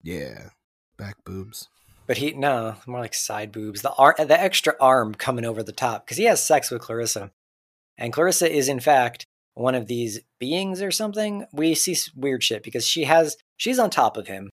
Yeah. 0.04 0.50
Back 0.98 1.16
boobs. 1.26 1.68
But 2.08 2.18
he 2.18 2.34
no, 2.34 2.76
more 2.86 3.00
like 3.00 3.16
side 3.16 3.52
boobs. 3.52 3.82
The 3.82 3.94
ar- 3.94 4.16
the 4.18 4.40
extra 4.40 4.76
arm 4.80 5.16
coming 5.16 5.44
over 5.44 5.64
the 5.64 5.72
top 5.72 6.06
because 6.06 6.18
he 6.18 6.26
has 6.26 6.46
sex 6.46 6.70
with 6.70 6.82
Clarissa, 6.82 7.32
and 7.98 8.14
Clarissa 8.14 8.52
is 8.52 8.70
in 8.70 8.80
fact 8.80 9.26
one 9.56 9.74
of 9.74 9.88
these 9.88 10.20
beings 10.40 10.84
or 10.84 10.92
something. 10.92 11.48
We 11.52 11.74
see 11.74 11.98
weird 12.16 12.44
shit 12.44 12.62
because 12.62 12.86
she 12.86 13.06
has 13.06 13.38
she's 13.58 13.80
on 13.80 13.90
top 13.90 14.18
of 14.18 14.28
him, 14.28 14.52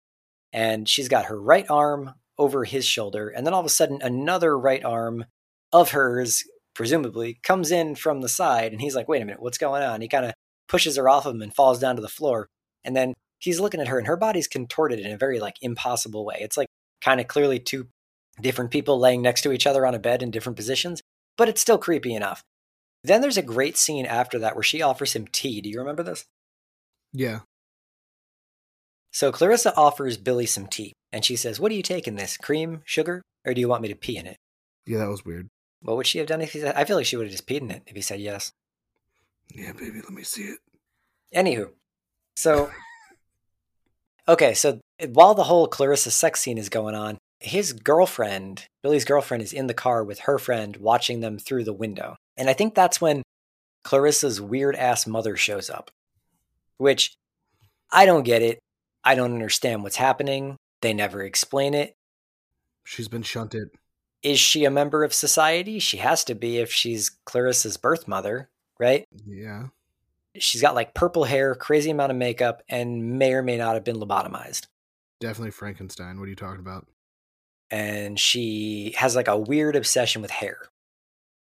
and 0.51 0.89
she's 0.89 1.07
got 1.07 1.25
her 1.25 1.39
right 1.39 1.67
arm 1.69 2.15
over 2.37 2.65
his 2.65 2.85
shoulder, 2.85 3.29
and 3.29 3.45
then 3.45 3.53
all 3.53 3.59
of 3.59 3.65
a 3.65 3.69
sudden 3.69 3.99
another 4.01 4.57
right 4.57 4.83
arm 4.83 5.25
of 5.71 5.91
hers, 5.91 6.43
presumably, 6.73 7.39
comes 7.43 7.71
in 7.71 7.95
from 7.95 8.21
the 8.21 8.29
side, 8.29 8.71
and 8.71 8.81
he's 8.81 8.95
like, 8.95 9.07
"Wait 9.07 9.21
a 9.21 9.25
minute, 9.25 9.41
what's 9.41 9.57
going 9.57 9.83
on?" 9.83 10.01
He 10.01 10.07
kind 10.07 10.25
of 10.25 10.33
pushes 10.67 10.97
her 10.97 11.09
off 11.09 11.25
of 11.25 11.35
him 11.35 11.41
and 11.41 11.55
falls 11.55 11.79
down 11.79 11.95
to 11.95 12.01
the 12.01 12.07
floor, 12.07 12.47
and 12.83 12.95
then 12.95 13.13
he's 13.39 13.59
looking 13.59 13.81
at 13.81 13.87
her, 13.87 13.97
and 13.97 14.07
her 14.07 14.17
body's 14.17 14.47
contorted 14.47 14.99
in 14.99 15.11
a 15.11 15.17
very 15.17 15.39
like 15.39 15.55
impossible 15.61 16.25
way. 16.25 16.37
It's 16.39 16.57
like 16.57 16.67
kind 17.01 17.19
of 17.19 17.27
clearly 17.27 17.59
two 17.59 17.87
different 18.41 18.71
people 18.71 18.99
laying 18.99 19.21
next 19.21 19.41
to 19.41 19.51
each 19.51 19.67
other 19.67 19.85
on 19.85 19.93
a 19.93 19.99
bed 19.99 20.23
in 20.23 20.31
different 20.31 20.57
positions, 20.57 21.01
but 21.37 21.49
it's 21.49 21.61
still 21.61 21.77
creepy 21.77 22.15
enough. 22.15 22.43
Then 23.03 23.21
there's 23.21 23.37
a 23.37 23.43
great 23.43 23.77
scene 23.77 24.05
after 24.05 24.39
that 24.39 24.55
where 24.55 24.63
she 24.63 24.81
offers 24.81 25.13
him 25.13 25.27
tea. 25.27 25.61
Do 25.61 25.69
you 25.69 25.79
remember 25.79 26.03
this? 26.03 26.25
Yeah. 27.11 27.41
So 29.11 29.31
Clarissa 29.31 29.75
offers 29.75 30.17
Billy 30.17 30.45
some 30.45 30.67
tea, 30.67 30.93
and 31.13 31.23
she 31.23 31.37
says, 31.37 31.59
What 31.59 31.69
do 31.69 31.75
you 31.75 31.83
take 31.83 32.07
in 32.07 32.15
this? 32.15 32.35
Cream, 32.35 32.81
sugar, 32.83 33.21
or 33.45 33.53
do 33.53 33.61
you 33.61 33.69
want 33.69 33.83
me 33.83 33.87
to 33.87 33.95
pee 33.95 34.17
in 34.17 34.25
it? 34.25 34.37
Yeah, 34.85 34.97
that 34.97 35.09
was 35.09 35.23
weird. 35.23 35.47
What 35.81 35.95
would 35.95 36.07
she 36.07 36.17
have 36.17 36.27
done 36.27 36.41
if 36.41 36.51
he 36.51 36.59
said, 36.59 36.75
I 36.75 36.83
feel 36.83 36.97
like 36.97 37.05
she 37.05 37.15
would 37.15 37.27
have 37.27 37.31
just 37.31 37.47
peed 37.47 37.61
in 37.61 37.71
it 37.71 37.83
if 37.85 37.95
he 37.95 38.01
said 38.01 38.19
yes. 38.19 38.51
Yeah, 39.53 39.71
baby, 39.73 40.01
let 40.01 40.11
me 40.11 40.23
see 40.23 40.43
it. 40.43 40.59
Anywho, 41.35 41.69
so, 42.35 42.71
okay, 44.27 44.53
so 44.53 44.79
while 45.11 45.35
the 45.35 45.43
whole 45.43 45.67
Clarissa 45.67 46.11
sex 46.11 46.41
scene 46.41 46.57
is 46.57 46.69
going 46.69 46.95
on, 46.95 47.17
his 47.39 47.73
girlfriend, 47.73 48.65
Billy's 48.81 49.05
girlfriend, 49.05 49.43
is 49.43 49.53
in 49.53 49.67
the 49.67 49.73
car 49.73 50.03
with 50.03 50.19
her 50.19 50.39
friend 50.39 50.77
watching 50.77 51.19
them 51.19 51.37
through 51.37 51.65
the 51.65 51.73
window. 51.73 52.15
And 52.37 52.49
I 52.49 52.53
think 52.53 52.73
that's 52.73 53.01
when 53.01 53.21
Clarissa's 53.83 54.39
weird 54.39 54.75
ass 54.75 55.05
mother 55.05 55.35
shows 55.35 55.69
up, 55.69 55.91
which 56.77 57.13
I 57.91 58.05
don't 58.05 58.23
get 58.23 58.41
it. 58.41 58.59
I 59.03 59.15
don't 59.15 59.33
understand 59.33 59.83
what's 59.83 59.97
happening. 59.97 60.55
They 60.83 60.93
never 60.93 61.23
explain 61.23 61.73
it. 61.73 61.95
She's 62.83 63.07
been 63.07 63.23
shunted. 63.23 63.69
Is 64.21 64.37
she 64.37 64.65
a 64.65 64.69
member 64.69 65.05
of 65.05 65.13
society? 65.13 65.79
She 65.79 65.95
has 65.97 66.25
to 66.25 66.35
be 66.35 66.57
if 66.57 66.73
she's 66.73 67.09
Clarissa's 67.25 67.77
birth 67.77 68.05
mother, 68.05 68.49
right? 68.77 69.05
Yeah. 69.25 69.67
She's 70.37 70.61
got 70.61 70.75
like 70.75 70.93
purple 70.93 71.23
hair, 71.23 71.55
crazy 71.55 71.89
amount 71.89 72.11
of 72.11 72.17
makeup, 72.17 72.63
and 72.67 73.17
may 73.17 73.31
or 73.31 73.41
may 73.41 73.55
not 73.55 73.75
have 73.75 73.85
been 73.85 73.95
lobotomized. 73.95 74.67
Definitely 75.21 75.51
Frankenstein. 75.51 76.19
What 76.19 76.25
are 76.25 76.29
you 76.29 76.35
talking 76.35 76.59
about? 76.59 76.85
And 77.71 78.19
she 78.19 78.93
has 78.97 79.15
like 79.15 79.29
a 79.29 79.37
weird 79.37 79.77
obsession 79.77 80.21
with 80.21 80.31
hair. 80.31 80.57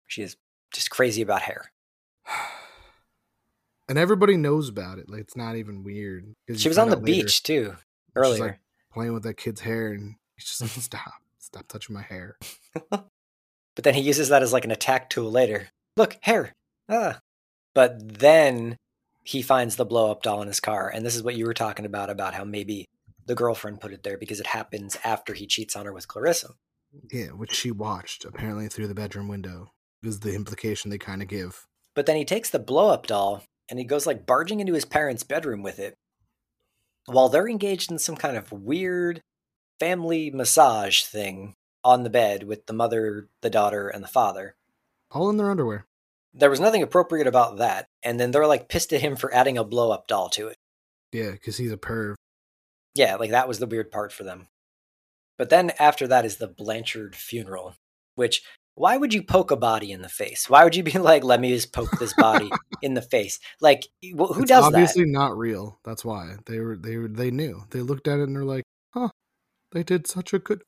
She 0.06 0.20
is 0.20 0.36
just 0.70 0.90
crazy 0.90 1.22
about 1.22 1.42
hair. 1.42 1.72
And 3.86 3.98
everybody 3.98 4.38
knows 4.38 4.70
about 4.70 4.98
it. 4.98 5.10
Like 5.10 5.20
it's 5.20 5.36
not 5.36 5.56
even 5.56 5.84
weird. 5.84 6.34
She 6.56 6.68
was 6.70 6.78
on 6.78 6.88
the 6.88 6.96
later, 6.96 7.24
beach 7.24 7.42
too 7.42 7.74
earlier. 8.16 8.42
like, 8.42 8.58
playing 8.94 9.12
with 9.12 9.24
that 9.24 9.36
kid's 9.36 9.60
hair, 9.60 9.88
and 9.88 10.14
he's 10.36 10.46
just 10.46 10.60
like, 10.62 10.70
"Stop, 10.70 11.22
stop 11.38 11.68
touching 11.68 11.94
my 11.94 12.02
hair." 12.02 12.38
but 12.90 13.10
then 13.82 13.94
he 13.94 14.00
uses 14.00 14.28
that 14.30 14.42
as 14.42 14.52
like 14.52 14.64
an 14.64 14.70
attack 14.70 15.10
tool 15.10 15.30
later. 15.30 15.68
Look, 15.96 16.16
hair. 16.22 16.52
Ah. 16.88 17.20
But 17.74 18.18
then 18.20 18.76
he 19.24 19.42
finds 19.42 19.76
the 19.76 19.84
blow 19.84 20.10
up 20.10 20.22
doll 20.22 20.42
in 20.42 20.48
his 20.48 20.60
car. 20.60 20.88
And 20.88 21.04
this 21.04 21.16
is 21.16 21.22
what 21.22 21.34
you 21.34 21.46
were 21.46 21.54
talking 21.54 21.86
about 21.86 22.10
about 22.10 22.34
how 22.34 22.44
maybe 22.44 22.86
the 23.26 23.34
girlfriend 23.34 23.80
put 23.80 23.92
it 23.92 24.02
there 24.02 24.18
because 24.18 24.38
it 24.38 24.48
happens 24.48 24.96
after 25.02 25.34
he 25.34 25.46
cheats 25.46 25.74
on 25.74 25.86
her 25.86 25.92
with 25.92 26.08
Clarissa. 26.08 26.50
Yeah, 27.10 27.28
which 27.28 27.52
she 27.52 27.70
watched 27.70 28.24
apparently 28.24 28.68
through 28.68 28.86
the 28.86 28.94
bedroom 28.94 29.28
window. 29.28 29.70
Is 30.02 30.20
the 30.20 30.34
implication 30.34 30.90
they 30.90 30.98
kind 30.98 31.22
of 31.22 31.28
give. 31.28 31.66
But 31.94 32.04
then 32.04 32.16
he 32.16 32.26
takes 32.26 32.50
the 32.50 32.58
blow 32.58 32.90
up 32.90 33.06
doll 33.06 33.42
and 33.70 33.78
he 33.78 33.86
goes 33.86 34.06
like 34.06 34.26
barging 34.26 34.60
into 34.60 34.74
his 34.74 34.84
parents' 34.84 35.22
bedroom 35.22 35.62
with 35.62 35.78
it 35.78 35.94
while 37.06 37.28
they're 37.28 37.48
engaged 37.48 37.90
in 37.90 37.98
some 37.98 38.16
kind 38.16 38.36
of 38.36 38.52
weird 38.52 39.20
family 39.78 40.30
massage 40.30 41.02
thing 41.02 41.54
on 41.82 42.02
the 42.02 42.10
bed 42.10 42.44
with 42.44 42.66
the 42.66 42.72
mother, 42.72 43.28
the 43.42 43.50
daughter, 43.50 43.88
and 43.88 44.02
the 44.02 44.08
father. 44.08 44.54
All 45.10 45.28
in 45.30 45.36
their 45.36 45.50
underwear. 45.50 45.86
There 46.32 46.50
was 46.50 46.60
nothing 46.60 46.82
appropriate 46.82 47.26
about 47.26 47.58
that. 47.58 47.86
And 48.02 48.18
then 48.18 48.30
they're 48.30 48.46
like 48.46 48.68
pissed 48.68 48.92
at 48.92 49.02
him 49.02 49.16
for 49.16 49.32
adding 49.34 49.58
a 49.58 49.64
blow 49.64 49.90
up 49.90 50.08
doll 50.08 50.28
to 50.30 50.48
it. 50.48 50.56
Yeah, 51.12 51.30
because 51.30 51.58
he's 51.58 51.72
a 51.72 51.76
perv. 51.76 52.14
Yeah, 52.94 53.16
like 53.16 53.30
that 53.30 53.48
was 53.48 53.58
the 53.58 53.66
weird 53.66 53.90
part 53.90 54.12
for 54.12 54.24
them. 54.24 54.48
But 55.36 55.50
then 55.50 55.72
after 55.78 56.06
that 56.08 56.24
is 56.24 56.36
the 56.36 56.48
Blanchard 56.48 57.14
funeral, 57.14 57.74
which 58.14 58.42
why 58.74 58.96
would 58.96 59.14
you 59.14 59.22
poke 59.22 59.50
a 59.50 59.56
body 59.56 59.92
in 59.92 60.02
the 60.02 60.08
face? 60.08 60.50
Why 60.50 60.64
would 60.64 60.74
you 60.74 60.82
be 60.82 60.92
like, 60.98 61.24
let 61.24 61.40
me 61.40 61.50
just 61.50 61.72
poke 61.72 61.98
this 61.98 62.14
body 62.14 62.50
in 62.82 62.94
the 62.94 63.02
face? 63.02 63.38
Like, 63.60 63.86
wh- 64.02 64.32
who 64.34 64.42
it's 64.42 64.48
does 64.50 64.64
obviously 64.64 65.04
that? 65.04 65.10
not 65.10 65.36
real. 65.38 65.78
That's 65.84 66.04
why 66.04 66.36
they 66.46 66.60
were 66.60 66.76
they 66.76 66.96
were 66.96 67.08
they 67.08 67.30
knew. 67.30 67.64
They 67.70 67.80
looked 67.80 68.08
at 68.08 68.18
it 68.18 68.24
and 68.24 68.36
they're 68.36 68.44
like, 68.44 68.64
"Huh, 68.92 69.10
they 69.72 69.82
did 69.82 70.06
such 70.06 70.32
a 70.32 70.38
good 70.38 70.62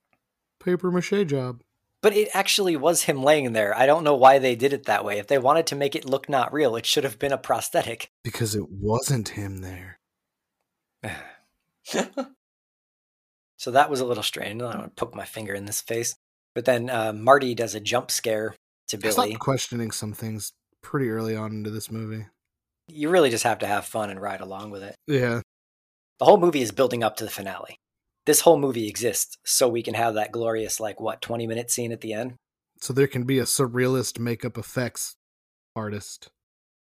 paper 0.62 0.90
mache 0.90 1.26
job." 1.26 1.62
But 2.02 2.14
it 2.14 2.28
actually 2.34 2.76
was 2.76 3.04
him 3.04 3.22
laying 3.22 3.52
there. 3.52 3.76
I 3.76 3.86
don't 3.86 4.04
know 4.04 4.14
why 4.14 4.38
they 4.38 4.54
did 4.54 4.72
it 4.72 4.84
that 4.84 5.04
way. 5.04 5.18
If 5.18 5.26
they 5.26 5.38
wanted 5.38 5.66
to 5.68 5.74
make 5.76 5.96
it 5.96 6.04
look 6.08 6.28
not 6.28 6.52
real, 6.52 6.76
it 6.76 6.86
should 6.86 7.02
have 7.04 7.18
been 7.18 7.32
a 7.32 7.38
prosthetic. 7.38 8.10
Because 8.22 8.54
it 8.54 8.70
wasn't 8.70 9.30
him 9.30 9.58
there. 9.58 9.98
so 13.56 13.70
that 13.72 13.90
was 13.90 13.98
a 13.98 14.04
little 14.04 14.22
strange. 14.22 14.62
I 14.62 14.70
don't 14.70 14.78
want 14.78 14.96
to 14.96 15.04
poke 15.04 15.16
my 15.16 15.24
finger 15.24 15.54
in 15.54 15.64
this 15.64 15.80
face. 15.80 16.14
But 16.56 16.64
then 16.64 16.88
uh, 16.88 17.12
Marty 17.12 17.54
does 17.54 17.74
a 17.74 17.80
jump 17.80 18.10
scare 18.10 18.56
to 18.88 18.96
Billy. 18.96 19.12
stopped 19.12 19.38
questioning 19.38 19.90
some 19.90 20.14
things 20.14 20.54
pretty 20.82 21.10
early 21.10 21.36
on 21.36 21.52
into 21.52 21.68
this 21.68 21.90
movie. 21.90 22.24
You 22.88 23.10
really 23.10 23.28
just 23.28 23.44
have 23.44 23.58
to 23.58 23.66
have 23.66 23.84
fun 23.84 24.08
and 24.08 24.18
ride 24.18 24.40
along 24.40 24.70
with 24.70 24.82
it. 24.82 24.94
Yeah, 25.06 25.42
The 26.18 26.24
whole 26.24 26.38
movie 26.38 26.62
is 26.62 26.72
building 26.72 27.04
up 27.04 27.16
to 27.16 27.24
the 27.24 27.30
finale. 27.30 27.76
This 28.24 28.40
whole 28.40 28.58
movie 28.58 28.88
exists 28.88 29.36
so 29.44 29.68
we 29.68 29.82
can 29.82 29.92
have 29.92 30.14
that 30.14 30.32
glorious, 30.32 30.80
like, 30.80 30.98
what, 30.98 31.20
20 31.20 31.46
minute 31.46 31.70
scene 31.70 31.92
at 31.92 32.00
the 32.00 32.14
end? 32.14 32.34
so 32.80 32.92
there 32.92 33.06
can 33.06 33.24
be 33.24 33.38
a 33.38 33.44
surrealist 33.44 34.18
makeup 34.18 34.58
effects 34.58 35.16
artist. 35.74 36.28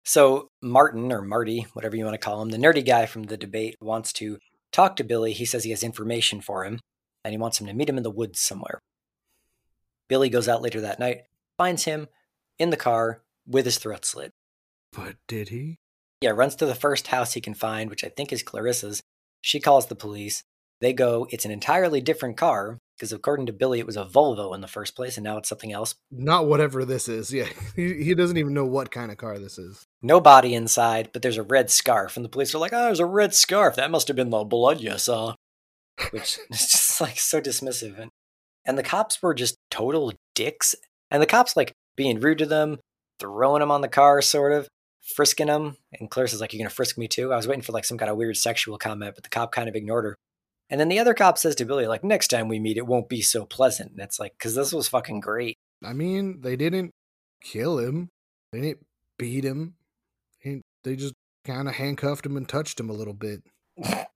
So 0.06 0.47
Martin, 0.62 1.12
or 1.12 1.21
Marty, 1.21 1.67
whatever 1.73 1.95
you 1.95 2.04
want 2.04 2.15
to 2.15 2.26
call 2.26 2.41
him, 2.41 2.49
the 2.49 2.58
nerdy 2.58 2.86
guy 2.86 3.06
from 3.06 3.23
the 3.23 3.38
debate, 3.38 3.76
wants 3.80 4.12
to 4.13 4.38
talk 4.71 4.97
to 4.97 5.04
Billy. 5.04 5.32
He 5.32 5.45
says 5.45 5.63
he 5.63 5.69
has 5.71 5.84
information 5.84 6.41
for 6.41 6.65
him, 6.65 6.80
and 7.23 7.32
he 7.32 7.38
wants 7.38 7.62
him 7.62 7.67
to 7.67 7.73
meet 7.73 7.89
him 7.89 7.97
in 7.97 8.04
the 8.04 8.12
woods 8.12 8.41
somewhere. 8.41 8.80
Billy 10.13 10.30
goes 10.30 10.47
out 10.47 10.62
later 10.62 10.80
that 10.82 10.99
night, 10.99 11.23
finds 11.58 11.86
him 11.86 12.08
in 12.60 12.69
the 12.69 12.78
car 12.78 13.23
with 13.47 13.65
his 13.65 13.80
throat 13.80 14.06
slit. 14.06 14.32
But 14.95 15.15
did 15.28 15.49
he? 15.49 15.80
Yeah, 16.21 16.30
runs 16.30 16.56
to 16.58 16.67
the 16.67 16.76
first 16.76 17.08
house 17.08 17.34
he 17.34 17.41
can 17.41 17.56
find, 17.56 17.89
which 17.89 18.04
I 18.04 18.10
think 18.10 18.32
is 18.32 18.43
Clarissa's. 18.43 19.02
She 19.41 19.60
calls 19.60 19.88
the 19.88 19.95
police. 19.95 20.43
They 20.82 20.93
go, 20.93 21.26
it's 21.32 21.45
an 21.45 21.52
entirely 21.52 21.99
different 21.99 22.38
car, 22.38 22.78
because 22.95 23.12
according 23.12 23.47
to 23.47 23.54
Billy, 23.54 23.80
it 23.80 23.88
was 23.88 23.97
a 23.97 24.06
Volvo 24.06 24.54
in 24.54 24.62
the 24.62 24.67
first 24.67 24.95
place, 24.95 25.17
and 25.17 25.23
now 25.23 25.38
it's 25.38 25.49
something 25.49 25.73
else. 25.73 25.95
Not 26.12 26.45
whatever 26.45 26.86
this 26.86 27.10
is. 27.10 27.34
Yeah, 27.34 27.47
he, 27.76 28.04
he 28.04 28.13
doesn't 28.13 28.38
even 28.38 28.54
know 28.54 28.65
what 28.65 28.91
kind 28.91 29.10
of 29.10 29.17
car 29.17 29.39
this 29.39 29.58
is. 29.58 29.88
No 30.04 30.21
body 30.21 30.54
inside, 30.54 31.10
but 31.12 31.23
there's 31.23 31.38
a 31.38 31.41
red 31.41 31.71
scarf. 31.71 32.17
And 32.17 32.23
the 32.23 32.30
police 32.30 32.54
are 32.54 32.60
like, 32.60 32.71
oh, 32.71 32.84
there's 32.84 32.99
a 32.99 33.06
red 33.08 33.34
scarf. 33.34 33.78
That 33.78 33.89
must 33.89 34.10
have 34.10 34.15
been 34.15 34.30
the 34.30 34.43
blood 34.43 34.80
you 34.80 34.95
saw. 34.99 35.34
Which 36.12 36.38
is 36.52 36.71
just 36.71 37.02
like 37.02 37.17
so 37.17 37.41
dismissive. 37.41 37.99
And, 37.99 38.12
and 38.65 38.78
the 38.78 38.84
cops 38.84 39.21
were 39.21 39.34
just 39.34 39.58
total 39.69 40.13
dicks. 40.36 40.76
And 41.12 41.21
the 41.21 41.28
cops 41.28 41.56
like 41.56 41.73
being 41.95 42.19
rude 42.19 42.39
to 42.39 42.45
them, 42.45 42.80
throwing 43.19 43.60
them 43.60 43.71
on 43.71 43.82
the 43.82 43.88
car, 43.88 44.21
sort 44.21 44.52
of, 44.52 44.67
frisking 45.02 45.47
them. 45.47 45.78
And 45.99 46.10
Clarice 46.10 46.34
is 46.34 46.41
like, 46.41 46.54
You're 46.54 46.60
going 46.60 46.69
to 46.69 46.76
frisk 46.76 46.97
me 46.97 47.08
too? 47.08 47.34
I 47.34 47.36
was 47.36 47.47
waiting 47.47 47.62
for 47.62 47.71
like 47.71 47.86
some 47.86 47.97
kind 47.97 48.12
of 48.12 48.17
weird 48.17 48.38
sexual 48.38 48.78
comment, 48.78 49.15
but 49.15 49.23
the 49.23 49.30
cop 49.30 49.52
kind 49.52 49.69
of 49.69 49.76
ignored 49.76 50.06
her. 50.06 50.15
And 50.69 50.80
then 50.80 50.89
the 50.89 50.99
other 50.99 51.13
cop 51.13 51.38
says 51.38 51.56
to 51.56 51.65
Billy, 51.65 51.88
like, 51.88 52.04
next 52.04 52.30
time 52.30 52.47
we 52.47 52.60
meet, 52.60 52.78
it 52.78 52.88
won't 52.88 53.10
be 53.10 53.21
so 53.21 53.45
pleasant. 53.45 53.91
And 53.91 53.99
it's 53.99 54.19
like, 54.19 54.34
because 54.38 54.56
this 54.56 54.73
was 54.73 54.88
fucking 54.88 55.19
great. 55.19 55.58
I 55.84 55.93
mean, 55.93 56.41
they 56.41 56.56
didn't 56.56 56.91
kill 57.41 57.78
him. 57.78 58.10
They 58.52 58.62
didn't 58.62 58.86
beat 59.17 59.43
him. 59.43 59.76
They, 60.84 60.95
just 60.95 61.13
kind 61.45 61.67
of 61.67 61.76
handcuffed 61.76 62.26
him 62.26 62.36
and 62.36 62.47
touched 62.47 62.80
him 62.80 62.89
a 62.89 62.93
little 62.93 63.13
bit. 63.13 63.43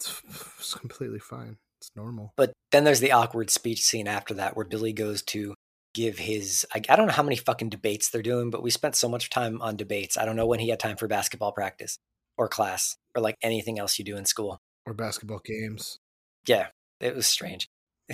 It's, 0.00 0.22
it's 0.60 0.74
completely 0.74 1.18
fine. 1.18 1.56
It's 1.80 1.90
normal. 1.94 2.32
But 2.36 2.52
then 2.72 2.84
there's 2.84 3.00
the 3.00 3.12
awkward 3.12 3.50
speech 3.50 3.82
scene 3.82 4.08
after 4.08 4.34
that 4.34 4.56
where 4.56 4.66
Billy 4.66 4.92
goes 4.92 5.22
to 5.22 5.54
give 5.94 6.18
his. 6.18 6.66
I, 6.74 6.80
I 6.88 6.96
don't 6.96 7.06
know 7.06 7.12
how 7.12 7.22
many 7.22 7.36
fucking 7.36 7.68
debates 7.68 8.10
they're 8.10 8.22
doing, 8.22 8.50
but 8.50 8.62
we 8.62 8.70
spent 8.70 8.96
so 8.96 9.08
much 9.08 9.30
time 9.30 9.60
on 9.62 9.76
debates. 9.76 10.16
I 10.16 10.24
don't 10.24 10.36
know 10.36 10.46
when 10.46 10.60
he 10.60 10.68
had 10.70 10.80
time 10.80 10.96
for 10.96 11.08
basketball 11.08 11.52
practice 11.52 11.98
or 12.36 12.48
class 12.48 12.96
or 13.14 13.22
like 13.22 13.36
anything 13.42 13.78
else 13.78 13.98
you 13.98 14.04
do 14.04 14.16
in 14.16 14.24
school 14.24 14.58
or 14.86 14.94
basketball 14.94 15.40
games. 15.44 15.98
Yeah, 16.46 16.68
it 17.00 17.14
was 17.14 17.26
strange. 17.26 17.68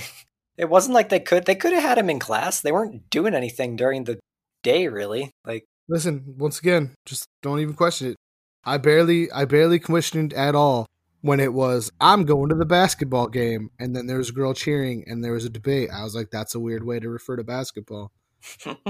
it 0.56 0.68
wasn't 0.68 0.94
like 0.94 1.08
they 1.08 1.20
could. 1.20 1.46
They 1.46 1.54
could 1.54 1.72
have 1.72 1.82
had 1.82 1.98
him 1.98 2.10
in 2.10 2.18
class. 2.18 2.60
They 2.60 2.72
weren't 2.72 3.08
doing 3.10 3.34
anything 3.34 3.76
during 3.76 4.04
the 4.04 4.18
day, 4.62 4.88
really. 4.88 5.30
Like, 5.46 5.64
listen, 5.88 6.34
once 6.36 6.58
again, 6.58 6.94
just 7.06 7.26
don't 7.42 7.60
even 7.60 7.74
question 7.74 8.08
it. 8.08 8.16
I 8.64 8.78
barely, 8.78 9.30
I 9.30 9.44
barely 9.44 9.78
questioned 9.78 10.32
at 10.32 10.54
all 10.54 10.86
when 11.24 11.40
it 11.40 11.54
was 11.54 11.90
I'm 12.02 12.26
going 12.26 12.50
to 12.50 12.54
the 12.54 12.66
basketball 12.66 13.28
game, 13.28 13.70
and 13.78 13.96
then 13.96 14.06
there 14.06 14.18
was 14.18 14.28
a 14.28 14.34
girl 14.34 14.52
cheering, 14.52 15.04
and 15.06 15.24
there 15.24 15.32
was 15.32 15.46
a 15.46 15.50
debate. 15.50 15.88
I 15.90 16.04
was 16.04 16.14
like, 16.14 16.30
that's 16.30 16.54
a 16.54 16.60
weird 16.60 16.84
way 16.84 17.00
to 17.00 17.08
refer 17.08 17.36
to 17.36 17.42
basketball. 17.42 18.12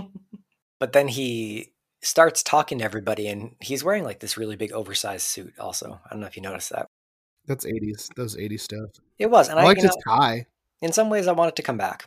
but 0.81 0.93
then 0.93 1.07
he 1.07 1.73
starts 2.03 2.43
talking 2.43 2.79
to 2.79 2.85
everybody, 2.85 3.29
and 3.29 3.55
he's 3.61 3.85
wearing 3.85 4.03
like 4.03 4.19
this 4.19 4.37
really 4.37 4.57
big 4.57 4.73
oversized 4.73 5.23
suit. 5.23 5.55
Also, 5.61 6.01
I 6.05 6.11
don't 6.11 6.19
know 6.19 6.27
if 6.27 6.35
you 6.35 6.43
noticed 6.43 6.71
that. 6.71 6.89
That's 7.47 7.65
80s. 7.65 8.13
Those 8.17 8.37
80s 8.37 8.61
stuff. 8.63 8.91
It 9.17 9.31
was, 9.31 9.49
and 9.49 9.61
I, 9.61 9.63
I 9.63 9.67
like 9.67 9.77
his 9.77 9.85
know, 9.85 10.17
tie. 10.17 10.47
In 10.83 10.93
some 10.93 11.11
ways, 11.11 11.29
I 11.29 11.33
want 11.33 11.51
it 11.51 11.57
to 11.57 11.63
come 11.63 11.79
back. 11.79 12.07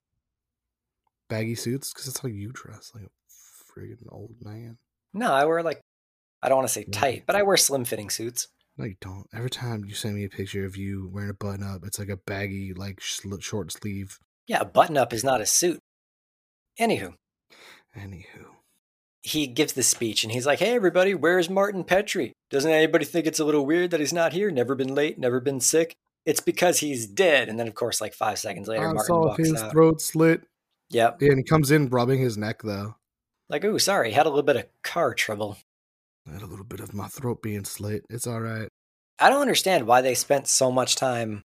Baggy 1.29 1.55
suits, 1.55 1.93
because 1.93 2.05
that's 2.05 2.19
how 2.19 2.27
you 2.27 2.51
dress, 2.51 2.91
like 2.93 3.05
a 3.05 3.79
friggin' 3.79 4.11
old 4.11 4.35
man. 4.41 4.77
No, 5.13 5.31
I 5.31 5.45
wear 5.45 5.63
like, 5.63 5.79
I 6.43 6.49
don't 6.49 6.57
want 6.57 6.67
to 6.67 6.73
say 6.73 6.83
tight, 6.83 7.23
but 7.25 7.37
I 7.37 7.43
wear 7.43 7.55
slim 7.55 7.85
fitting 7.85 8.09
suits. 8.09 8.49
No, 8.77 8.85
you 8.85 8.95
don't. 9.01 9.25
Every 9.33 9.49
time 9.49 9.85
you 9.85 9.95
send 9.95 10.15
me 10.15 10.25
a 10.25 10.29
picture 10.29 10.65
of 10.65 10.77
you 10.77 11.09
wearing 11.11 11.31
a 11.31 11.33
button 11.33 11.63
up, 11.63 11.83
it's 11.83 11.97
like 11.97 12.09
a 12.09 12.17
baggy, 12.17 12.73
like 12.73 13.01
short 13.01 13.71
sleeve. 13.71 14.19
Yeah, 14.45 14.61
a 14.61 14.65
button 14.65 14.97
up 14.97 15.13
is 15.13 15.23
not 15.23 15.41
a 15.41 15.45
suit. 15.45 15.79
Anywho. 16.79 17.15
Anywho. 17.97 18.45
He 19.21 19.47
gives 19.47 19.73
the 19.73 19.83
speech 19.83 20.23
and 20.23 20.31
he's 20.31 20.45
like, 20.45 20.59
Hey, 20.59 20.75
everybody, 20.75 21.13
where's 21.15 21.49
Martin 21.49 21.83
Petrie? 21.83 22.33
Doesn't 22.49 22.71
anybody 22.71 23.03
think 23.03 23.25
it's 23.25 23.39
a 23.39 23.45
little 23.45 23.65
weird 23.65 23.91
that 23.91 23.99
he's 23.99 24.13
not 24.13 24.31
here? 24.31 24.51
Never 24.51 24.75
been 24.75 24.93
late, 24.93 25.17
never 25.17 25.39
been 25.39 25.59
sick? 25.59 25.95
It's 26.25 26.39
because 26.39 26.79
he's 26.79 27.07
dead. 27.07 27.49
And 27.49 27.59
then, 27.59 27.67
of 27.67 27.73
course, 27.73 27.99
like 27.99 28.13
five 28.13 28.37
seconds 28.37 28.67
later, 28.67 28.83
I 28.83 28.93
Martin 28.93 29.05
saw 29.05 29.25
walks 29.27 29.39
his 29.39 29.61
out. 29.61 29.71
throat 29.71 30.01
slit. 30.01 30.43
Yep. 30.89 31.21
Yeah, 31.21 31.29
and 31.29 31.39
he 31.39 31.43
comes 31.43 31.71
in 31.71 31.89
rubbing 31.89 32.19
his 32.19 32.37
neck, 32.37 32.61
though. 32.63 32.95
Like, 33.49 33.65
oh, 33.65 33.77
sorry, 33.77 34.11
had 34.11 34.25
a 34.25 34.29
little 34.29 34.43
bit 34.43 34.57
of 34.57 34.65
car 34.83 35.13
trouble. 35.13 35.57
I 36.27 36.33
had 36.33 36.41
a 36.41 36.47
little 36.47 36.65
bit 36.65 36.79
of 36.79 36.93
my 36.93 37.07
throat 37.07 37.41
being 37.41 37.63
slit. 37.63 38.05
It's 38.09 38.27
all 38.27 38.41
right. 38.41 38.69
I 39.19 39.29
don't 39.29 39.41
understand 39.41 39.87
why 39.87 40.01
they 40.01 40.13
spent 40.13 40.47
so 40.47 40.71
much 40.71 40.95
time 40.95 41.43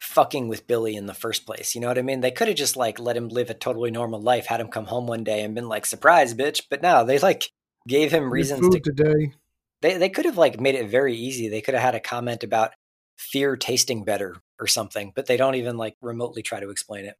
fucking 0.00 0.48
with 0.48 0.66
Billy 0.66 0.96
in 0.96 1.06
the 1.06 1.14
first 1.14 1.46
place. 1.46 1.74
You 1.74 1.80
know 1.80 1.88
what 1.88 1.98
I 1.98 2.02
mean? 2.02 2.20
They 2.20 2.30
could 2.30 2.48
have 2.48 2.56
just 2.56 2.76
like 2.76 2.98
let 2.98 3.16
him 3.16 3.28
live 3.28 3.50
a 3.50 3.54
totally 3.54 3.90
normal 3.90 4.20
life, 4.20 4.46
had 4.46 4.60
him 4.60 4.68
come 4.68 4.86
home 4.86 5.06
one 5.06 5.24
day 5.24 5.42
and 5.42 5.54
been 5.54 5.68
like, 5.68 5.86
"Surprise, 5.86 6.34
bitch!" 6.34 6.62
But 6.68 6.82
no, 6.82 7.04
they 7.04 7.18
like 7.18 7.50
gave 7.86 8.12
him 8.12 8.32
reasons 8.32 8.68
to 8.68 8.80
today. 8.80 9.32
They 9.80 9.96
they 9.96 10.08
could 10.08 10.24
have 10.24 10.38
like 10.38 10.60
made 10.60 10.74
it 10.74 10.88
very 10.88 11.14
easy. 11.14 11.48
They 11.48 11.60
could 11.60 11.74
have 11.74 11.82
had 11.82 11.94
a 11.94 12.00
comment 12.00 12.42
about 12.42 12.72
fear 13.18 13.56
tasting 13.56 14.04
better 14.04 14.36
or 14.58 14.66
something, 14.66 15.12
but 15.14 15.26
they 15.26 15.36
don't 15.36 15.54
even 15.54 15.76
like 15.76 15.94
remotely 16.02 16.42
try 16.42 16.60
to 16.60 16.70
explain 16.70 17.04
it. 17.04 17.16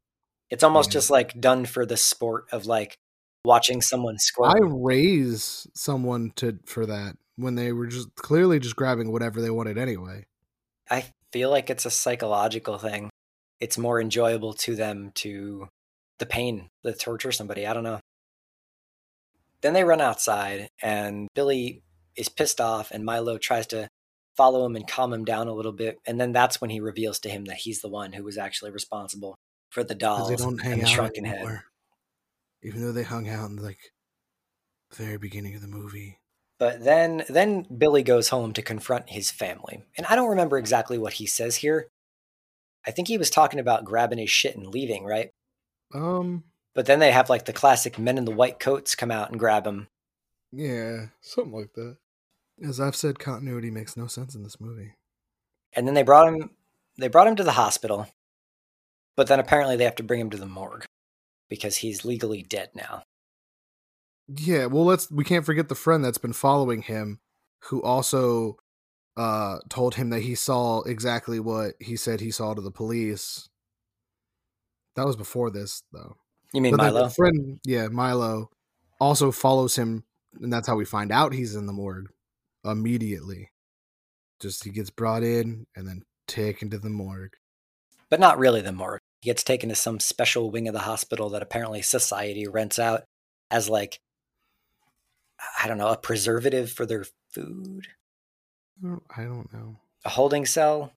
It's 0.51 0.65
almost 0.65 0.91
yeah. 0.91 0.95
just 0.95 1.11
like 1.11 1.41
done 1.41 1.65
for 1.65 1.87
the 1.87 1.97
sport 1.97 2.47
of 2.53 2.67
like 2.67 2.99
watching 3.45 3.81
someone 3.81 4.19
squirm. 4.19 4.51
I 4.51 4.59
raise 4.61 5.67
someone 5.75 6.33
to 6.37 6.59
for 6.67 6.87
that 6.87 7.17
when 7.37 7.55
they 7.55 7.73
were 7.73 7.87
just 7.87 8.15
clearly 8.15 8.59
just 8.59 8.77
grabbing 8.77 9.13
whatever 9.13 9.41
they 9.41 9.51
wanted 9.51 9.79
anyway. 9.79 10.25
I 10.91 11.07
feel 11.33 11.51
like 11.51 11.71
it's 11.71 11.87
a 11.87 11.91
psychological 11.91 12.79
thing. 12.79 13.11
It's 13.61 13.79
more 13.79 14.01
enjoyable 14.01 14.53
to 14.55 14.75
them 14.75 15.13
to 15.17 15.69
the 16.19 16.27
pain, 16.27 16.69
the 16.83 16.93
torture 16.93 17.33
somebody. 17.33 17.67
I 17.67 17.73
don't 17.73 17.85
know. 17.85 18.01
Then 19.61 19.73
they 19.73 19.85
run 19.85 20.01
outside 20.01 20.69
and 20.83 21.29
Billy 21.35 21.83
is 22.17 22.29
pissed 22.29 22.61
off 22.61 22.91
and 22.91 23.05
Milo 23.05 23.39
tries 23.39 23.67
to 23.69 23.89
follow 24.37 24.67
him 24.67 24.77
and 24.77 24.87
calm 24.87 25.13
him 25.13 25.25
down 25.25 25.49
a 25.49 25.55
little 25.55 25.73
bit. 25.73 25.99
And 26.07 26.21
then 26.21 26.33
that's 26.33 26.61
when 26.61 26.71
he 26.71 26.81
reveals 26.81 27.19
to 27.21 27.29
him 27.29 27.45
that 27.47 27.59
he's 27.59 27.81
the 27.81 27.89
one 27.89 28.13
who 28.13 28.25
was 28.25 28.39
actually 28.39 28.73
responsible 28.73 29.37
for 29.71 29.85
the 29.85 29.95
dolls 29.95 30.29
they 30.29 30.37
don't 30.37 30.61
hang 30.61 30.75
and 30.75 30.83
the 30.83 30.87
shrunken 30.87 31.25
anymore. 31.25 31.51
head. 31.51 31.63
Even 32.63 32.83
though 32.83 32.93
they 32.93 33.03
hung 33.03 33.29
out 33.29 33.51
in 33.51 33.57
like 33.57 33.93
the 34.91 35.05
very 35.05 35.19
beginning 35.19 35.55
of 35.55 35.63
the 35.63 35.69
movie. 35.69 36.19
But 36.59 36.85
then 36.85 37.25
then 37.29 37.67
Billy 37.77 38.03
goes 38.03 38.29
home 38.29 38.53
to 38.53 38.63
confront 38.63 39.11
his 39.11 39.31
family. 39.31 39.83
And 39.97 40.07
I 40.07 40.15
don't 40.15 40.31
remember 40.31 40.59
exactly 40.59 40.99
what 40.99 41.15
he 41.15 41.27
says 41.27 41.57
here. 41.57 41.89
I 42.87 42.91
think 42.91 43.09
he 43.09 43.19
was 43.19 43.31
talking 43.31 43.61
about 43.61 43.85
grabbing 43.85 44.19
his 44.19 44.31
shit 44.31 44.57
and 44.57 44.67
leaving, 44.67 45.05
right? 45.05 45.31
Um 45.95 46.45
but 46.75 46.87
then 46.87 47.01
they 47.01 47.11
have 47.11 47.29
like 47.29 47.45
the 47.45 47.53
classic 47.53 47.99
men 47.99 48.17
in 48.17 48.25
the 48.25 48.31
white 48.31 48.59
coats 48.59 48.95
come 48.95 49.11
out 49.11 49.31
and 49.31 49.39
grab 49.39 49.67
him. 49.67 49.89
Yeah, 50.53 51.07
something 51.21 51.53
like 51.53 51.73
that. 51.75 51.97
As 52.63 52.81
I've 52.81 52.97
said, 52.97 53.19
continuity 53.19 53.71
makes 53.71 53.97
no 53.97 54.07
sense 54.07 54.35
in 54.35 54.43
this 54.43 54.61
movie. 54.61 54.95
And 55.73 55.87
then 55.87 55.95
they 55.95 56.03
brought 56.03 56.29
him 56.29 56.51
they 56.97 57.09
brought 57.09 57.27
him 57.27 57.37
to 57.37 57.45
the 57.45 57.53
hospital. 57.53 58.09
But 59.17 59.27
then 59.27 59.41
apparently 59.41 59.77
they 59.77 59.85
have 59.85 59.97
to 59.97 60.03
bring 60.03 60.21
him 60.21 60.31
to 60.31 60.39
the 60.39 60.47
morgue 60.47 60.87
because 61.53 61.77
he's 61.77 62.03
legally 62.03 62.43
dead 62.43 62.71
now. 62.75 63.03
Yeah, 64.27 64.65
well, 64.65 64.87
let's 64.87 65.11
we 65.11 65.23
can't 65.23 65.45
forget 65.45 65.69
the 65.69 65.75
friend 65.75 66.03
that's 66.03 66.17
been 66.17 66.33
following 66.33 66.81
him, 66.81 67.21
who 67.65 67.83
also 67.83 68.57
uh 69.19 69.59
told 69.69 69.97
him 69.97 70.09
that 70.09 70.23
he 70.23 70.35
saw 70.35 70.81
exactly 70.81 71.39
what 71.39 71.75
he 71.79 71.95
said 71.95 72.21
he 72.21 72.31
saw 72.31 72.55
to 72.55 72.63
the 72.63 72.71
police. 72.71 73.51
That 74.97 75.05
was 75.05 75.15
before 75.15 75.51
this, 75.51 75.83
though. 75.93 76.17
You 76.55 76.63
mean 76.63 76.75
but 76.75 76.85
Milo? 76.85 77.11
friend, 77.11 77.61
yeah, 77.67 77.89
Milo 77.89 78.49
also 78.99 79.31
follows 79.31 79.77
him, 79.77 80.05
and 80.41 80.51
that's 80.51 80.67
how 80.67 80.77
we 80.77 80.87
find 80.87 81.13
out 81.13 81.35
he's 81.35 81.55
in 81.55 81.67
the 81.67 81.75
morgue 81.75 82.09
immediately. 82.65 83.51
Just 84.41 84.65
he 84.65 84.71
gets 84.71 84.89
brought 84.89 85.23
in 85.23 85.67
and 85.77 85.87
then 85.87 86.01
taken 86.27 86.71
to 86.71 86.79
the 86.79 86.89
morgue. 86.89 87.35
But 88.09 88.21
not 88.21 88.39
really 88.39 88.63
the 88.63 88.73
morgue. 88.73 89.03
He 89.23 89.31
gets 89.31 89.45
taken 89.45 89.69
to 89.69 89.77
some 89.77 90.01
special 90.01 90.51
wing 90.51 90.67
of 90.67 90.75
the 90.75 90.81
hospital 90.81 91.31
that 91.31 91.43
apparently 91.43 91.81
society 91.81 92.49
rents 92.49 92.81
out 92.81 93.05
as 93.53 93.69
like 93.69 94.01
I 95.61 95.69
don't 95.69 95.79
know, 95.79 95.89
a 95.89 95.97
preservative 95.97 96.73
for 96.73 96.87
their 96.87 97.05
food. 97.31 97.87
I 98.85 99.23
don't 99.23 99.53
know. 99.53 99.77
A 100.05 100.09
holding 100.09 100.45
cell. 100.45 100.93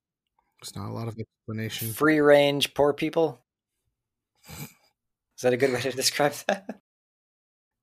There's 0.60 0.74
not 0.74 0.90
a 0.90 0.92
lot 0.92 1.06
of 1.06 1.16
explanation. 1.16 1.92
Free 1.92 2.18
range 2.18 2.74
poor 2.74 2.92
people. 2.92 3.40
Is 4.48 5.42
that 5.42 5.52
a 5.52 5.56
good 5.56 5.72
way 5.72 5.80
to 5.82 5.92
describe 5.96 6.32
that? 6.48 6.80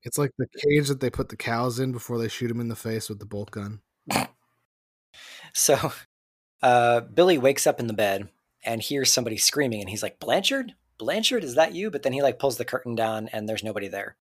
It's 0.03 0.17
like 0.17 0.31
the 0.37 0.47
cage 0.47 0.89
that 0.89 0.99
they 0.99 1.09
put 1.09 1.29
the 1.29 1.37
cows 1.37 1.79
in 1.79 1.93
before 1.93 2.17
they 2.17 2.27
shoot 2.27 2.49
them 2.49 2.59
in 2.59 2.67
the 2.67 2.75
face 2.75 3.07
with 3.07 3.19
the 3.19 3.25
bolt 3.25 3.51
gun. 3.51 3.79
so, 5.53 5.93
uh, 6.61 6.99
Billy 7.01 7.37
wakes 7.37 7.65
up 7.65 7.79
in 7.79 7.87
the 7.87 7.93
bed 7.93 8.27
and 8.65 8.81
hears 8.81 9.11
somebody 9.11 9.37
screaming, 9.37 9.81
and 9.81 9.89
he's 9.89 10.03
like, 10.03 10.19
"Blanchard, 10.19 10.73
Blanchard, 10.97 11.43
is 11.43 11.55
that 11.55 11.73
you?" 11.73 11.91
But 11.91 12.03
then 12.03 12.13
he 12.13 12.21
like 12.21 12.39
pulls 12.39 12.57
the 12.57 12.65
curtain 12.65 12.95
down, 12.95 13.29
and 13.33 13.47
there's 13.47 13.63
nobody 13.63 13.87
there. 13.87 14.15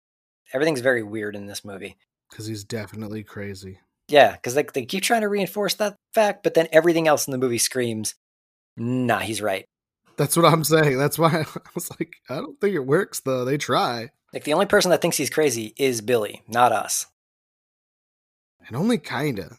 Everything's 0.53 0.81
very 0.81 1.03
weird 1.03 1.35
in 1.35 1.45
this 1.45 1.63
movie. 1.63 1.97
Because 2.29 2.47
he's 2.47 2.63
definitely 2.63 3.23
crazy. 3.23 3.79
Yeah, 4.07 4.33
because 4.33 4.53
they, 4.55 4.63
they 4.63 4.85
keep 4.85 5.03
trying 5.03 5.21
to 5.21 5.29
reinforce 5.29 5.75
that 5.75 5.95
fact, 6.13 6.43
but 6.43 6.53
then 6.53 6.67
everything 6.71 7.07
else 7.07 7.27
in 7.27 7.31
the 7.31 7.37
movie 7.37 7.57
screams, 7.57 8.15
nah, 8.75 9.19
he's 9.19 9.41
right. 9.41 9.65
That's 10.17 10.35
what 10.35 10.45
I'm 10.45 10.63
saying. 10.63 10.97
That's 10.97 11.17
why 11.17 11.29
I 11.55 11.59
was 11.73 11.89
like, 11.91 12.15
I 12.29 12.35
don't 12.35 12.59
think 12.59 12.75
it 12.75 12.85
works, 12.85 13.21
though. 13.21 13.45
They 13.45 13.57
try. 13.57 14.09
Like, 14.33 14.43
the 14.43 14.53
only 14.53 14.65
person 14.65 14.91
that 14.91 15.01
thinks 15.01 15.17
he's 15.17 15.29
crazy 15.29 15.73
is 15.77 16.01
Billy, 16.01 16.43
not 16.47 16.71
us. 16.71 17.07
And 18.67 18.75
only 18.75 18.97
kinda. 18.97 19.57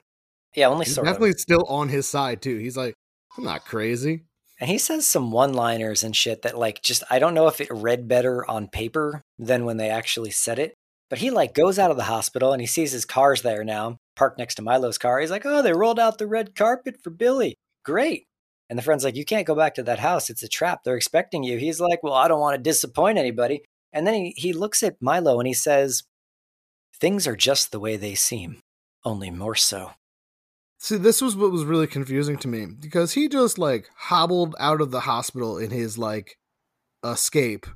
Yeah, 0.55 0.69
only 0.69 0.85
he's 0.85 0.95
sort 0.95 1.07
definitely 1.07 1.31
of. 1.31 1.41
still 1.41 1.65
on 1.65 1.89
his 1.89 2.07
side, 2.09 2.43
too. 2.43 2.59
He's 2.59 2.77
like, 2.77 2.95
I'm 3.37 3.45
not 3.45 3.65
crazy. 3.65 4.25
And 4.63 4.71
he 4.71 4.79
says 4.79 5.09
some 5.09 5.33
one 5.33 5.55
liners 5.55 6.05
and 6.05 6.15
shit 6.15 6.43
that, 6.43 6.57
like, 6.57 6.83
just, 6.83 7.03
I 7.11 7.19
don't 7.19 7.35
know 7.35 7.49
if 7.49 7.61
it 7.61 7.69
read 7.69 8.07
better 8.07 8.49
on 8.49 8.69
paper 8.69 9.21
than 9.37 9.65
when 9.65 9.77
they 9.77 9.91
actually 9.91 10.31
said 10.31 10.61
it. 10.61 10.75
But 11.11 11.19
he 11.19 11.31
like 11.31 11.53
goes 11.53 11.81
out 11.81 11.91
of 11.91 11.97
the 11.97 12.05
hospital 12.05 12.53
and 12.53 12.61
he 12.61 12.67
sees 12.69 12.93
his 12.93 13.05
car's 13.05 13.43
there 13.43 13.65
now, 13.65 13.99
parked 14.15 14.39
next 14.39 14.55
to 14.55 14.63
Milo's 14.63 14.99
car. 14.99 15.19
He's 15.19 15.33
like, 15.33 15.45
"Oh, 15.45 15.63
they 15.63 15.73
rolled 15.73 15.99
out 15.99 16.19
the 16.19 16.29
red 16.29 16.55
carpet 16.55 16.97
for 17.03 17.11
Billy. 17.11 17.57
Great." 17.85 18.25
And 18.71 18.79
the 18.79 18.83
friend's 18.83 19.05
like, 19.05 19.17
"You 19.17 19.25
can't 19.25 19.47
go 19.47 19.55
back 19.55 19.75
to 19.75 19.83
that 19.83 19.99
house. 19.99 20.31
It's 20.31 20.45
a 20.45 20.49
trap. 20.49 20.85
They're 20.85 20.97
expecting 20.97 21.43
you." 21.43 21.59
He's 21.59 21.81
like, 21.81 22.03
"Well, 22.03 22.15
I 22.15 22.29
don't 22.29 22.41
want 22.41 22.55
to 22.55 22.63
disappoint 22.63 23.19
anybody." 23.19 23.63
And 23.93 24.07
then 24.07 24.15
he, 24.15 24.31
he 24.37 24.53
looks 24.53 24.83
at 24.83 25.03
Milo 25.03 25.39
and 25.39 25.47
he 25.47 25.55
says, 25.55 26.05
Things 26.99 27.27
are 27.27 27.37
just 27.37 27.73
the 27.73 27.81
way 27.81 27.97
they 27.97 28.15
seem, 28.15 28.61
only 29.05 29.31
more 29.31 29.57
so. 29.57 29.93
See, 30.83 30.97
this 30.97 31.23
was 31.23 31.37
what 31.37 31.53
was 31.53 31.65
really 31.65 31.87
confusing 31.87 32.37
to 32.39 32.49
me 32.49 32.67
because 32.67 33.13
he 33.13 33.29
just 33.29 33.57
like 33.57 33.89
hobbled 33.95 34.57
out 34.59 34.81
of 34.81 34.91
the 34.91 35.01
hospital 35.01 35.57
in 35.57 35.71
his 35.71 35.97
like 35.97 36.37
escape 37.05 37.67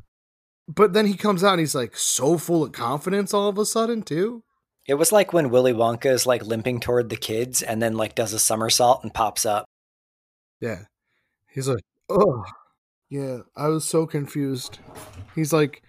but 0.69 0.93
then 0.93 1.07
he 1.07 1.15
comes 1.15 1.45
out 1.45 1.53
and 1.53 1.61
he's 1.61 1.75
like 1.75 1.97
so 1.97 2.39
full 2.39 2.65
of 2.65 2.73
confidence 2.73 3.33
all 3.33 3.49
of 3.49 3.59
a 3.59 3.65
sudden 3.65 4.03
too. 4.03 4.43
It 4.87 4.95
was 4.95 5.13
like 5.13 5.33
when 5.33 5.51
Willy 5.51 5.73
Wonka 5.73 6.07
is 6.07 6.27
like 6.27 6.45
limping 6.45 6.81
toward 6.81 7.09
the 7.09 7.17
kids 7.17 7.63
and 7.63 7.81
then 7.81 7.97
like 7.97 8.15
does 8.15 8.33
a 8.33 8.39
somersault 8.39 9.03
and 9.03 9.15
pops 9.15 9.47
up. 9.47 9.67
Yeah. 10.61 10.83
He's 11.49 11.69
like, 11.69 11.85
oh. 12.09 12.45
Yeah, 13.09 13.39
I 13.57 13.69
was 13.69 13.85
so 13.85 14.07
confused. 14.07 14.79
He's 15.37 15.53
like, 15.53 15.83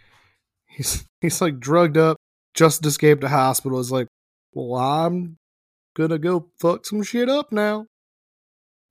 He's 0.68 1.06
he's 1.22 1.42
like 1.42 1.60
drugged 1.60 1.98
up, 1.98 2.18
just 2.54 2.86
escaped 2.86 3.24
a 3.24 3.30
hospital. 3.30 3.80
Is 3.80 3.92
like, 3.92 4.08
well, 4.54 4.80
I'm 4.80 5.38
gonna 5.98 6.20
go 6.20 6.48
fuck 6.60 6.86
some 6.86 7.02
shit 7.02 7.28
up 7.28 7.52
now. 7.52 7.88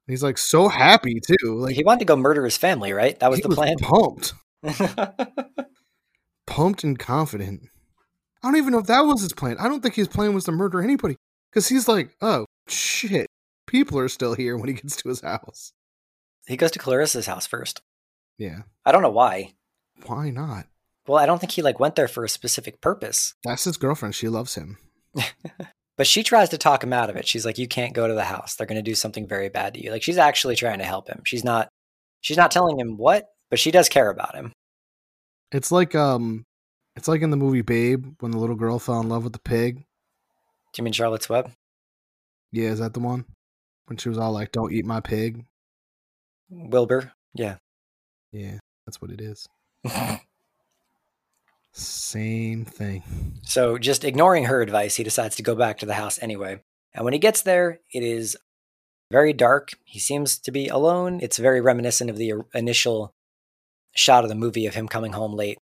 He's 0.09 0.23
like 0.23 0.39
so 0.39 0.69
happy 0.69 1.21
too. 1.21 1.55
Like 1.55 1.77
he 1.77 1.85
wanted 1.85 2.01
to 2.01 2.05
go 2.05 2.17
murder 2.17 2.45
his 2.45 2.57
family, 2.57 2.93
right? 2.93 3.19
That 3.21 3.31
was 3.31 3.39
he 3.39 3.43
the 3.43 3.55
plan. 3.55 3.77
Pumped, 3.79 4.35
pumped 6.47 6.85
and 6.85 6.99
confident. 6.99 7.63
I 8.43 8.49
don't 8.49 8.57
even 8.57 8.73
know 8.73 8.79
if 8.79 8.87
that 8.87 9.01
was 9.03 9.23
his 9.23 9.33
plan. 9.33 9.57
I 9.59 9.69
don't 9.69 9.83
think 9.83 9.95
his 9.95 10.09
plan 10.09 10.35
was 10.35 10.45
to 10.45 10.53
murder 10.53 10.83
anybody 10.83 11.17
because 11.51 11.69
he's 11.69 11.89
like, 11.89 12.11
oh 12.21 12.47
shit, 12.69 13.29
people 13.67 13.99
are 13.99 14.09
still 14.09 14.35
here 14.35 14.57
when 14.57 14.69
he 14.69 14.75
gets 14.75 14.97
to 14.97 15.09
his 15.09 15.21
house. 15.21 15.73
he 16.47 16.57
goes 16.57 16.73
to 16.73 16.79
Clarissa's 16.79 17.27
house 17.27 17.47
first. 17.47 17.83
Yeah, 18.39 18.63
I 18.85 18.93
don't 18.93 19.03
know 19.03 19.11
why. 19.11 19.55
why 20.07 20.31
not? 20.31 20.67
Well, 21.07 21.19
I 21.19 21.27
don't 21.27 21.39
think 21.39 21.53
he 21.53 21.63
like 21.63 21.79
went 21.79 21.95
there 21.95 22.09
for 22.09 22.25
a 22.25 22.29
specific 22.29 22.81
purpose. 22.81 23.35
That's 23.45 23.65
his 23.65 23.77
girlfriend. 23.77 24.17
She 24.17 24.29
loves 24.29 24.57
him. 24.57 24.79
But 25.97 26.07
she 26.07 26.23
tries 26.23 26.51
to 26.51 26.59
talk 26.59 26.85
him 26.85 26.93
out 26.93 27.09
of 27.09 27.17
it. 27.17 27.27
She's 27.27 27.47
like, 27.47 27.59
"You 27.59 27.69
can't 27.69 27.95
go 27.95 28.07
to 28.07 28.15
the 28.15 28.25
house. 28.25 28.55
They're 28.55 28.67
going 28.67 28.77
to 28.77 28.83
do 28.83 28.95
something 28.95 29.27
very 29.27 29.49
bad 29.49 29.75
to 29.75 29.83
you." 29.83 29.91
Like 29.91 30.03
she's 30.03 30.19
actually 30.19 30.57
trying 30.57 30.79
to 30.79 30.85
help 30.85 31.09
him. 31.09 31.23
She's 31.25 31.45
not. 31.45 31.69
She's 32.21 32.37
not 32.37 32.51
telling 32.51 32.79
him 32.79 32.97
what, 32.97 33.29
but 33.51 33.59
she 33.59 33.71
does 33.71 33.89
care 33.89 34.11
about 34.11 34.35
him. 34.35 34.53
It's 35.53 35.71
like 35.73 35.95
um, 35.95 36.45
it's 36.97 37.09
like 37.09 37.23
in 37.23 37.31
the 37.31 37.37
movie 37.37 37.63
Babe 37.63 38.15
when 38.21 38.33
the 38.33 38.39
little 38.39 38.57
girl 38.57 38.79
fell 38.79 39.01
in 39.01 39.09
love 39.09 39.25
with 39.25 39.33
the 39.33 39.39
pig. 39.39 39.77
Do 39.77 40.81
you 40.81 40.85
mean 40.85 40.93
Charlotte's 40.93 41.29
Web? 41.29 41.51
Yeah, 42.53 42.69
is 42.69 42.81
that 42.81 42.95
the 42.95 43.01
one? 43.01 43.25
When 43.87 43.97
she 43.97 44.09
was 44.09 44.19
all 44.19 44.33
like, 44.33 44.53
"Don't 44.53 44.73
eat 44.73 44.85
my 44.85 45.01
pig." 45.01 45.45
Wilbur? 46.51 47.13
Yeah. 47.35 47.57
Yeah, 48.33 48.59
that's 48.85 49.01
what 49.01 49.11
it 49.11 49.21
is. 49.21 49.47
Same 51.77 52.65
thing. 52.65 53.03
So, 53.43 53.77
just 53.79 54.05
ignoring 54.05 54.45
her 54.45 54.63
advice, 54.63 54.97
he 54.97 55.05
decides 55.05 55.37
to 55.37 55.43
go 55.43 55.55
back 55.55 55.79
to 55.79 55.87
the 55.87 55.95
house 55.95 56.19
anyway. 56.23 56.61
And 56.95 57.05
when 57.05 57.13
he 57.13 57.19
gets 57.19 57.43
there, 57.43 57.81
it 57.93 58.03
is 58.03 58.37
very 59.11 59.33
dark. 59.35 59.71
He 59.85 59.99
seems 59.99 60.39
to 60.39 60.51
be 60.51 60.69
alone. 60.69 61.21
It's 61.23 61.37
very 61.37 61.61
reminiscent 61.61 62.09
of 62.09 62.17
the 62.17 62.33
initial 62.55 63.13
shot 63.95 64.25
of 64.25 64.31
the 64.31 64.35
movie 64.35 64.67
of 64.67 64.75
him 64.75 64.89
coming 64.89 65.13
home 65.13 65.35
late 65.35 65.59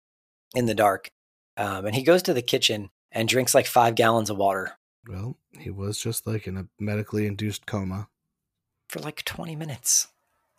in 0.55 0.67
the 0.67 0.75
dark. 0.75 1.11
Um, 1.57 1.87
and 1.87 1.95
he 1.95 2.03
goes 2.03 2.23
to 2.23 2.33
the 2.35 2.43
kitchen 2.43 2.91
and 3.11 3.29
drinks 3.29 3.55
like 3.55 3.67
five 3.67 3.95
gallons 3.95 4.29
of 4.31 4.37
water 4.37 4.73
Well, 5.09 5.37
he 5.59 5.71
was 5.71 5.99
just 6.01 6.27
like 6.27 6.47
in 6.47 6.57
a 6.57 6.67
medically 6.81 7.27
induced 7.27 7.65
coma. 7.67 8.09
for 8.89 9.01
like 9.01 9.25
20 9.25 9.55
minutes. 9.57 10.09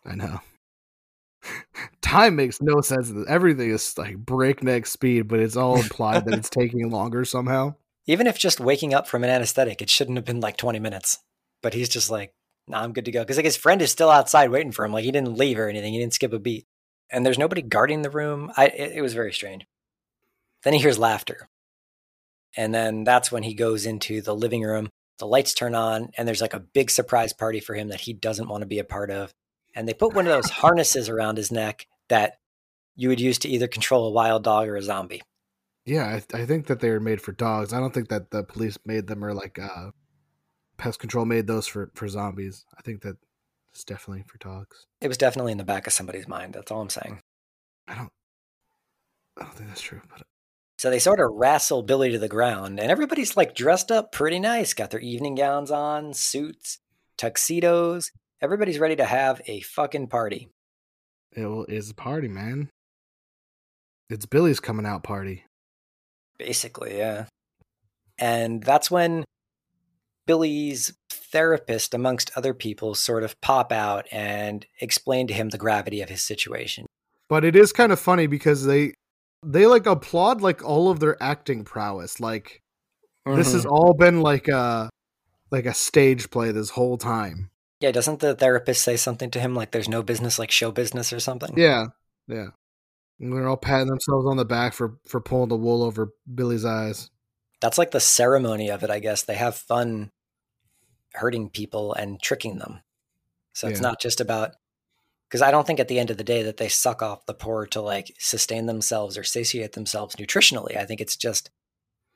I 0.04 0.14
know. 0.14 0.40
Time 2.16 2.34
makes 2.34 2.62
no 2.62 2.80
sense. 2.80 3.12
Everything 3.28 3.68
is 3.70 3.98
like 3.98 4.16
breakneck 4.16 4.86
speed, 4.86 5.28
but 5.28 5.38
it's 5.38 5.54
all 5.54 5.76
implied 5.82 6.24
that 6.24 6.38
it's 6.38 6.48
taking 6.48 6.88
longer 6.90 7.26
somehow. 7.26 7.74
Even 8.06 8.26
if 8.26 8.38
just 8.38 8.58
waking 8.58 8.94
up 8.94 9.06
from 9.06 9.22
an 9.22 9.28
anesthetic, 9.28 9.82
it 9.82 9.90
shouldn't 9.90 10.16
have 10.16 10.24
been 10.24 10.40
like 10.40 10.56
20 10.56 10.78
minutes. 10.78 11.18
But 11.62 11.74
he's 11.74 11.90
just 11.90 12.10
like, 12.10 12.32
nah, 12.66 12.82
I'm 12.82 12.94
good 12.94 13.04
to 13.04 13.10
go. 13.10 13.20
Because 13.20 13.36
like 13.36 13.44
his 13.44 13.58
friend 13.58 13.82
is 13.82 13.90
still 13.90 14.08
outside 14.08 14.48
waiting 14.48 14.72
for 14.72 14.86
him. 14.86 14.94
Like 14.94 15.04
he 15.04 15.12
didn't 15.12 15.36
leave 15.36 15.58
or 15.58 15.68
anything. 15.68 15.92
He 15.92 15.98
didn't 15.98 16.14
skip 16.14 16.32
a 16.32 16.38
beat. 16.38 16.64
And 17.10 17.26
there's 17.26 17.38
nobody 17.38 17.60
guarding 17.60 18.00
the 18.00 18.08
room. 18.08 18.50
I 18.56 18.68
it, 18.68 18.92
it 18.96 19.02
was 19.02 19.12
very 19.12 19.34
strange. 19.34 19.66
Then 20.62 20.72
he 20.72 20.78
hears 20.78 20.98
laughter. 20.98 21.50
And 22.56 22.74
then 22.74 23.04
that's 23.04 23.30
when 23.30 23.42
he 23.42 23.52
goes 23.52 23.84
into 23.84 24.22
the 24.22 24.34
living 24.34 24.62
room. 24.62 24.88
The 25.18 25.26
lights 25.26 25.52
turn 25.52 25.74
on, 25.74 26.10
and 26.16 26.26
there's 26.26 26.40
like 26.40 26.54
a 26.54 26.60
big 26.60 26.90
surprise 26.90 27.34
party 27.34 27.60
for 27.60 27.74
him 27.74 27.88
that 27.88 28.00
he 28.00 28.14
doesn't 28.14 28.48
want 28.48 28.62
to 28.62 28.66
be 28.66 28.78
a 28.78 28.84
part 28.84 29.10
of. 29.10 29.34
And 29.74 29.86
they 29.86 29.92
put 29.92 30.14
one 30.14 30.26
of 30.26 30.32
those 30.32 30.50
harnesses 30.62 31.10
around 31.10 31.36
his 31.36 31.52
neck 31.52 31.86
that 32.08 32.38
you 32.94 33.08
would 33.08 33.20
use 33.20 33.38
to 33.40 33.48
either 33.48 33.68
control 33.68 34.06
a 34.06 34.10
wild 34.10 34.44
dog 34.44 34.68
or 34.68 34.76
a 34.76 34.82
zombie. 34.82 35.22
Yeah, 35.84 36.04
I, 36.04 36.38
I 36.38 36.46
think 36.46 36.66
that 36.66 36.80
they 36.80 36.90
were 36.90 37.00
made 37.00 37.20
for 37.20 37.32
dogs. 37.32 37.72
I 37.72 37.78
don't 37.78 37.94
think 37.94 38.08
that 38.08 38.30
the 38.30 38.42
police 38.42 38.78
made 38.84 39.06
them 39.06 39.24
or 39.24 39.32
like 39.32 39.58
uh, 39.58 39.90
pest 40.76 40.98
control 40.98 41.24
made 41.24 41.46
those 41.46 41.66
for 41.66 41.90
for 41.94 42.08
zombies. 42.08 42.64
I 42.76 42.82
think 42.82 43.02
that 43.02 43.16
it's 43.72 43.84
definitely 43.84 44.24
for 44.26 44.38
dogs. 44.38 44.86
It 45.00 45.08
was 45.08 45.18
definitely 45.18 45.52
in 45.52 45.58
the 45.58 45.64
back 45.64 45.86
of 45.86 45.92
somebody's 45.92 46.26
mind. 46.26 46.54
That's 46.54 46.72
all 46.72 46.80
I'm 46.80 46.88
saying. 46.88 47.20
I 47.86 47.94
don't. 47.94 48.10
I 49.38 49.42
don't 49.44 49.54
think 49.54 49.68
that's 49.68 49.82
true, 49.82 50.00
but 50.08 50.22
So 50.78 50.90
they 50.90 50.98
sort 50.98 51.20
of 51.20 51.30
wrestle 51.32 51.82
Billy 51.82 52.10
to 52.10 52.18
the 52.18 52.26
ground, 52.26 52.80
and 52.80 52.90
everybody's 52.90 53.36
like 53.36 53.54
dressed 53.54 53.92
up 53.92 54.12
pretty 54.12 54.40
nice. 54.40 54.74
Got 54.74 54.90
their 54.90 55.00
evening 55.00 55.34
gowns 55.34 55.70
on, 55.70 56.14
suits, 56.14 56.78
tuxedos. 57.16 58.10
Everybody's 58.40 58.78
ready 58.78 58.96
to 58.96 59.04
have 59.04 59.40
a 59.46 59.60
fucking 59.60 60.08
party. 60.08 60.48
It 61.36 61.46
will- 61.46 61.66
is 61.66 61.90
a 61.90 61.94
party, 61.94 62.28
man. 62.28 62.70
It's 64.08 64.26
Billy's 64.26 64.60
coming 64.60 64.86
out 64.86 65.02
party. 65.02 65.44
Basically, 66.38 66.98
yeah. 66.98 67.26
And 68.18 68.62
that's 68.62 68.90
when 68.90 69.24
Billy's 70.26 70.94
therapist, 71.10 71.94
amongst 71.94 72.30
other 72.36 72.54
people, 72.54 72.94
sort 72.94 73.22
of 73.22 73.40
pop 73.40 73.72
out 73.72 74.06
and 74.10 74.66
explain 74.80 75.26
to 75.26 75.34
him 75.34 75.50
the 75.50 75.58
gravity 75.58 76.00
of 76.00 76.08
his 76.08 76.22
situation. 76.22 76.86
But 77.28 77.44
it 77.44 77.56
is 77.56 77.72
kind 77.72 77.92
of 77.92 78.00
funny 78.00 78.26
because 78.26 78.64
they 78.64 78.94
they 79.44 79.66
like 79.66 79.86
applaud 79.86 80.40
like 80.40 80.64
all 80.64 80.90
of 80.90 81.00
their 81.00 81.20
acting 81.22 81.64
prowess. 81.64 82.20
Like 82.20 82.60
this 83.24 83.52
has 83.52 83.64
mm-hmm. 83.64 83.72
all 83.72 83.94
been 83.94 84.20
like 84.20 84.48
a 84.48 84.88
like 85.50 85.66
a 85.66 85.74
stage 85.74 86.30
play 86.30 86.52
this 86.52 86.70
whole 86.70 86.96
time. 86.96 87.50
Yeah, 87.80 87.90
doesn't 87.90 88.20
the 88.20 88.34
therapist 88.34 88.82
say 88.82 88.96
something 88.96 89.30
to 89.32 89.40
him 89.40 89.54
like 89.54 89.70
there's 89.70 89.88
no 89.88 90.02
business 90.02 90.38
like 90.38 90.50
show 90.50 90.70
business 90.70 91.12
or 91.12 91.20
something? 91.20 91.54
Yeah, 91.56 91.86
yeah. 92.26 92.48
And 93.20 93.32
they're 93.32 93.48
all 93.48 93.56
patting 93.56 93.88
themselves 93.88 94.26
on 94.26 94.36
the 94.36 94.44
back 94.44 94.72
for 94.72 94.98
for 95.06 95.20
pulling 95.20 95.48
the 95.48 95.56
wool 95.56 95.82
over 95.82 96.12
Billy's 96.32 96.64
eyes. 96.64 97.10
That's 97.60 97.78
like 97.78 97.90
the 97.90 98.00
ceremony 98.00 98.70
of 98.70 98.82
it, 98.82 98.90
I 98.90 98.98
guess. 98.98 99.22
They 99.22 99.34
have 99.34 99.56
fun 99.56 100.10
hurting 101.14 101.50
people 101.50 101.94
and 101.94 102.20
tricking 102.20 102.58
them. 102.58 102.80
So 103.54 103.68
it's 103.68 103.80
not 103.80 104.00
just 104.00 104.20
about 104.20 104.52
because 105.28 105.40
I 105.40 105.50
don't 105.50 105.66
think 105.66 105.80
at 105.80 105.88
the 105.88 105.98
end 105.98 106.10
of 106.10 106.18
the 106.18 106.24
day 106.24 106.42
that 106.42 106.58
they 106.58 106.68
suck 106.68 107.02
off 107.02 107.24
the 107.24 107.34
poor 107.34 107.66
to 107.68 107.80
like 107.80 108.12
sustain 108.18 108.66
themselves 108.66 109.16
or 109.16 109.24
satiate 109.24 109.72
themselves 109.72 110.16
nutritionally. 110.16 110.76
I 110.76 110.84
think 110.84 111.00
it's 111.00 111.16
just 111.16 111.50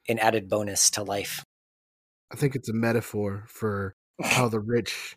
an 0.08 0.18
added 0.18 0.48
bonus 0.48 0.90
to 0.90 1.02
life. 1.02 1.44
I 2.30 2.36
think 2.36 2.54
it's 2.54 2.68
a 2.68 2.74
metaphor 2.74 3.44
for 3.48 3.96
how 4.22 4.48
the 4.48 4.60
rich 4.60 5.16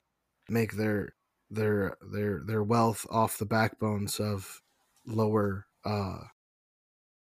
make 0.49 0.73
their 0.73 1.13
their 1.49 1.97
their 2.01 2.41
their 2.45 2.63
wealth 2.63 3.05
off 3.09 3.37
the 3.37 3.45
backbones 3.45 4.19
of 4.19 4.61
lower 5.05 5.67
uh 5.85 6.19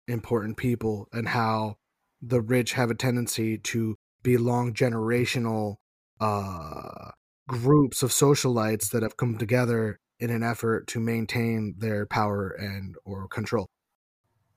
important 0.07 0.57
people 0.57 1.07
and 1.13 1.29
how 1.29 1.75
the 2.21 2.41
rich 2.41 2.73
have 2.73 2.89
a 2.89 2.95
tendency 2.95 3.57
to 3.57 3.95
belong 4.21 4.73
generational 4.73 5.75
uh 6.19 7.11
groups 7.47 8.03
of 8.03 8.09
socialites 8.09 8.89
that 8.89 9.03
have 9.03 9.17
come 9.17 9.37
together 9.37 9.99
in 10.19 10.29
an 10.29 10.43
effort 10.43 10.87
to 10.87 10.99
maintain 10.99 11.75
their 11.77 12.05
power 12.05 12.49
and 12.49 12.95
or 13.03 13.27
control. 13.27 13.67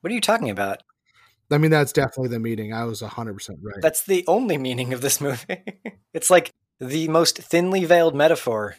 What 0.00 0.12
are 0.12 0.14
you 0.14 0.20
talking 0.20 0.50
about? 0.50 0.82
I 1.50 1.58
mean 1.58 1.70
that's 1.70 1.92
definitely 1.92 2.28
the 2.28 2.40
meaning. 2.40 2.72
I 2.72 2.84
was 2.84 3.02
100% 3.02 3.50
right. 3.62 3.76
That's 3.80 4.02
the 4.02 4.24
only 4.26 4.58
meaning 4.58 4.92
of 4.92 5.00
this 5.00 5.20
movie. 5.20 5.62
it's 6.14 6.30
like 6.30 6.52
the 6.80 7.08
most 7.08 7.38
thinly 7.38 7.84
veiled 7.84 8.14
metaphor 8.14 8.76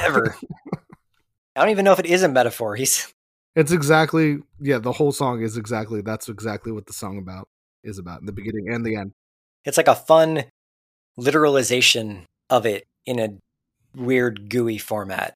ever. 0.00 0.36
I 1.56 1.60
don't 1.60 1.70
even 1.70 1.84
know 1.84 1.92
if 1.92 1.98
it 1.98 2.06
is 2.06 2.22
a 2.22 2.28
metaphor. 2.28 2.76
He's 2.76 3.12
It's 3.54 3.72
exactly 3.72 4.38
yeah. 4.60 4.78
The 4.78 4.92
whole 4.92 5.12
song 5.12 5.42
is 5.42 5.56
exactly 5.56 6.00
that's 6.00 6.28
exactly 6.28 6.72
what 6.72 6.86
the 6.86 6.92
song 6.92 7.18
about 7.18 7.48
is 7.84 7.98
about 7.98 8.20
in 8.20 8.26
the 8.26 8.32
beginning 8.32 8.68
and 8.68 8.84
the 8.84 8.96
end. 8.96 9.12
it's 9.64 9.76
like 9.76 9.88
a 9.88 9.94
fun 9.94 10.44
literalization 11.18 12.24
of 12.48 12.64
it 12.64 12.84
in 13.06 13.18
a 13.18 13.36
weird 13.94 14.48
gooey 14.48 14.78
format. 14.78 15.34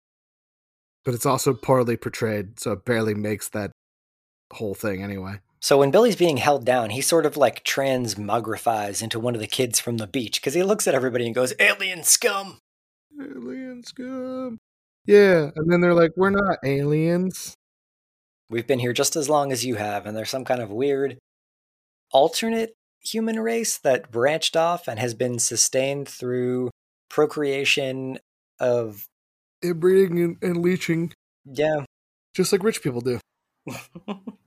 But 1.05 1.15
it's 1.15 1.27
also 1.27 1.55
poorly 1.55 1.97
portrayed, 1.97 2.59
so 2.59 2.73
it 2.73 2.85
barely 2.85 3.15
makes 3.15 3.49
that 3.51 3.71
whole 4.53 4.75
thing 4.75 5.03
anyway. 5.03 5.41
So 5.61 5.79
when 5.79 5.91
Billy's 5.91 6.17
being 6.17 6.37
held 6.37 6.65
down, 6.65 6.91
he 6.91 7.01
sort 7.01 7.27
of 7.27 7.37
like 7.37 7.65
transmogrifies 7.65 9.03
into 9.03 9.19
one 9.19 9.35
of 9.35 9.41
the 9.41 9.47
kids 9.47 9.81
from 9.81 9.97
the 9.97 10.07
beach 10.07 10.41
because 10.41 10.55
he 10.55 10.63
looks 10.63 10.87
at 10.87 10.95
everybody 10.95 11.27
and 11.27 11.35
goes, 11.35 11.55
"Alien 11.59 12.03
scum." 12.03 12.59
Alien 13.21 13.83
scum. 13.83 14.59
Yeah, 15.07 15.51
and 15.57 15.71
then 15.71 15.81
they're 15.81 15.95
like, 15.95 16.13
"We're 16.17 16.31
not 16.31 16.59
aliens." 16.65 17.55
We've 18.49 18.67
been 18.67 18.79
here 18.79 18.93
just 18.93 19.17
as 19.17 19.29
long 19.29 19.51
as 19.51 19.65
you 19.65 19.77
have, 19.77 20.07
and 20.07 20.17
there's 20.17 20.31
some 20.31 20.45
kind 20.45 20.61
of 20.61 20.71
weird 20.71 21.19
alternate 22.13 22.75
human 23.01 23.41
race 23.41 23.79
that 23.79 24.11
branched 24.11 24.57
off 24.57 24.89
and 24.89 24.99
has 24.99 25.15
been 25.15 25.39
sustained 25.39 26.09
through 26.09 26.71
procreation 27.09 28.19
of 28.59 29.07
Inbreeding 29.63 30.23
and, 30.23 30.37
and 30.43 30.63
leeching, 30.63 31.13
yeah. 31.45 31.85
just 32.35 32.53
like 32.53 32.63
rich 32.63 32.83
people 32.83 33.01
do. 33.01 33.19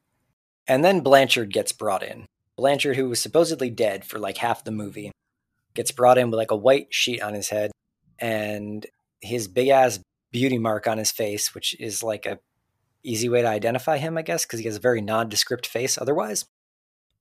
and 0.69 0.85
then 0.85 1.01
Blanchard 1.01 1.51
gets 1.51 1.73
brought 1.73 2.03
in. 2.03 2.27
Blanchard, 2.55 2.95
who 2.95 3.09
was 3.09 3.19
supposedly 3.19 3.69
dead 3.69 4.05
for 4.05 4.19
like 4.19 4.37
half 4.37 4.63
the 4.63 4.71
movie, 4.71 5.11
gets 5.73 5.91
brought 5.91 6.17
in 6.17 6.29
with 6.29 6.37
like 6.37 6.51
a 6.51 6.55
white 6.55 6.93
sheet 6.93 7.21
on 7.21 7.33
his 7.33 7.49
head 7.49 7.71
and 8.19 8.85
his 9.19 9.47
big 9.47 9.69
ass 9.69 9.99
beauty 10.31 10.59
mark 10.59 10.87
on 10.87 10.97
his 10.97 11.11
face, 11.11 11.55
which 11.55 11.77
is 11.79 12.03
like 12.03 12.25
a 12.25 12.39
easy 13.03 13.27
way 13.27 13.41
to 13.41 13.47
identify 13.47 13.97
him, 13.97 14.17
I 14.17 14.21
guess, 14.21 14.45
because 14.45 14.59
he 14.59 14.65
has 14.65 14.75
a 14.75 14.81
very 14.81 15.01
nondescript 15.01 15.65
face 15.65 15.97
otherwise. 15.97 16.45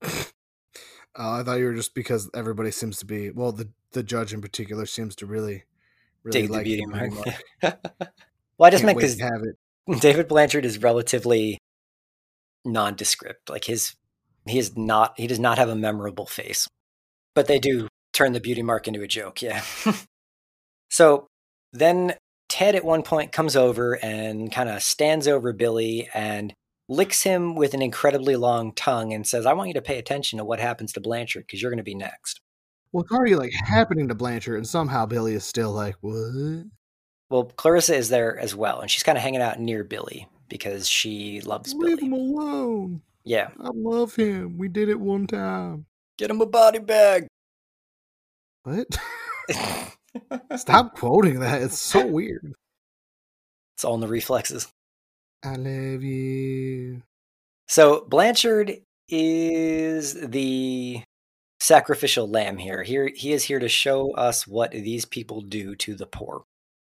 Uh, 0.03 1.41
I 1.41 1.43
thought 1.43 1.59
you 1.59 1.65
were 1.65 1.75
just 1.75 1.95
because 1.95 2.31
everybody 2.35 2.71
seems 2.71 2.99
to 2.99 3.07
be 3.07 3.31
well, 3.31 3.51
the 3.51 3.71
the 3.93 4.03
judge 4.03 4.35
in 4.35 4.41
particular 4.43 4.87
seems 4.87 5.17
to 5.17 5.27
really, 5.27 5.65
really 6.23 6.43
Dig 6.43 6.49
the 6.49 6.53
like 6.53 6.65
beauty 6.65 6.85
the 6.85 6.97
mark. 6.97 7.11
beauty 7.11 7.37
well, 8.59 8.67
I 8.67 8.71
just 8.71 8.83
Can't 8.83 8.87
meant 8.87 8.99
because 8.99 9.17
to 9.17 9.25
have 9.25 9.43
it. 9.43 10.01
David 10.01 10.29
Blanchard 10.29 10.65
is 10.65 10.79
relatively 10.79 11.59
nondescript. 12.65 13.51
Like 13.51 13.65
his, 13.65 13.95
he 14.47 14.59
is 14.59 14.77
not. 14.77 15.15
He 15.17 15.27
does 15.27 15.41
not 15.41 15.59
have 15.59 15.69
a 15.69 15.77
memorable 15.77 16.27
face, 16.27 16.69
but 17.35 17.47
they 17.47 17.59
do 17.59 17.89
turn 18.13 18.33
the 18.33 18.41
beauty 18.41 18.63
mark 18.63 18.89
into 18.89 19.03
a 19.03 19.09
joke. 19.09 19.43
Yeah. 19.43 19.63
so 20.91 21.27
then 21.73 22.15
Ted 22.49 22.75
at 22.75 22.85
one 22.85 23.03
point 23.03 23.33
comes 23.33 23.57
over 23.57 23.95
and 24.03 24.51
kind 24.51 24.69
of 24.69 24.83
stands 24.83 25.29
over 25.29 25.53
Billy 25.53 26.09
and 26.15 26.53
licks 26.89 27.23
him 27.23 27.55
with 27.55 27.75
an 27.75 27.83
incredibly 27.83 28.37
long 28.37 28.73
tongue 28.73 29.13
and 29.13 29.27
says, 29.27 29.47
"I 29.47 29.53
want 29.53 29.69
you 29.69 29.75
to 29.75 29.83
pay 29.83 29.99
attention 29.99 30.39
to 30.39 30.45
what 30.45 30.61
happens 30.61 30.93
to 30.95 31.01
Blanchard 31.01 31.45
because 31.47 31.61
you're 31.61 31.71
going 31.71 31.79
to 31.79 31.85
be 31.85 31.95
next." 31.95 32.41
Well, 32.93 33.05
it's 33.05 33.13
already 33.13 33.35
like 33.35 33.53
happening 33.53 34.09
to 34.09 34.15
Blanchard, 34.15 34.57
and 34.57 34.67
somehow 34.67 35.05
Billy 35.07 35.35
is 35.35 35.45
still 35.45 35.73
like, 35.73 35.97
"What?" 36.01 36.65
Well, 37.31 37.45
Clarissa 37.45 37.95
is 37.95 38.09
there 38.09 38.39
as 38.39 38.55
well, 38.55 38.81
and 38.81 38.91
she's 38.91 39.03
kind 39.03 39.19
of 39.19 39.23
hanging 39.23 39.43
out 39.43 39.61
near 39.61 39.85
Billy 39.85 40.27
because 40.49 40.89
she 40.89 41.41
loves 41.41 41.75
Leave 41.75 41.99
Billy. 41.99 42.07
him 42.09 42.13
alone. 42.13 43.03
Yeah, 43.25 43.49
I 43.61 43.71
love 43.75 44.15
him. 44.17 44.57
We 44.59 44.69
did 44.69 44.89
it 44.89 44.99
one 45.01 45.27
time. 45.27 45.87
get 46.17 46.31
him 46.31 46.41
a 46.41 46.47
body 46.47 46.79
bag. 46.79 47.27
What? 48.63 48.87
Stop 50.57 50.97
quoting 50.97 51.41
that. 51.41 51.63
It's 51.63 51.79
so 51.79 52.07
weird. 52.07 52.53
It's 53.77 53.85
all 53.85 53.95
in 53.95 54.01
the 54.01 54.09
reflexes. 54.09 54.69
I 55.45 55.55
love 55.57 56.03
you. 56.03 57.03
So 57.69 58.05
Blanchard 58.09 58.79
is 59.09 60.15
the 60.15 61.03
sacrificial 61.61 62.29
lamb 62.29 62.59
here. 62.59 62.83
Here 62.83 63.11
he 63.15 63.33
is 63.33 63.45
here 63.45 63.59
to 63.59 63.69
show 63.69 64.13
us 64.15 64.47
what 64.47 64.73
these 64.73 65.05
people 65.05 65.41
do 65.43 65.77
to 65.77 65.95
the 65.95 66.07
poor, 66.07 66.45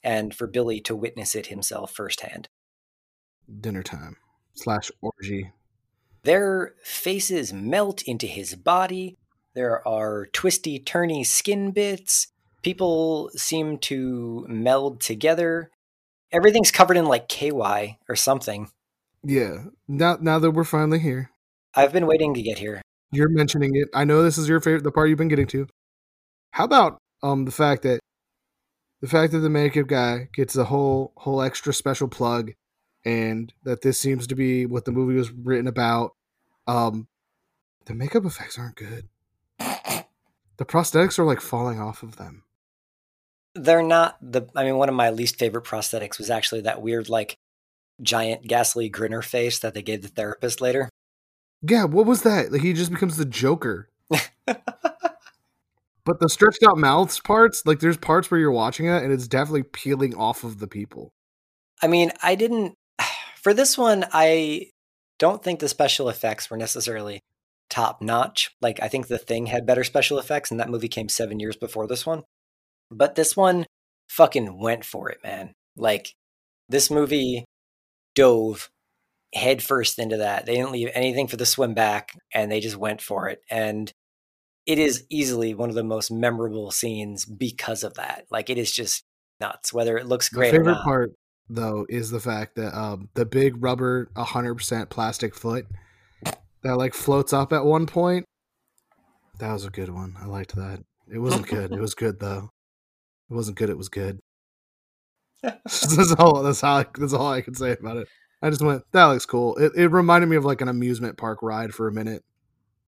and 0.03 0.35
for 0.35 0.47
Billy 0.47 0.81
to 0.83 0.95
witness 0.95 1.35
it 1.35 1.47
himself 1.47 1.93
firsthand. 1.93 2.49
Dinner 3.61 3.83
time 3.83 4.17
slash 4.55 4.91
orgy. 5.01 5.53
Their 6.23 6.75
faces 6.83 7.53
melt 7.53 8.03
into 8.03 8.27
his 8.27 8.55
body. 8.55 9.17
There 9.55 9.87
are 9.87 10.27
twisty, 10.27 10.79
turny 10.79 11.25
skin 11.25 11.71
bits. 11.71 12.29
People 12.63 13.31
seem 13.35 13.79
to 13.79 14.45
meld 14.49 15.01
together. 15.01 15.71
Everything's 16.33 16.71
covered 16.71 16.97
in 16.97 17.07
like 17.07 17.29
KY 17.29 17.99
or 18.09 18.17
something. 18.17 18.71
Yeah. 19.25 19.65
Now, 19.87 20.19
now 20.21 20.39
that 20.39 20.51
we're 20.51 20.65
finally 20.65 20.99
here, 20.99 21.31
I've 21.75 21.93
been 21.93 22.07
waiting 22.07 22.35
to 22.35 22.43
get 22.43 22.59
here. 22.59 22.83
you're 23.13 23.31
mentioning 23.31 23.71
it. 23.75 23.89
I 23.95 24.05
know 24.05 24.23
this 24.23 24.37
is 24.39 24.49
your 24.49 24.61
favorite, 24.61 24.85
the 24.85 24.93
part 24.93 25.09
you've 25.09 25.19
been 25.19 25.29
getting 25.29 25.47
to. 25.49 25.67
How 26.53 26.65
about 26.65 26.99
um 27.23 27.45
the 27.47 27.51
fact 27.53 27.83
that 27.83 28.01
the 29.01 29.09
fact 29.09 29.33
that 29.33 29.39
the 29.39 29.51
makeup 29.51 29.87
guy 29.87 30.29
gets 30.35 30.57
a 30.57 30.65
whole 30.65 31.13
whole 31.17 31.41
extra 31.41 31.73
special 31.73 32.09
plug, 32.09 32.53
and 33.09 33.55
that 33.63 33.81
this 33.81 33.99
seems 33.99 34.27
to 34.27 34.35
be 34.35 34.67
what 34.67 34.85
the 34.85 34.93
movie 34.93 35.15
was 35.15 35.31
written 35.31 35.67
about. 35.67 36.15
Um, 36.67 37.09
the 37.87 37.95
makeup 37.95 38.27
effects 38.27 38.59
aren't 38.59 38.77
good. 38.77 39.09
The 39.59 40.65
prosthetics 40.65 41.19
are 41.19 41.25
like 41.25 41.41
falling 41.41 41.81
off 41.81 42.03
of 42.03 42.17
them. 42.17 42.43
They're 43.55 43.83
not 43.83 44.19
the. 44.21 44.43
I 44.55 44.65
mean, 44.65 44.77
one 44.77 44.91
of 44.91 44.95
my 44.95 45.11
least 45.11 45.39
favorite 45.39 45.65
prosthetics 45.65 46.19
was 46.19 46.29
actually 46.29 46.61
that 46.63 46.83
weird, 46.83 47.09
like, 47.09 47.39
giant 48.03 48.47
ghastly 48.47 48.91
grinner 48.91 49.23
face 49.23 49.59
that 49.61 49.73
they 49.73 49.83
gave 49.83 50.03
the 50.03 50.09
therapist 50.09 50.61
later. 50.61 50.91
Yeah, 51.63 51.85
what 51.85 52.05
was 52.05 52.23
that? 52.23 52.53
Like 52.53 52.61
he 52.61 52.75
just 52.75 52.91
becomes 52.91 53.17
the 53.17 53.25
Joker. 53.25 53.89
but 54.45 54.61
the 56.21 56.29
stretched 56.29 56.63
out 56.63 56.77
mouths 56.77 57.21
parts, 57.21 57.65
like 57.65 57.81
there's 57.81 57.97
parts 57.97 58.31
where 58.31 58.39
you're 58.39 58.53
watching 58.53 58.87
it 58.87 59.03
and 59.03 59.13
it's 59.13 59.29
definitely 59.29 59.63
peeling 59.63 60.15
off 60.15 60.45
of 60.45 60.59
the 60.59 60.69
people. 60.69 61.13
I 61.83 61.87
mean, 61.87 62.13
I 62.23 62.35
didn't. 62.35 62.75
For 63.49 63.55
this 63.55 63.79
one, 63.79 64.05
I 64.13 64.67
don't 65.19 65.43
think 65.43 65.61
the 65.61 65.71
special 65.71 66.11
effects 66.11 66.51
were 66.51 66.59
necessarily 66.59 67.21
top 67.71 68.03
notch. 68.03 68.51
Like, 68.61 68.79
I 68.83 68.89
think 68.89 69.07
The 69.07 69.17
Thing 69.17 69.47
had 69.47 69.65
better 69.65 69.85
special 69.85 70.19
effects, 70.19 70.51
and 70.51 70.61
that 70.61 70.69
movie 70.69 70.87
came 70.87 71.09
seven 71.09 71.41
years 71.41 71.57
before 71.57 71.87
this 71.87 72.05
one. 72.05 72.25
But 72.91 73.15
this 73.15 73.39
one 73.39 73.65
fucking 74.11 74.61
went 74.61 74.85
for 74.85 75.09
it, 75.09 75.21
man. 75.25 75.55
Like, 75.79 76.13
this 76.69 76.91
movie 76.91 77.47
dove 78.15 78.69
headfirst 79.35 79.99
into 79.99 80.19
that. 80.19 80.45
They 80.45 80.57
didn't 80.57 80.73
leave 80.73 80.91
anything 80.93 81.27
for 81.27 81.39
the 81.39 81.47
swim 81.47 81.73
back, 81.73 82.11
and 82.35 82.53
they 82.53 82.61
just 82.61 82.77
went 82.77 83.01
for 83.01 83.31
it. 83.31 83.41
And 83.51 83.91
it 84.67 84.79
is 84.79 85.07
easily 85.09 85.55
one 85.55 85.71
of 85.71 85.75
the 85.75 85.83
most 85.83 86.11
memorable 86.11 86.71
scenes 86.71 87.25
because 87.25 87.83
of 87.83 87.95
that. 87.95 88.27
Like, 88.31 88.51
it 88.51 88.59
is 88.59 88.71
just 88.71 89.05
nuts, 89.41 89.73
whether 89.73 89.97
it 89.97 90.05
looks 90.05 90.31
My 90.31 90.37
great 90.37 90.49
or 90.49 90.59
favorite 90.59 90.73
not. 90.73 90.85
part 90.85 91.13
though 91.51 91.87
is 91.89 92.11
the 92.11 92.21
fact 92.21 92.57
that 92.57 92.77
um 92.79 93.09
the 93.15 93.25
big 93.25 93.63
rubber 93.63 94.11
100% 94.17 94.89
plastic 94.91 95.35
foot 95.35 95.67
that 96.63 96.77
like 96.77 96.95
floats 96.95 97.33
up 97.33 97.53
at 97.53 97.65
one 97.65 97.87
point. 97.87 98.25
That 99.39 99.53
was 99.53 99.65
a 99.65 99.71
good 99.71 99.91
one. 99.91 100.17
I 100.21 100.27
liked 100.27 100.57
that. 100.57 100.83
It 101.13 101.19
wasn't 101.19 101.47
good. 101.47 101.73
It 101.73 101.81
was 101.81 101.95
good 101.95 102.21
though. 102.21 102.51
It 103.31 103.35
wasn't 103.35 103.57
good. 103.57 103.71
It 103.71 103.79
was 103.79 103.89
good. 103.89 104.19
that's 105.43 106.13
all. 106.19 106.43
That's 106.43 106.65
all. 106.65 106.85
That's 106.99 107.13
all 107.13 107.33
I 107.33 107.43
can 107.43 107.55
say 107.55 107.73
about 107.73 107.99
it. 107.99 108.09
I 108.43 108.51
just 108.51 108.63
went. 108.63 108.83
That 108.93 109.07
looks 109.07 109.27
cool. 109.27 109.57
It, 109.57 109.73
it 109.77 109.89
reminded 109.89 110.29
me 110.29 110.37
of 110.37 110.45
like 110.45 110.61
an 110.61 110.69
amusement 110.69 111.17
park 111.17 111.43
ride 111.43 111.75
for 111.75 111.89
a 111.89 111.93
minute. 111.93 112.25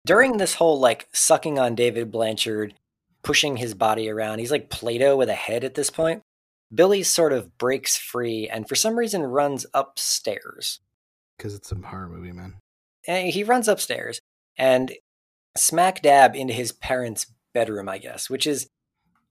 during 0.07 0.39
this 0.39 0.55
whole 0.55 0.81
like 0.81 1.09
sucking 1.13 1.59
on 1.59 1.75
David 1.75 2.11
Blanchard, 2.11 2.75
pushing 3.23 3.57
his 3.57 3.75
body 3.75 4.09
around, 4.09 4.39
he's 4.39 4.51
like 4.51 4.71
Play 4.71 4.99
Doh 4.99 5.17
with 5.17 5.29
a 5.29 5.35
head 5.35 5.65
at 5.65 5.75
this 5.75 5.91
point. 5.91 6.23
Billy 6.73 7.03
sort 7.03 7.33
of 7.33 7.59
breaks 7.59 7.97
free 7.97 8.49
and 8.49 8.69
for 8.69 8.75
some 8.75 8.97
reason 8.99 9.23
runs 9.23 9.67
upstairs. 9.75 10.81
because 11.37 11.55
it's 11.55 11.73
a 11.73 11.75
horror 11.77 12.09
movie, 12.09 12.33
man. 12.33 12.57
And 13.07 13.29
he 13.29 13.43
runs 13.45 13.67
upstairs 13.67 14.21
and 14.57 14.93
smack 15.57 16.03
dab 16.03 16.37
into 16.37 16.53
his 16.53 16.71
parents' 16.73 17.27
bedroom, 17.55 17.89
I 17.89 17.99
guess, 17.99 18.31
which 18.31 18.47
is, 18.47 18.69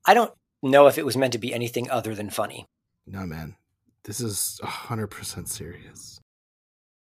I 0.06 0.14
don't 0.14 0.34
know 0.62 0.88
if 0.88 0.98
it 0.98 1.06
was 1.06 1.16
meant 1.16 1.34
to 1.34 1.40
be 1.40 1.54
anything 1.54 1.90
other 1.90 2.14
than 2.16 2.30
funny. 2.30 2.66
No, 3.08 3.26
man, 3.26 3.56
this 4.04 4.20
is 4.20 4.60
hundred 4.64 5.08
percent 5.08 5.48
serious. 5.48 6.20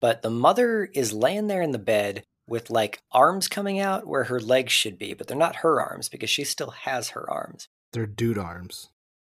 But 0.01 0.23
the 0.23 0.31
mother 0.31 0.85
is 0.85 1.13
laying 1.13 1.47
there 1.49 1.63
in 1.63 1.73
the 1.73 1.79
bed 1.79 2.25
with 2.47 2.71
like 2.71 3.01
arms 3.13 3.49
coming 3.49 3.79
out 3.81 4.07
where 4.07 4.25
her 4.25 4.39
legs 4.41 4.73
should 4.73 4.99
be, 4.99 5.13
but 5.15 5.27
they're 5.27 5.37
not 5.37 5.57
her 5.57 5.81
arms 5.81 6.09
because 6.09 6.31
she 6.31 6.45
still 6.45 6.71
has 6.71 7.11
her 7.11 7.29
arms. 7.31 7.69
They're 7.93 8.07
dude 8.07 8.39
arms, 8.39 8.91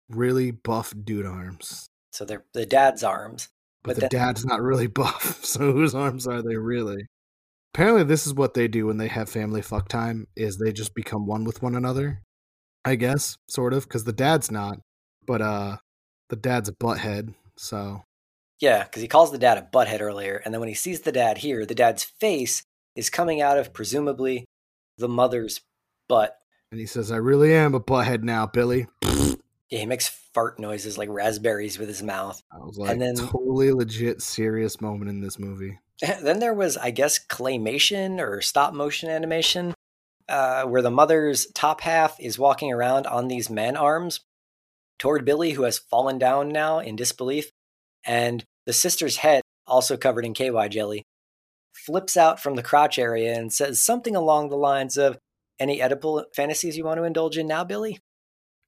really 0.08 0.50
buff 0.50 0.92
dude 1.04 1.26
arms. 1.26 1.88
So 2.12 2.24
they're 2.24 2.44
the 2.54 2.66
dad's 2.66 3.02
arms. 3.04 3.48
But, 3.82 3.94
But 3.94 3.94
the 3.96 4.00
then- 4.16 4.26
dad's 4.26 4.44
not 4.44 4.60
really 4.60 4.86
buff, 5.02 5.44
so 5.44 5.72
whose 5.72 5.94
arms 5.94 6.26
are 6.26 6.42
they 6.42 6.56
really? 6.56 7.06
Apparently, 7.74 8.02
this 8.04 8.26
is 8.26 8.34
what 8.34 8.54
they 8.54 8.66
do 8.66 8.86
when 8.86 8.96
they 8.96 9.08
have 9.08 9.28
family 9.28 9.62
fuck 9.62 9.88
time: 9.88 10.26
is 10.36 10.56
they 10.58 10.72
just 10.72 10.94
become 10.94 11.26
one 11.26 11.44
with 11.44 11.62
one 11.62 11.74
another. 11.76 12.22
I 12.84 12.94
guess, 12.94 13.36
sort 13.48 13.72
of, 13.74 13.84
because 13.84 14.04
the 14.04 14.12
dad's 14.12 14.50
not, 14.50 14.78
but 15.26 15.42
uh, 15.42 15.76
the 16.30 16.36
dad's 16.36 16.68
a 16.68 16.72
butthead. 16.72 17.34
So 17.56 18.02
Yeah, 18.60 18.84
because 18.84 19.02
he 19.02 19.08
calls 19.08 19.30
the 19.30 19.38
dad 19.38 19.58
a 19.58 19.62
butthead 19.62 20.00
earlier, 20.00 20.40
and 20.44 20.52
then 20.54 20.60
when 20.60 20.68
he 20.68 20.74
sees 20.74 21.02
the 21.02 21.12
dad 21.12 21.38
here, 21.38 21.66
the 21.66 21.74
dad's 21.74 22.02
face 22.04 22.62
is 22.96 23.10
coming 23.10 23.40
out 23.42 23.58
of 23.58 23.72
presumably 23.72 24.44
the 24.96 25.08
mother's 25.08 25.60
butt. 26.08 26.36
and 26.72 26.80
he 26.80 26.86
says, 26.86 27.12
"I 27.12 27.16
really 27.16 27.54
am 27.54 27.74
a 27.74 27.80
butthead 27.80 28.22
now, 28.22 28.46
Billy." 28.46 28.86
Yeah, 29.70 29.80
he 29.80 29.86
makes 29.86 30.08
fart 30.08 30.58
noises 30.58 30.96
like 30.96 31.08
raspberries 31.10 31.78
with 31.78 31.88
his 31.88 32.02
mouth. 32.02 32.42
I 32.50 32.58
was 32.58 32.78
like, 32.78 32.98
then- 32.98 33.16
totally 33.16 33.72
legit 33.72 34.22
serious 34.22 34.80
moment 34.80 35.10
in 35.10 35.20
this 35.20 35.38
movie. 35.38 35.78
then 36.22 36.38
there 36.38 36.54
was, 36.54 36.76
I 36.76 36.90
guess, 36.90 37.18
claymation 37.18 38.20
or 38.20 38.40
stop 38.40 38.72
motion 38.72 39.10
animation, 39.10 39.74
uh, 40.28 40.62
where 40.62 40.82
the 40.82 40.90
mother's 40.90 41.46
top 41.54 41.80
half 41.80 42.18
is 42.20 42.38
walking 42.38 42.72
around 42.72 43.06
on 43.06 43.28
these 43.28 43.50
man 43.50 43.76
arms 43.76 44.20
toward 44.98 45.24
Billy, 45.24 45.52
who 45.52 45.62
has 45.62 45.78
fallen 45.78 46.18
down 46.18 46.48
now 46.48 46.78
in 46.78 46.96
disbelief, 46.96 47.50
and 48.04 48.44
the 48.66 48.72
sister's 48.72 49.18
head, 49.18 49.42
also 49.66 49.96
covered 49.96 50.24
in 50.24 50.34
KY 50.34 50.68
jelly, 50.68 51.02
flips 51.74 52.16
out 52.16 52.40
from 52.40 52.54
the 52.54 52.62
crotch 52.62 52.98
area 52.98 53.36
and 53.36 53.52
says 53.52 53.82
something 53.82 54.16
along 54.16 54.48
the 54.48 54.56
lines 54.56 54.96
of, 54.96 55.18
"Any 55.58 55.80
edible 55.80 56.24
fantasies 56.34 56.76
you 56.76 56.84
want 56.84 56.98
to 56.98 57.04
indulge 57.04 57.36
in 57.36 57.46
now, 57.46 57.64
Billy?" 57.64 57.98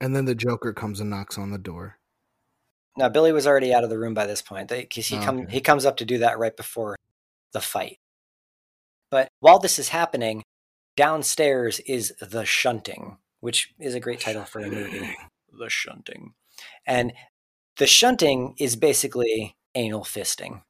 And 0.00 0.16
then 0.16 0.24
the 0.24 0.34
Joker 0.34 0.72
comes 0.72 1.00
and 1.00 1.10
knocks 1.10 1.36
on 1.36 1.50
the 1.50 1.58
door. 1.58 1.98
Now 2.96 3.08
Billy 3.08 3.32
was 3.32 3.46
already 3.46 3.72
out 3.72 3.84
of 3.84 3.90
the 3.90 3.98
room 3.98 4.14
by 4.14 4.26
this 4.26 4.42
point 4.42 4.68
because 4.68 5.06
he 5.06 5.16
Oh, 5.16 5.22
come 5.22 5.46
he 5.46 5.60
comes 5.60 5.84
up 5.84 5.96
to 5.98 6.04
do 6.04 6.18
that 6.18 6.38
right 6.38 6.56
before 6.56 6.96
the 7.52 7.60
fight. 7.60 7.98
But 9.10 9.28
while 9.40 9.58
this 9.58 9.78
is 9.78 9.88
happening, 9.88 10.42
downstairs 10.96 11.80
is 11.80 12.14
the 12.20 12.44
shunting, 12.44 13.18
which 13.40 13.72
is 13.78 13.94
a 13.94 14.00
great 14.00 14.20
title 14.20 14.44
for 14.44 14.60
a 14.60 14.68
movie. 14.68 15.16
The 15.52 15.68
shunting, 15.68 16.34
and 16.86 17.12
the 17.76 17.86
shunting 17.86 18.54
is 18.58 18.76
basically 18.76 19.56
anal 19.74 20.02
fisting. 20.04 20.62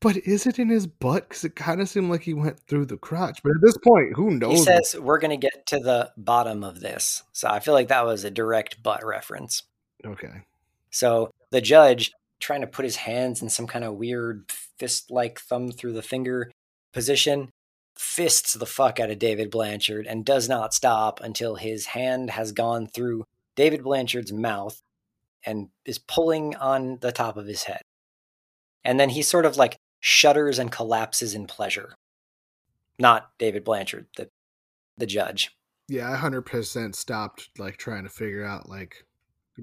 But 0.00 0.18
is 0.18 0.46
it 0.46 0.58
in 0.58 0.68
his 0.68 0.86
butt? 0.86 1.28
Because 1.28 1.44
it 1.44 1.56
kind 1.56 1.80
of 1.80 1.88
seemed 1.88 2.10
like 2.10 2.22
he 2.22 2.34
went 2.34 2.60
through 2.60 2.86
the 2.86 2.98
crotch. 2.98 3.42
But 3.42 3.52
at 3.52 3.62
this 3.62 3.78
point, 3.78 4.14
who 4.14 4.32
knows? 4.32 4.58
He 4.58 4.64
says 4.64 4.94
we're 4.98 5.18
going 5.18 5.30
to 5.30 5.36
get 5.36 5.66
to 5.66 5.78
the 5.78 6.12
bottom 6.16 6.62
of 6.62 6.80
this. 6.80 7.22
So 7.32 7.48
I 7.48 7.60
feel 7.60 7.74
like 7.74 7.88
that 7.88 8.04
was 8.04 8.24
a 8.24 8.30
direct 8.30 8.82
butt 8.82 9.04
reference. 9.04 9.62
okay. 10.04 10.42
So 10.90 11.30
the 11.50 11.60
judge, 11.60 12.12
trying 12.40 12.60
to 12.60 12.66
put 12.66 12.84
his 12.84 12.96
hands 12.96 13.42
in 13.42 13.48
some 13.48 13.66
kind 13.66 13.84
of 13.84 13.94
weird 13.94 14.50
fist 14.78 15.10
like 15.10 15.40
thumb 15.40 15.70
through 15.70 15.92
the 15.92 16.02
finger 16.02 16.50
position, 16.92 17.50
fists 17.96 18.52
the 18.52 18.66
fuck 18.66 19.00
out 19.00 19.10
of 19.10 19.18
David 19.18 19.50
Blanchard 19.50 20.06
and 20.06 20.24
does 20.24 20.48
not 20.48 20.74
stop 20.74 21.20
until 21.22 21.56
his 21.56 21.86
hand 21.86 22.30
has 22.30 22.52
gone 22.52 22.86
through 22.86 23.24
David 23.56 23.82
Blanchard's 23.82 24.32
mouth 24.32 24.80
and 25.44 25.68
is 25.84 25.98
pulling 25.98 26.54
on 26.56 26.98
the 27.00 27.12
top 27.12 27.36
of 27.36 27.46
his 27.46 27.64
head. 27.64 27.80
And 28.84 29.00
then 29.00 29.10
he 29.10 29.22
sort 29.22 29.46
of 29.46 29.56
like 29.56 29.76
shudders 30.00 30.58
and 30.58 30.70
collapses 30.70 31.34
in 31.34 31.46
pleasure. 31.46 31.94
Not 32.98 33.30
David 33.38 33.64
Blanchard, 33.64 34.06
the 34.16 34.30
the 34.96 35.06
judge. 35.06 35.56
Yeah, 35.88 36.10
I 36.10 36.16
hundred 36.16 36.42
percent 36.42 36.96
stopped 36.96 37.50
like 37.58 37.76
trying 37.76 38.04
to 38.04 38.10
figure 38.10 38.44
out 38.44 38.68
like 38.68 39.04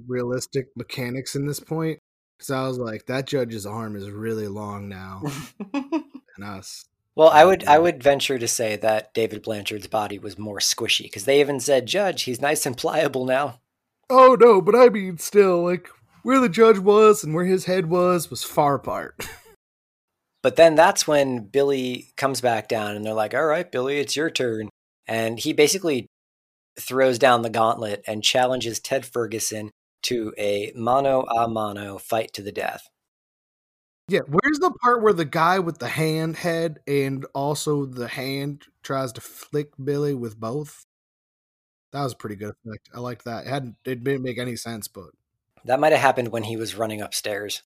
realistic 0.08 0.68
mechanics 0.76 1.36
in 1.36 1.46
this 1.46 1.60
point 1.60 2.00
because 2.38 2.52
I 2.52 2.68
was 2.68 2.78
like, 2.78 3.06
that 3.06 3.28
judge's 3.28 3.66
arm 3.66 3.96
is 3.96 4.10
really 4.10 4.48
long 4.48 4.90
now, 4.90 5.24
and 5.74 6.44
us. 6.44 6.86
Well, 7.16 7.30
I 7.30 7.46
would 7.46 7.64
I 7.66 7.80
would 7.80 8.02
venture 8.02 8.40
to 8.40 8.48
say 8.48 8.76
that 8.78 9.14
David 9.14 9.44
Blanchard's 9.44 9.88
body 9.88 10.18
was 10.18 10.38
more 10.38 10.58
squishy 10.58 11.04
because 11.04 11.26
they 11.26 11.40
even 11.40 11.60
said, 11.60 11.86
"Judge, 11.86 12.24
he's 12.24 12.42
nice 12.42 12.66
and 12.66 12.76
pliable 12.76 13.26
now." 13.26 13.60
Oh 14.10 14.36
no, 14.40 14.62
but 14.62 14.76
I 14.76 14.90
mean, 14.90 15.18
still, 15.20 15.64
like 15.64 15.88
where 16.24 16.40
the 16.40 16.50
judge 16.50 16.80
was 16.80 17.24
and 17.24 17.34
where 17.34 17.46
his 17.46 17.66
head 17.66 17.90
was 17.90 18.30
was 18.30 18.44
far 18.44 18.76
apart. 18.76 19.28
But 20.44 20.58
then 20.58 20.76
that's 20.76 21.08
when 21.08 21.46
Billy 21.48 22.14
comes 22.18 22.42
back 22.42 22.68
down 22.68 22.96
and 22.96 23.06
they're 23.06 23.14
like, 23.14 23.34
"All 23.34 23.46
right, 23.46 23.70
Billy, 23.72 24.00
it's 24.00 24.16
your 24.16 24.30
turn." 24.30 24.70
And 25.08 25.40
he 25.40 25.54
basically 25.54 26.08
throws 26.80 27.18
down 27.20 27.42
the 27.44 27.50
gauntlet 27.50 28.04
and 28.08 28.24
challenges 28.24 28.80
Ted 28.80 29.06
Ferguson 29.06 29.72
to 30.04 30.34
a 30.38 30.72
mano 30.76 31.22
a 31.24 31.48
mano 31.48 31.98
fight 31.98 32.34
to 32.34 32.42
the 32.44 32.52
death. 32.52 32.88
yeah, 34.10 34.20
where's 34.28 34.60
the 34.60 34.72
part 34.82 35.02
where 35.02 35.14
the 35.14 35.26
guy 35.26 35.60
with 35.60 35.80
the 35.80 35.88
hand 35.88 36.36
head 36.38 36.80
and 36.88 37.26
also 37.34 37.86
the 37.86 38.08
hand 38.10 38.66
tries 38.84 39.14
to 39.14 39.22
flick 39.22 39.70
Billy 39.82 40.14
with 40.14 40.38
both? 40.40 40.86
That 41.94 42.04
was 42.04 42.14
a 42.14 42.18
pretty 42.18 42.36
good 42.36 42.54
effect. 42.66 42.90
I 42.94 43.00
liked 43.00 43.26
that. 43.26 43.46
It 43.46 43.50
hadn't 43.50 43.76
it 43.86 44.04
didn't 44.04 44.24
make 44.24 44.38
any 44.40 44.56
sense, 44.56 44.88
but 44.88 45.12
That 45.66 45.80
might 45.80 45.92
have 45.94 46.02
happened 46.02 46.30
when 46.30 46.44
he 46.44 46.58
was 46.58 46.76
running 46.76 47.02
upstairs. 47.02 47.64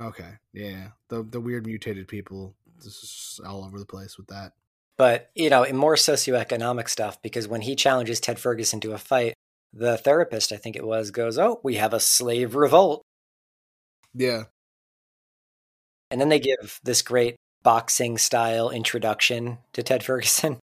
Okay. 0.00 0.32
Yeah. 0.52 0.88
The 1.08 1.22
the 1.22 1.40
weird 1.40 1.66
mutated 1.66 2.08
people 2.08 2.54
this 2.76 2.86
is 2.86 3.40
all 3.46 3.64
over 3.64 3.78
the 3.78 3.86
place 3.86 4.16
with 4.16 4.28
that. 4.28 4.52
But, 4.96 5.30
you 5.34 5.48
know, 5.48 5.62
in 5.62 5.76
more 5.76 5.94
socioeconomic 5.94 6.88
stuff, 6.88 7.22
because 7.22 7.46
when 7.46 7.60
he 7.60 7.76
challenges 7.76 8.18
Ted 8.20 8.38
Ferguson 8.38 8.80
to 8.80 8.92
a 8.92 8.98
fight, 8.98 9.34
the 9.72 9.96
therapist, 9.96 10.50
I 10.50 10.56
think 10.56 10.74
it 10.74 10.86
was, 10.86 11.10
goes, 11.10 11.38
Oh, 11.38 11.60
we 11.62 11.76
have 11.76 11.92
a 11.92 12.00
slave 12.00 12.56
revolt. 12.56 13.02
Yeah. 14.14 14.44
And 16.10 16.20
then 16.20 16.30
they 16.30 16.40
give 16.40 16.80
this 16.82 17.02
great 17.02 17.36
boxing 17.62 18.18
style 18.18 18.70
introduction 18.70 19.58
to 19.72 19.82
Ted 19.82 20.02
Ferguson. 20.02 20.58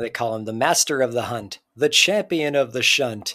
They 0.00 0.10
call 0.10 0.36
him 0.36 0.44
the 0.44 0.52
master 0.52 1.00
of 1.02 1.12
the 1.12 1.22
hunt, 1.22 1.58
the 1.74 1.88
champion 1.88 2.54
of 2.54 2.72
the 2.72 2.84
shunt, 2.84 3.34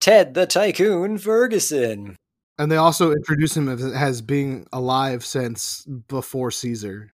Ted 0.00 0.34
the 0.34 0.46
Tycoon 0.46 1.18
Ferguson. 1.18 2.14
And 2.58 2.72
they 2.72 2.76
also 2.76 3.12
introduce 3.12 3.56
him 3.56 3.68
as, 3.68 4.20
being 4.20 4.66
alive 4.72 5.24
since 5.24 5.84
before 5.84 6.50
Caesar 6.50 7.12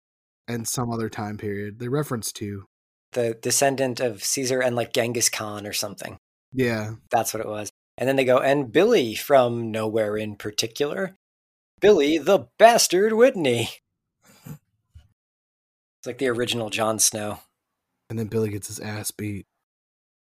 and 0.47 0.67
some 0.67 0.91
other 0.91 1.09
time 1.09 1.37
period. 1.37 1.79
They 1.79 1.87
reference 1.87 2.31
to. 2.33 2.65
The 3.13 3.33
descendant 3.41 3.99
of 3.99 4.23
Caesar 4.23 4.61
and 4.61 4.75
like 4.75 4.93
Genghis 4.93 5.29
Khan 5.29 5.65
or 5.65 5.73
something. 5.73 6.17
Yeah. 6.53 6.91
That's 7.09 7.33
what 7.33 7.41
it 7.41 7.47
was. 7.47 7.71
And 7.97 8.07
then 8.07 8.15
they 8.15 8.25
go, 8.25 8.37
and 8.37 8.71
Billy 8.71 9.15
from 9.15 9.71
nowhere 9.71 10.15
in 10.15 10.35
particular. 10.35 11.15
Billy 11.79 12.19
the 12.19 12.47
Bastard 12.59 13.13
Whitney. 13.13 13.69
It's 14.45 16.07
like 16.07 16.19
the 16.19 16.29
original 16.29 16.69
Jon 16.69 16.99
Snow. 16.99 17.39
And 18.09 18.17
then 18.17 18.27
Billy 18.27 18.49
gets 18.49 18.67
his 18.67 18.79
ass 18.79 19.11
beat. 19.11 19.45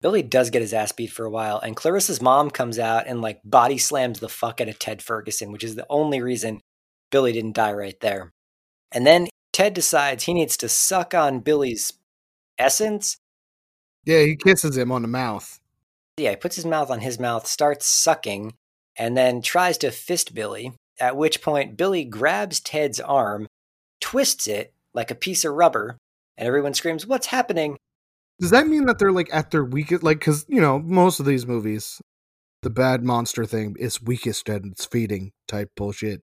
Billy 0.03 0.21
does 0.21 0.49
get 0.49 0.61
his 0.61 0.73
ass 0.73 0.91
beat 0.91 1.11
for 1.11 1.25
a 1.25 1.29
while, 1.29 1.59
and 1.59 1.77
Clarissa's 1.77 2.21
mom 2.21 2.51
comes 2.51 2.77
out 2.77 3.07
and 3.07 3.21
like 3.21 3.39
body 3.45 3.77
slams 3.77 4.19
the 4.19 4.27
fuck 4.27 4.59
out 4.59 4.67
of 4.67 4.77
Ted 4.77 5.01
Ferguson, 5.01 5.53
which 5.53 5.63
is 5.63 5.75
the 5.75 5.87
only 5.89 6.21
reason 6.21 6.59
Billy 7.09 7.31
didn't 7.31 7.55
die 7.55 7.71
right 7.71 7.97
there. 8.01 8.33
And 8.91 9.07
then 9.07 9.29
Ted 9.53 9.73
decides 9.73 10.25
he 10.25 10.33
needs 10.33 10.57
to 10.57 10.67
suck 10.67 11.13
on 11.13 11.39
Billy's 11.39 11.93
essence. 12.59 13.15
Yeah, 14.03 14.23
he 14.23 14.35
kisses 14.35 14.75
him 14.75 14.91
on 14.91 15.03
the 15.03 15.07
mouth. 15.07 15.61
Yeah, 16.17 16.31
he 16.31 16.35
puts 16.35 16.57
his 16.57 16.65
mouth 16.65 16.91
on 16.91 16.99
his 16.99 17.17
mouth, 17.17 17.47
starts 17.47 17.85
sucking, 17.87 18.55
and 18.97 19.15
then 19.15 19.41
tries 19.41 19.77
to 19.79 19.89
fist 19.89 20.35
Billy. 20.35 20.73
At 20.99 21.15
which 21.15 21.41
point, 21.41 21.77
Billy 21.77 22.03
grabs 22.03 22.59
Ted's 22.59 22.99
arm, 22.99 23.47
twists 24.01 24.47
it 24.47 24.73
like 24.93 25.11
a 25.11 25.15
piece 25.15 25.45
of 25.45 25.53
rubber, 25.53 25.97
and 26.37 26.45
everyone 26.45 26.73
screams, 26.73 27.07
What's 27.07 27.27
happening? 27.27 27.77
Does 28.39 28.51
that 28.51 28.67
mean 28.67 28.85
that 28.85 28.99
they're 28.99 29.11
like 29.11 29.29
at 29.31 29.51
their 29.51 29.63
weakest? 29.63 30.03
Like, 30.03 30.19
because 30.19 30.45
you 30.47 30.61
know, 30.61 30.79
most 30.79 31.19
of 31.19 31.25
these 31.25 31.45
movies, 31.45 32.01
the 32.61 32.69
bad 32.69 33.03
monster 33.03 33.45
thing 33.45 33.75
is 33.79 34.01
weakest 34.01 34.49
at 34.49 34.65
its 34.65 34.85
feeding 34.85 35.31
type 35.47 35.69
bullshit. 35.75 36.21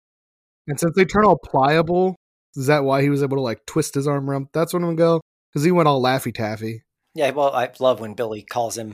And 0.67 0.79
since 0.79 0.95
they 0.95 1.05
turn 1.05 1.25
all 1.25 1.37
pliable, 1.37 2.15
is 2.55 2.67
that 2.67 2.83
why 2.83 3.01
he 3.01 3.09
was 3.09 3.23
able 3.23 3.37
to 3.37 3.41
like 3.41 3.65
twist 3.65 3.95
his 3.95 4.07
arm 4.07 4.29
around? 4.29 4.47
That's 4.53 4.73
when 4.73 4.83
I'm 4.83 4.95
gonna 4.95 5.17
go 5.17 5.21
because 5.51 5.65
he 5.65 5.71
went 5.71 5.87
all 5.87 6.01
laffy 6.01 6.33
taffy. 6.33 6.83
Yeah, 7.13 7.31
well, 7.31 7.53
I 7.53 7.71
love 7.79 8.01
when 8.01 8.13
Billy 8.13 8.41
calls 8.43 8.77
him. 8.77 8.93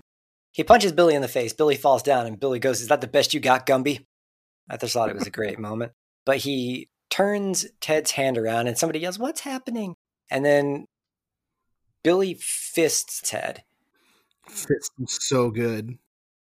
He 0.51 0.63
punches 0.63 0.91
Billy 0.91 1.15
in 1.15 1.21
the 1.21 1.27
face. 1.27 1.53
Billy 1.53 1.75
falls 1.75 2.03
down, 2.03 2.27
and 2.27 2.39
Billy 2.39 2.59
goes, 2.59 2.81
Is 2.81 2.89
that 2.89 3.01
the 3.01 3.07
best 3.07 3.33
you 3.33 3.39
got, 3.39 3.65
Gumby? 3.65 4.05
I 4.69 4.77
just 4.77 4.93
thought 4.93 5.09
it 5.09 5.15
was 5.15 5.27
a 5.27 5.31
great 5.31 5.59
moment. 5.59 5.91
But 6.25 6.37
he 6.37 6.89
turns 7.09 7.65
Ted's 7.79 8.11
hand 8.11 8.37
around, 8.37 8.67
and 8.67 8.77
somebody 8.77 8.99
yells, 8.99 9.17
What's 9.17 9.41
happening? 9.41 9.95
And 10.29 10.45
then 10.45 10.85
Billy 12.03 12.37
fists 12.39 13.21
Ted. 13.23 13.63
Fits 14.47 14.89
him 14.97 15.07
so 15.07 15.49
good. 15.49 15.97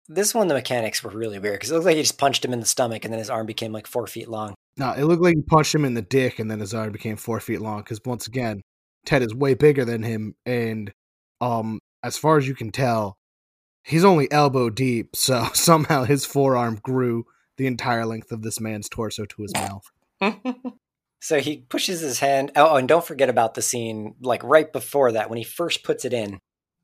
This 0.07 0.33
one, 0.33 0.47
the 0.47 0.53
mechanics 0.53 1.03
were 1.03 1.11
really 1.11 1.39
weird 1.39 1.55
because 1.55 1.71
it 1.71 1.73
looked 1.73 1.85
like 1.85 1.95
he 1.95 2.01
just 2.01 2.17
punched 2.17 2.43
him 2.43 2.53
in 2.53 2.59
the 2.59 2.65
stomach, 2.65 3.05
and 3.05 3.13
then 3.13 3.19
his 3.19 3.29
arm 3.29 3.45
became 3.45 3.71
like 3.71 3.87
four 3.87 4.07
feet 4.07 4.27
long. 4.27 4.55
No, 4.77 4.91
it 4.91 5.03
looked 5.03 5.21
like 5.21 5.35
he 5.35 5.41
punched 5.41 5.75
him 5.75 5.85
in 5.85 5.93
the 5.93 6.01
dick, 6.01 6.39
and 6.39 6.49
then 6.49 6.59
his 6.59 6.73
arm 6.73 6.91
became 6.91 7.15
four 7.17 7.39
feet 7.39 7.61
long. 7.61 7.79
Because 7.79 8.01
once 8.05 8.27
again, 8.27 8.61
Ted 9.05 9.21
is 9.21 9.33
way 9.33 9.53
bigger 9.53 9.85
than 9.85 10.03
him, 10.03 10.35
and 10.45 10.91
um, 11.39 11.79
as 12.03 12.17
far 12.17 12.37
as 12.37 12.47
you 12.47 12.55
can 12.55 12.71
tell, 12.71 13.17
he's 13.83 14.05
only 14.05 14.31
elbow 14.31 14.69
deep. 14.69 15.09
So 15.15 15.47
somehow 15.53 16.03
his 16.03 16.25
forearm 16.25 16.79
grew 16.81 17.25
the 17.57 17.67
entire 17.67 18.05
length 18.05 18.31
of 18.31 18.41
this 18.41 18.59
man's 18.59 18.89
torso 18.89 19.25
to 19.25 19.41
his 19.41 19.53
mouth. 19.53 19.85
so 21.21 21.39
he 21.39 21.57
pushes 21.69 22.01
his 22.01 22.19
hand. 22.19 22.51
Oh, 22.55 22.71
oh, 22.71 22.75
and 22.77 22.87
don't 22.87 23.05
forget 23.05 23.29
about 23.29 23.53
the 23.53 23.61
scene 23.61 24.15
like 24.21 24.43
right 24.43 24.71
before 24.71 25.11
that 25.13 25.29
when 25.29 25.37
he 25.37 25.43
first 25.43 25.83
puts 25.83 26.03
it 26.03 26.13
in, 26.13 26.39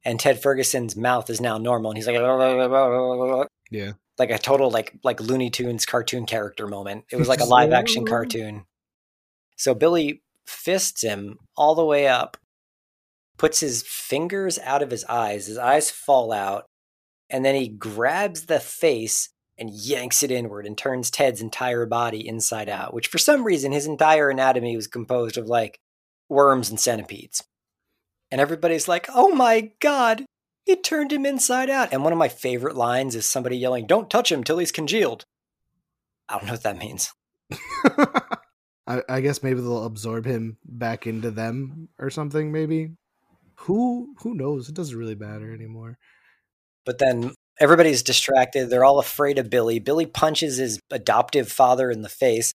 and 0.05 0.19
Ted 0.19 0.41
Ferguson's 0.41 0.95
mouth 0.95 1.29
is 1.29 1.41
now 1.41 1.57
normal, 1.57 1.91
and 1.91 1.97
he's 1.97 2.07
like, 2.07 2.15
Yeah. 3.71 3.91
like 4.17 4.29
a 4.31 4.37
total 4.37 4.69
like 4.71 4.93
like 5.03 5.19
Looney 5.19 5.49
Tunes 5.49 5.85
cartoon 5.85 6.25
character 6.25 6.67
moment. 6.67 7.05
It 7.11 7.17
was 7.17 7.27
like 7.27 7.41
a 7.41 7.45
live 7.57 7.71
action 7.73 8.05
cartoon. 8.05 8.65
So 9.57 9.73
Billy 9.73 10.21
fists 10.45 11.01
him 11.01 11.39
all 11.57 11.75
the 11.75 11.83
way 11.83 12.07
up, 12.07 12.37
puts 13.37 13.59
his 13.59 13.83
fingers 13.83 14.59
out 14.59 14.81
of 14.83 14.91
his 14.91 15.03
eyes. 15.05 15.47
His 15.47 15.57
eyes 15.57 15.89
fall 15.91 16.31
out, 16.31 16.65
and 17.29 17.43
then 17.43 17.55
he 17.55 17.67
grabs 17.67 18.45
the 18.45 18.59
face 18.59 19.29
and 19.57 19.71
yanks 19.71 20.23
it 20.23 20.31
inward 20.31 20.65
and 20.65 20.77
turns 20.77 21.09
Ted's 21.09 21.41
entire 21.41 21.85
body 21.85 22.27
inside 22.27 22.69
out, 22.69 22.93
which 22.93 23.07
for 23.07 23.17
some 23.17 23.43
reason 23.43 23.71
his 23.71 23.87
entire 23.87 24.29
anatomy 24.29 24.75
was 24.75 24.87
composed 24.87 25.37
of 25.37 25.47
like 25.47 25.79
worms 26.29 26.69
and 26.69 26.79
centipedes. 26.79 27.43
And 28.29 28.41
everybody's 28.41 28.87
like, 28.87 29.07
oh 29.13 29.33
my 29.33 29.71
god, 29.79 30.25
it 30.65 30.83
turned 30.83 31.11
him 31.13 31.25
inside 31.25 31.69
out. 31.69 31.89
And 31.91 32.03
one 32.03 32.13
of 32.13 32.19
my 32.19 32.27
favorite 32.27 32.75
lines 32.75 33.15
is 33.15 33.25
somebody 33.25 33.57
yelling, 33.57 33.87
don't 33.87 34.09
touch 34.09 34.31
him 34.31 34.43
till 34.43 34.57
he's 34.57 34.71
congealed. 34.71 35.25
I 36.29 36.37
don't 36.37 36.47
know 36.47 36.53
what 36.53 36.63
that 36.63 36.77
means. 36.77 37.13
I, 38.87 39.01
I 39.09 39.21
guess 39.21 39.43
maybe 39.43 39.61
they'll 39.61 39.85
absorb 39.85 40.25
him 40.25 40.57
back 40.65 41.07
into 41.07 41.31
them 41.31 41.89
or 41.99 42.09
something. 42.09 42.51
Maybe 42.51 42.91
who 43.55 44.13
who 44.19 44.33
knows? 44.35 44.69
It 44.69 44.75
doesn't 44.75 44.97
really 44.97 45.15
matter 45.15 45.53
anymore. 45.53 45.97
But 46.85 46.99
then 46.99 47.33
everybody's 47.59 48.03
distracted. 48.03 48.69
They're 48.69 48.85
all 48.85 48.99
afraid 48.99 49.39
of 49.39 49.49
Billy. 49.49 49.79
Billy 49.79 50.05
punches 50.05 50.57
his 50.57 50.79
adoptive 50.91 51.51
father 51.51 51.91
in 51.91 52.01
the 52.01 52.09
face. 52.09 52.53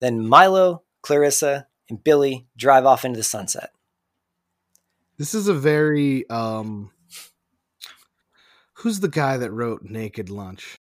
Then 0.00 0.26
Milo, 0.26 0.82
Clarissa, 1.02 1.66
and 1.88 2.02
Billy 2.02 2.46
drive 2.56 2.86
off 2.86 3.04
into 3.04 3.16
the 3.16 3.24
sunset. 3.24 3.70
This 5.16 5.34
is 5.34 5.48
a 5.48 5.54
very 5.54 6.28
um. 6.30 6.90
Who's 8.74 9.00
the 9.00 9.08
guy 9.08 9.36
that 9.36 9.50
wrote 9.50 9.82
Naked 9.82 10.30
Lunch? 10.30 10.76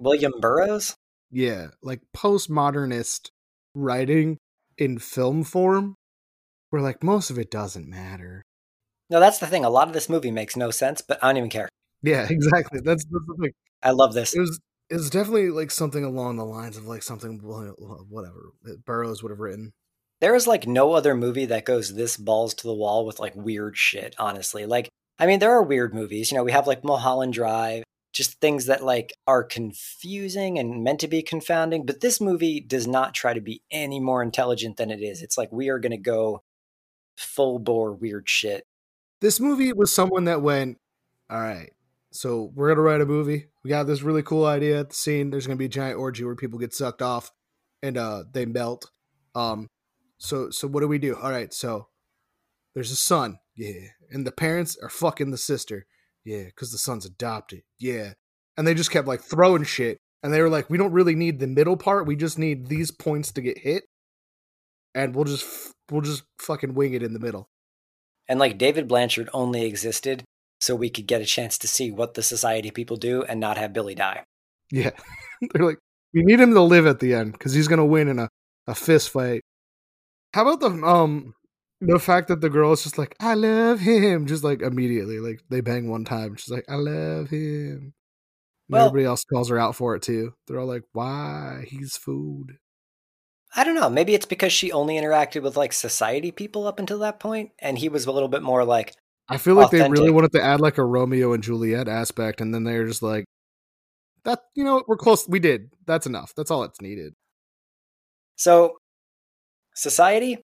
William 0.00 0.32
Burroughs? 0.40 0.96
Yeah, 1.30 1.68
like 1.80 2.00
postmodernist 2.16 3.30
writing 3.74 4.38
in 4.76 4.98
film 4.98 5.44
form, 5.44 5.94
where 6.70 6.82
like 6.82 7.04
most 7.04 7.30
of 7.30 7.38
it 7.38 7.50
doesn't 7.50 7.88
matter. 7.88 8.42
No, 9.10 9.20
that's 9.20 9.38
the 9.38 9.46
thing. 9.46 9.64
A 9.64 9.70
lot 9.70 9.86
of 9.86 9.94
this 9.94 10.08
movie 10.08 10.32
makes 10.32 10.56
no 10.56 10.70
sense, 10.70 11.00
but 11.00 11.22
I 11.22 11.28
don't 11.28 11.36
even 11.36 11.50
care. 11.50 11.68
Yeah, 12.02 12.26
exactly. 12.30 12.80
That's, 12.82 13.04
that's 13.04 13.26
the 13.26 13.36
thing. 13.40 13.52
I 13.82 13.90
love 13.90 14.14
this. 14.14 14.34
It 14.34 14.40
was 14.40 14.60
it 14.90 14.96
was 14.96 15.08
definitely 15.08 15.50
like 15.50 15.70
something 15.70 16.04
along 16.04 16.36
the 16.36 16.44
lines 16.44 16.76
of 16.76 16.86
like 16.86 17.02
something 17.02 17.38
whatever 17.42 18.52
eh, 18.68 18.72
Burroughs 18.84 19.22
would 19.22 19.30
have 19.30 19.38
written. 19.38 19.72
There 20.20 20.34
is 20.34 20.46
like 20.46 20.66
no 20.66 20.92
other 20.92 21.14
movie 21.14 21.46
that 21.46 21.64
goes 21.64 21.94
this 21.94 22.16
balls 22.16 22.54
to 22.54 22.66
the 22.66 22.74
wall 22.74 23.06
with 23.06 23.20
like 23.20 23.34
weird 23.36 23.76
shit, 23.76 24.14
honestly. 24.18 24.66
Like, 24.66 24.88
I 25.18 25.26
mean, 25.26 25.38
there 25.38 25.52
are 25.52 25.62
weird 25.62 25.94
movies. 25.94 26.30
You 26.30 26.36
know, 26.36 26.44
we 26.44 26.52
have 26.52 26.66
like 26.66 26.84
Mulholland 26.84 27.32
Drive, 27.32 27.84
just 28.12 28.40
things 28.40 28.66
that 28.66 28.84
like 28.84 29.12
are 29.26 29.44
confusing 29.44 30.58
and 30.58 30.82
meant 30.82 31.00
to 31.00 31.08
be 31.08 31.22
confounding. 31.22 31.86
But 31.86 32.00
this 32.00 32.20
movie 32.20 32.60
does 32.60 32.86
not 32.86 33.14
try 33.14 33.32
to 33.32 33.40
be 33.40 33.62
any 33.70 34.00
more 34.00 34.22
intelligent 34.22 34.76
than 34.76 34.90
it 34.90 35.00
is. 35.00 35.22
It's 35.22 35.38
like 35.38 35.52
we 35.52 35.68
are 35.68 35.78
going 35.78 35.92
to 35.92 35.98
go 35.98 36.42
full 37.16 37.60
bore 37.60 37.92
weird 37.92 38.28
shit. 38.28 38.64
This 39.20 39.38
movie 39.38 39.72
was 39.72 39.92
someone 39.92 40.24
that 40.24 40.42
went, 40.42 40.78
all 41.30 41.40
right, 41.40 41.70
so 42.12 42.50
we're 42.54 42.68
gonna 42.68 42.82
write 42.82 43.00
a 43.00 43.06
movie. 43.06 43.46
We 43.62 43.70
got 43.70 43.86
this 43.86 44.02
really 44.02 44.22
cool 44.22 44.44
idea 44.44 44.80
at 44.80 44.90
the 44.90 44.94
scene. 44.94 45.30
There's 45.30 45.46
gonna 45.46 45.56
be 45.56 45.66
a 45.66 45.68
giant 45.68 45.98
orgy 45.98 46.24
where 46.24 46.34
people 46.34 46.58
get 46.58 46.74
sucked 46.74 47.02
off 47.02 47.30
and 47.82 47.96
uh 47.96 48.24
they 48.32 48.46
melt. 48.46 48.90
Um, 49.34 49.68
so 50.18 50.50
so 50.50 50.68
what 50.68 50.80
do 50.80 50.88
we 50.88 50.98
do? 50.98 51.16
All 51.16 51.30
right, 51.30 51.52
so 51.52 51.88
there's 52.74 52.90
a 52.90 52.96
son, 52.96 53.38
yeah, 53.56 53.88
and 54.10 54.26
the 54.26 54.32
parents 54.32 54.76
are 54.82 54.88
fucking 54.88 55.30
the 55.30 55.38
sister, 55.38 55.86
yeah, 56.24 56.44
because 56.44 56.72
the 56.72 56.78
son's 56.78 57.06
adopted, 57.06 57.62
yeah, 57.78 58.14
and 58.56 58.66
they 58.66 58.74
just 58.74 58.90
kept 58.90 59.08
like 59.08 59.22
throwing 59.22 59.64
shit, 59.64 59.98
and 60.22 60.32
they 60.32 60.42
were 60.42 60.48
like, 60.48 60.68
we 60.68 60.78
don't 60.78 60.92
really 60.92 61.14
need 61.14 61.38
the 61.38 61.46
middle 61.46 61.76
part. 61.76 62.06
We 62.06 62.16
just 62.16 62.38
need 62.38 62.66
these 62.66 62.90
points 62.90 63.32
to 63.32 63.40
get 63.40 63.58
hit, 63.58 63.84
and 64.94 65.14
we'll 65.14 65.24
just 65.24 65.72
we'll 65.90 66.02
just 66.02 66.24
fucking 66.40 66.74
wing 66.74 66.94
it 66.94 67.02
in 67.02 67.12
the 67.12 67.20
middle. 67.20 67.48
And 68.28 68.38
like 68.38 68.58
David 68.58 68.88
Blanchard 68.88 69.28
only 69.32 69.64
existed 69.64 70.24
so 70.60 70.74
we 70.74 70.90
could 70.90 71.06
get 71.06 71.22
a 71.22 71.26
chance 71.26 71.58
to 71.58 71.68
see 71.68 71.90
what 71.90 72.14
the 72.14 72.22
society 72.22 72.70
people 72.70 72.96
do 72.96 73.22
and 73.22 73.40
not 73.40 73.58
have 73.58 73.72
Billy 73.72 73.94
die. 73.94 74.24
Yeah. 74.70 74.90
They're 75.52 75.66
like, 75.66 75.78
we 76.12 76.22
need 76.22 76.40
him 76.40 76.54
to 76.54 76.60
live 76.60 76.86
at 76.86 77.00
the 77.00 77.14
end 77.14 77.32
because 77.32 77.52
he's 77.52 77.68
gonna 77.68 77.86
win 77.86 78.08
in 78.08 78.18
a, 78.18 78.28
a 78.66 78.74
fist 78.74 79.10
fight. 79.10 79.42
How 80.34 80.42
about 80.42 80.60
the 80.60 80.86
um 80.86 81.34
the 81.80 81.98
fact 81.98 82.28
that 82.28 82.40
the 82.42 82.50
girl 82.50 82.72
is 82.72 82.82
just 82.82 82.98
like, 82.98 83.16
I 83.20 83.34
love 83.34 83.80
him, 83.80 84.26
just 84.26 84.44
like 84.44 84.60
immediately, 84.60 85.18
like 85.18 85.40
they 85.48 85.62
bang 85.62 85.90
one 85.90 86.04
time, 86.04 86.36
she's 86.36 86.50
like, 86.50 86.66
I 86.68 86.74
love 86.74 87.30
him. 87.30 87.94
well, 88.68 88.86
everybody 88.86 89.06
else 89.06 89.24
calls 89.24 89.48
her 89.48 89.58
out 89.58 89.76
for 89.76 89.96
it 89.96 90.02
too. 90.02 90.34
They're 90.46 90.60
all 90.60 90.66
like, 90.66 90.84
Why? 90.92 91.64
He's 91.66 91.96
food. 91.96 92.58
I 93.56 93.64
don't 93.64 93.74
know. 93.74 93.90
Maybe 93.90 94.14
it's 94.14 94.26
because 94.26 94.52
she 94.52 94.70
only 94.70 94.94
interacted 94.96 95.42
with 95.42 95.56
like 95.56 95.72
society 95.72 96.30
people 96.30 96.66
up 96.66 96.78
until 96.78 97.00
that 97.00 97.18
point, 97.18 97.50
and 97.58 97.78
he 97.78 97.88
was 97.88 98.06
a 98.06 98.12
little 98.12 98.28
bit 98.28 98.42
more 98.42 98.64
like, 98.64 98.94
I 99.30 99.38
feel 99.38 99.54
like 99.54 99.68
authentic. 99.68 99.94
they 99.94 100.00
really 100.00 100.12
wanted 100.12 100.32
to 100.32 100.42
add 100.42 100.60
like 100.60 100.76
a 100.78 100.84
Romeo 100.84 101.32
and 101.32 101.42
Juliet 101.42 101.88
aspect, 101.88 102.40
and 102.40 102.52
then 102.52 102.64
they're 102.64 102.86
just 102.86 103.02
like, 103.02 103.24
"That 104.24 104.40
you 104.54 104.64
know, 104.64 104.82
we're 104.88 104.96
close. 104.96 105.28
We 105.28 105.38
did. 105.38 105.70
That's 105.86 106.06
enough. 106.06 106.34
That's 106.36 106.50
all 106.50 106.64
it's 106.64 106.80
needed." 106.80 107.14
So, 108.36 108.78
Society, 109.74 110.42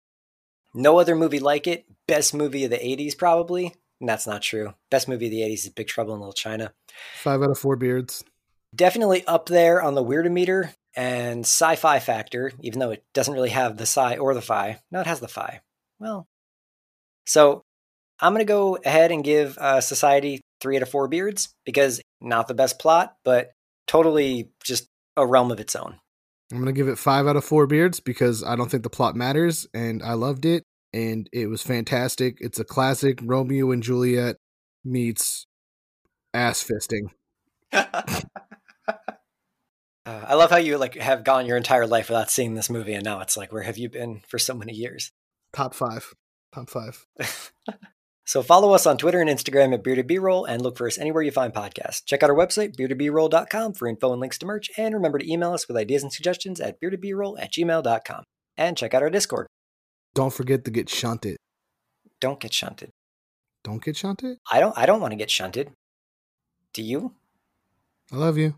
no 0.74 0.99
other 0.99 1.14
movie 1.14 1.41
like 1.41 1.66
it. 1.66 1.85
Best 2.09 2.35
movie 2.35 2.64
of 2.64 2.70
the 2.70 2.78
'80s, 2.78 3.16
probably. 3.16 3.74
And 4.01 4.09
that's 4.09 4.26
not 4.26 4.41
true. 4.41 4.74
Best 4.91 5.09
movie 5.09 5.26
of 5.26 5.31
the 5.31 5.43
'80s 5.43 5.64
is 5.64 5.68
Big 5.68 5.87
Trouble 5.87 6.14
in 6.14 6.20
Little 6.20 6.33
China. 6.33 6.72
Five 7.16 7.43
out 7.43 7.51
of 7.51 7.59
four 7.59 7.76
beards. 7.76 8.24
Definitely 8.74 9.26
up 9.26 9.47
there 9.47 9.83
on 9.83 9.95
the 9.95 10.05
weirdometer 10.05 10.72
and 10.97 11.41
sci-fi 11.41 11.99
factor, 11.99 12.53
even 12.61 12.81
though 12.81 12.91
it 12.91 13.05
doesn't 13.14 13.35
really 13.35 13.51
have 13.51 13.76
the 13.76 13.83
sci 13.83 14.16
or 14.16 14.33
the 14.33 14.41
fi. 14.41 14.78
No, 14.91 15.01
it 15.01 15.07
has 15.07 15.20
the 15.20 15.28
fi. 15.28 15.61
Well, 15.99 16.26
so 17.26 17.64
I'm 18.20 18.32
going 18.32 18.44
to 18.44 18.50
go 18.50 18.76
ahead 18.84 19.10
and 19.10 19.24
give 19.24 19.56
uh, 19.58 19.80
Society 19.80 20.40
three 20.60 20.76
out 20.76 20.82
of 20.82 20.90
four 20.90 21.08
beards 21.08 21.54
because 21.64 22.00
not 22.20 22.48
the 22.48 22.54
best 22.54 22.78
plot, 22.78 23.14
but 23.24 23.52
totally 23.86 24.50
just 24.62 24.86
a 25.16 25.26
realm 25.26 25.50
of 25.50 25.60
its 25.60 25.74
own. 25.74 25.98
I'm 26.52 26.58
going 26.58 26.66
to 26.66 26.72
give 26.72 26.88
it 26.88 26.98
five 26.98 27.26
out 27.26 27.36
of 27.36 27.44
four 27.44 27.66
beards 27.66 28.00
because 28.00 28.42
I 28.44 28.56
don't 28.56 28.70
think 28.70 28.82
the 28.82 28.90
plot 28.90 29.16
matters 29.16 29.66
and 29.72 30.02
I 30.02 30.14
loved 30.14 30.44
it 30.44 30.64
and 30.92 31.28
it 31.32 31.46
was 31.46 31.62
fantastic. 31.62 32.38
It's 32.40 32.58
a 32.58 32.64
classic 32.64 33.20
Romeo 33.22 33.70
and 33.70 33.82
Juliet 33.82 34.36
meets 34.84 35.46
ass 36.34 36.64
fisting. 36.64 37.10
uh, 37.72 38.22
I 40.06 40.34
love 40.34 40.50
how 40.50 40.56
you 40.56 40.78
like 40.78 40.94
have 40.94 41.24
gone 41.24 41.46
your 41.46 41.56
entire 41.56 41.86
life 41.86 42.08
without 42.08 42.30
seeing 42.30 42.54
this 42.54 42.70
movie, 42.70 42.94
and 42.94 43.04
now 43.04 43.20
it's 43.20 43.36
like, 43.36 43.52
where 43.52 43.62
have 43.62 43.78
you 43.78 43.88
been 43.88 44.22
for 44.26 44.38
so 44.38 44.54
many 44.54 44.72
years? 44.72 45.12
Top 45.52 45.74
five. 45.74 46.14
Top 46.52 46.68
five. 46.68 47.06
So 48.26 48.42
follow 48.42 48.72
us 48.72 48.86
on 48.86 48.96
Twitter 48.96 49.20
and 49.20 49.28
Instagram 49.28 49.74
at 49.74 49.82
Bearded 49.82 50.06
B-Roll 50.06 50.44
and 50.44 50.62
look 50.62 50.78
for 50.78 50.86
us 50.86 50.98
anywhere 50.98 51.22
you 51.22 51.32
find 51.32 51.52
podcasts. 51.52 52.04
Check 52.04 52.22
out 52.22 52.30
our 52.30 52.36
website, 52.36 52.76
beardedbroll.com 52.76 53.72
for 53.72 53.88
info 53.88 54.12
and 54.12 54.20
links 54.20 54.38
to 54.38 54.46
merch. 54.46 54.70
And 54.76 54.94
remember 54.94 55.18
to 55.18 55.30
email 55.30 55.52
us 55.52 55.66
with 55.66 55.76
ideas 55.76 56.02
and 56.02 56.12
suggestions 56.12 56.60
at 56.60 56.80
beardedbroll 56.80 57.40
at 57.40 57.52
gmail.com. 57.52 58.24
And 58.56 58.76
check 58.76 58.94
out 58.94 59.02
our 59.02 59.10
Discord. 59.10 59.46
Don't 60.14 60.32
forget 60.32 60.64
to 60.64 60.70
get 60.70 60.88
shunted. 60.88 61.36
Don't 62.20 62.40
get 62.40 62.52
shunted. 62.52 62.90
Don't 63.64 63.82
get 63.82 63.96
shunted? 63.96 64.38
I 64.50 64.60
don't 64.60 64.76
I 64.76 64.86
don't 64.86 65.00
want 65.00 65.12
to 65.12 65.16
get 65.16 65.30
shunted. 65.30 65.72
Do 66.72 66.82
you? 66.82 67.14
I 68.12 68.16
love 68.16 68.38
you. 68.38 68.54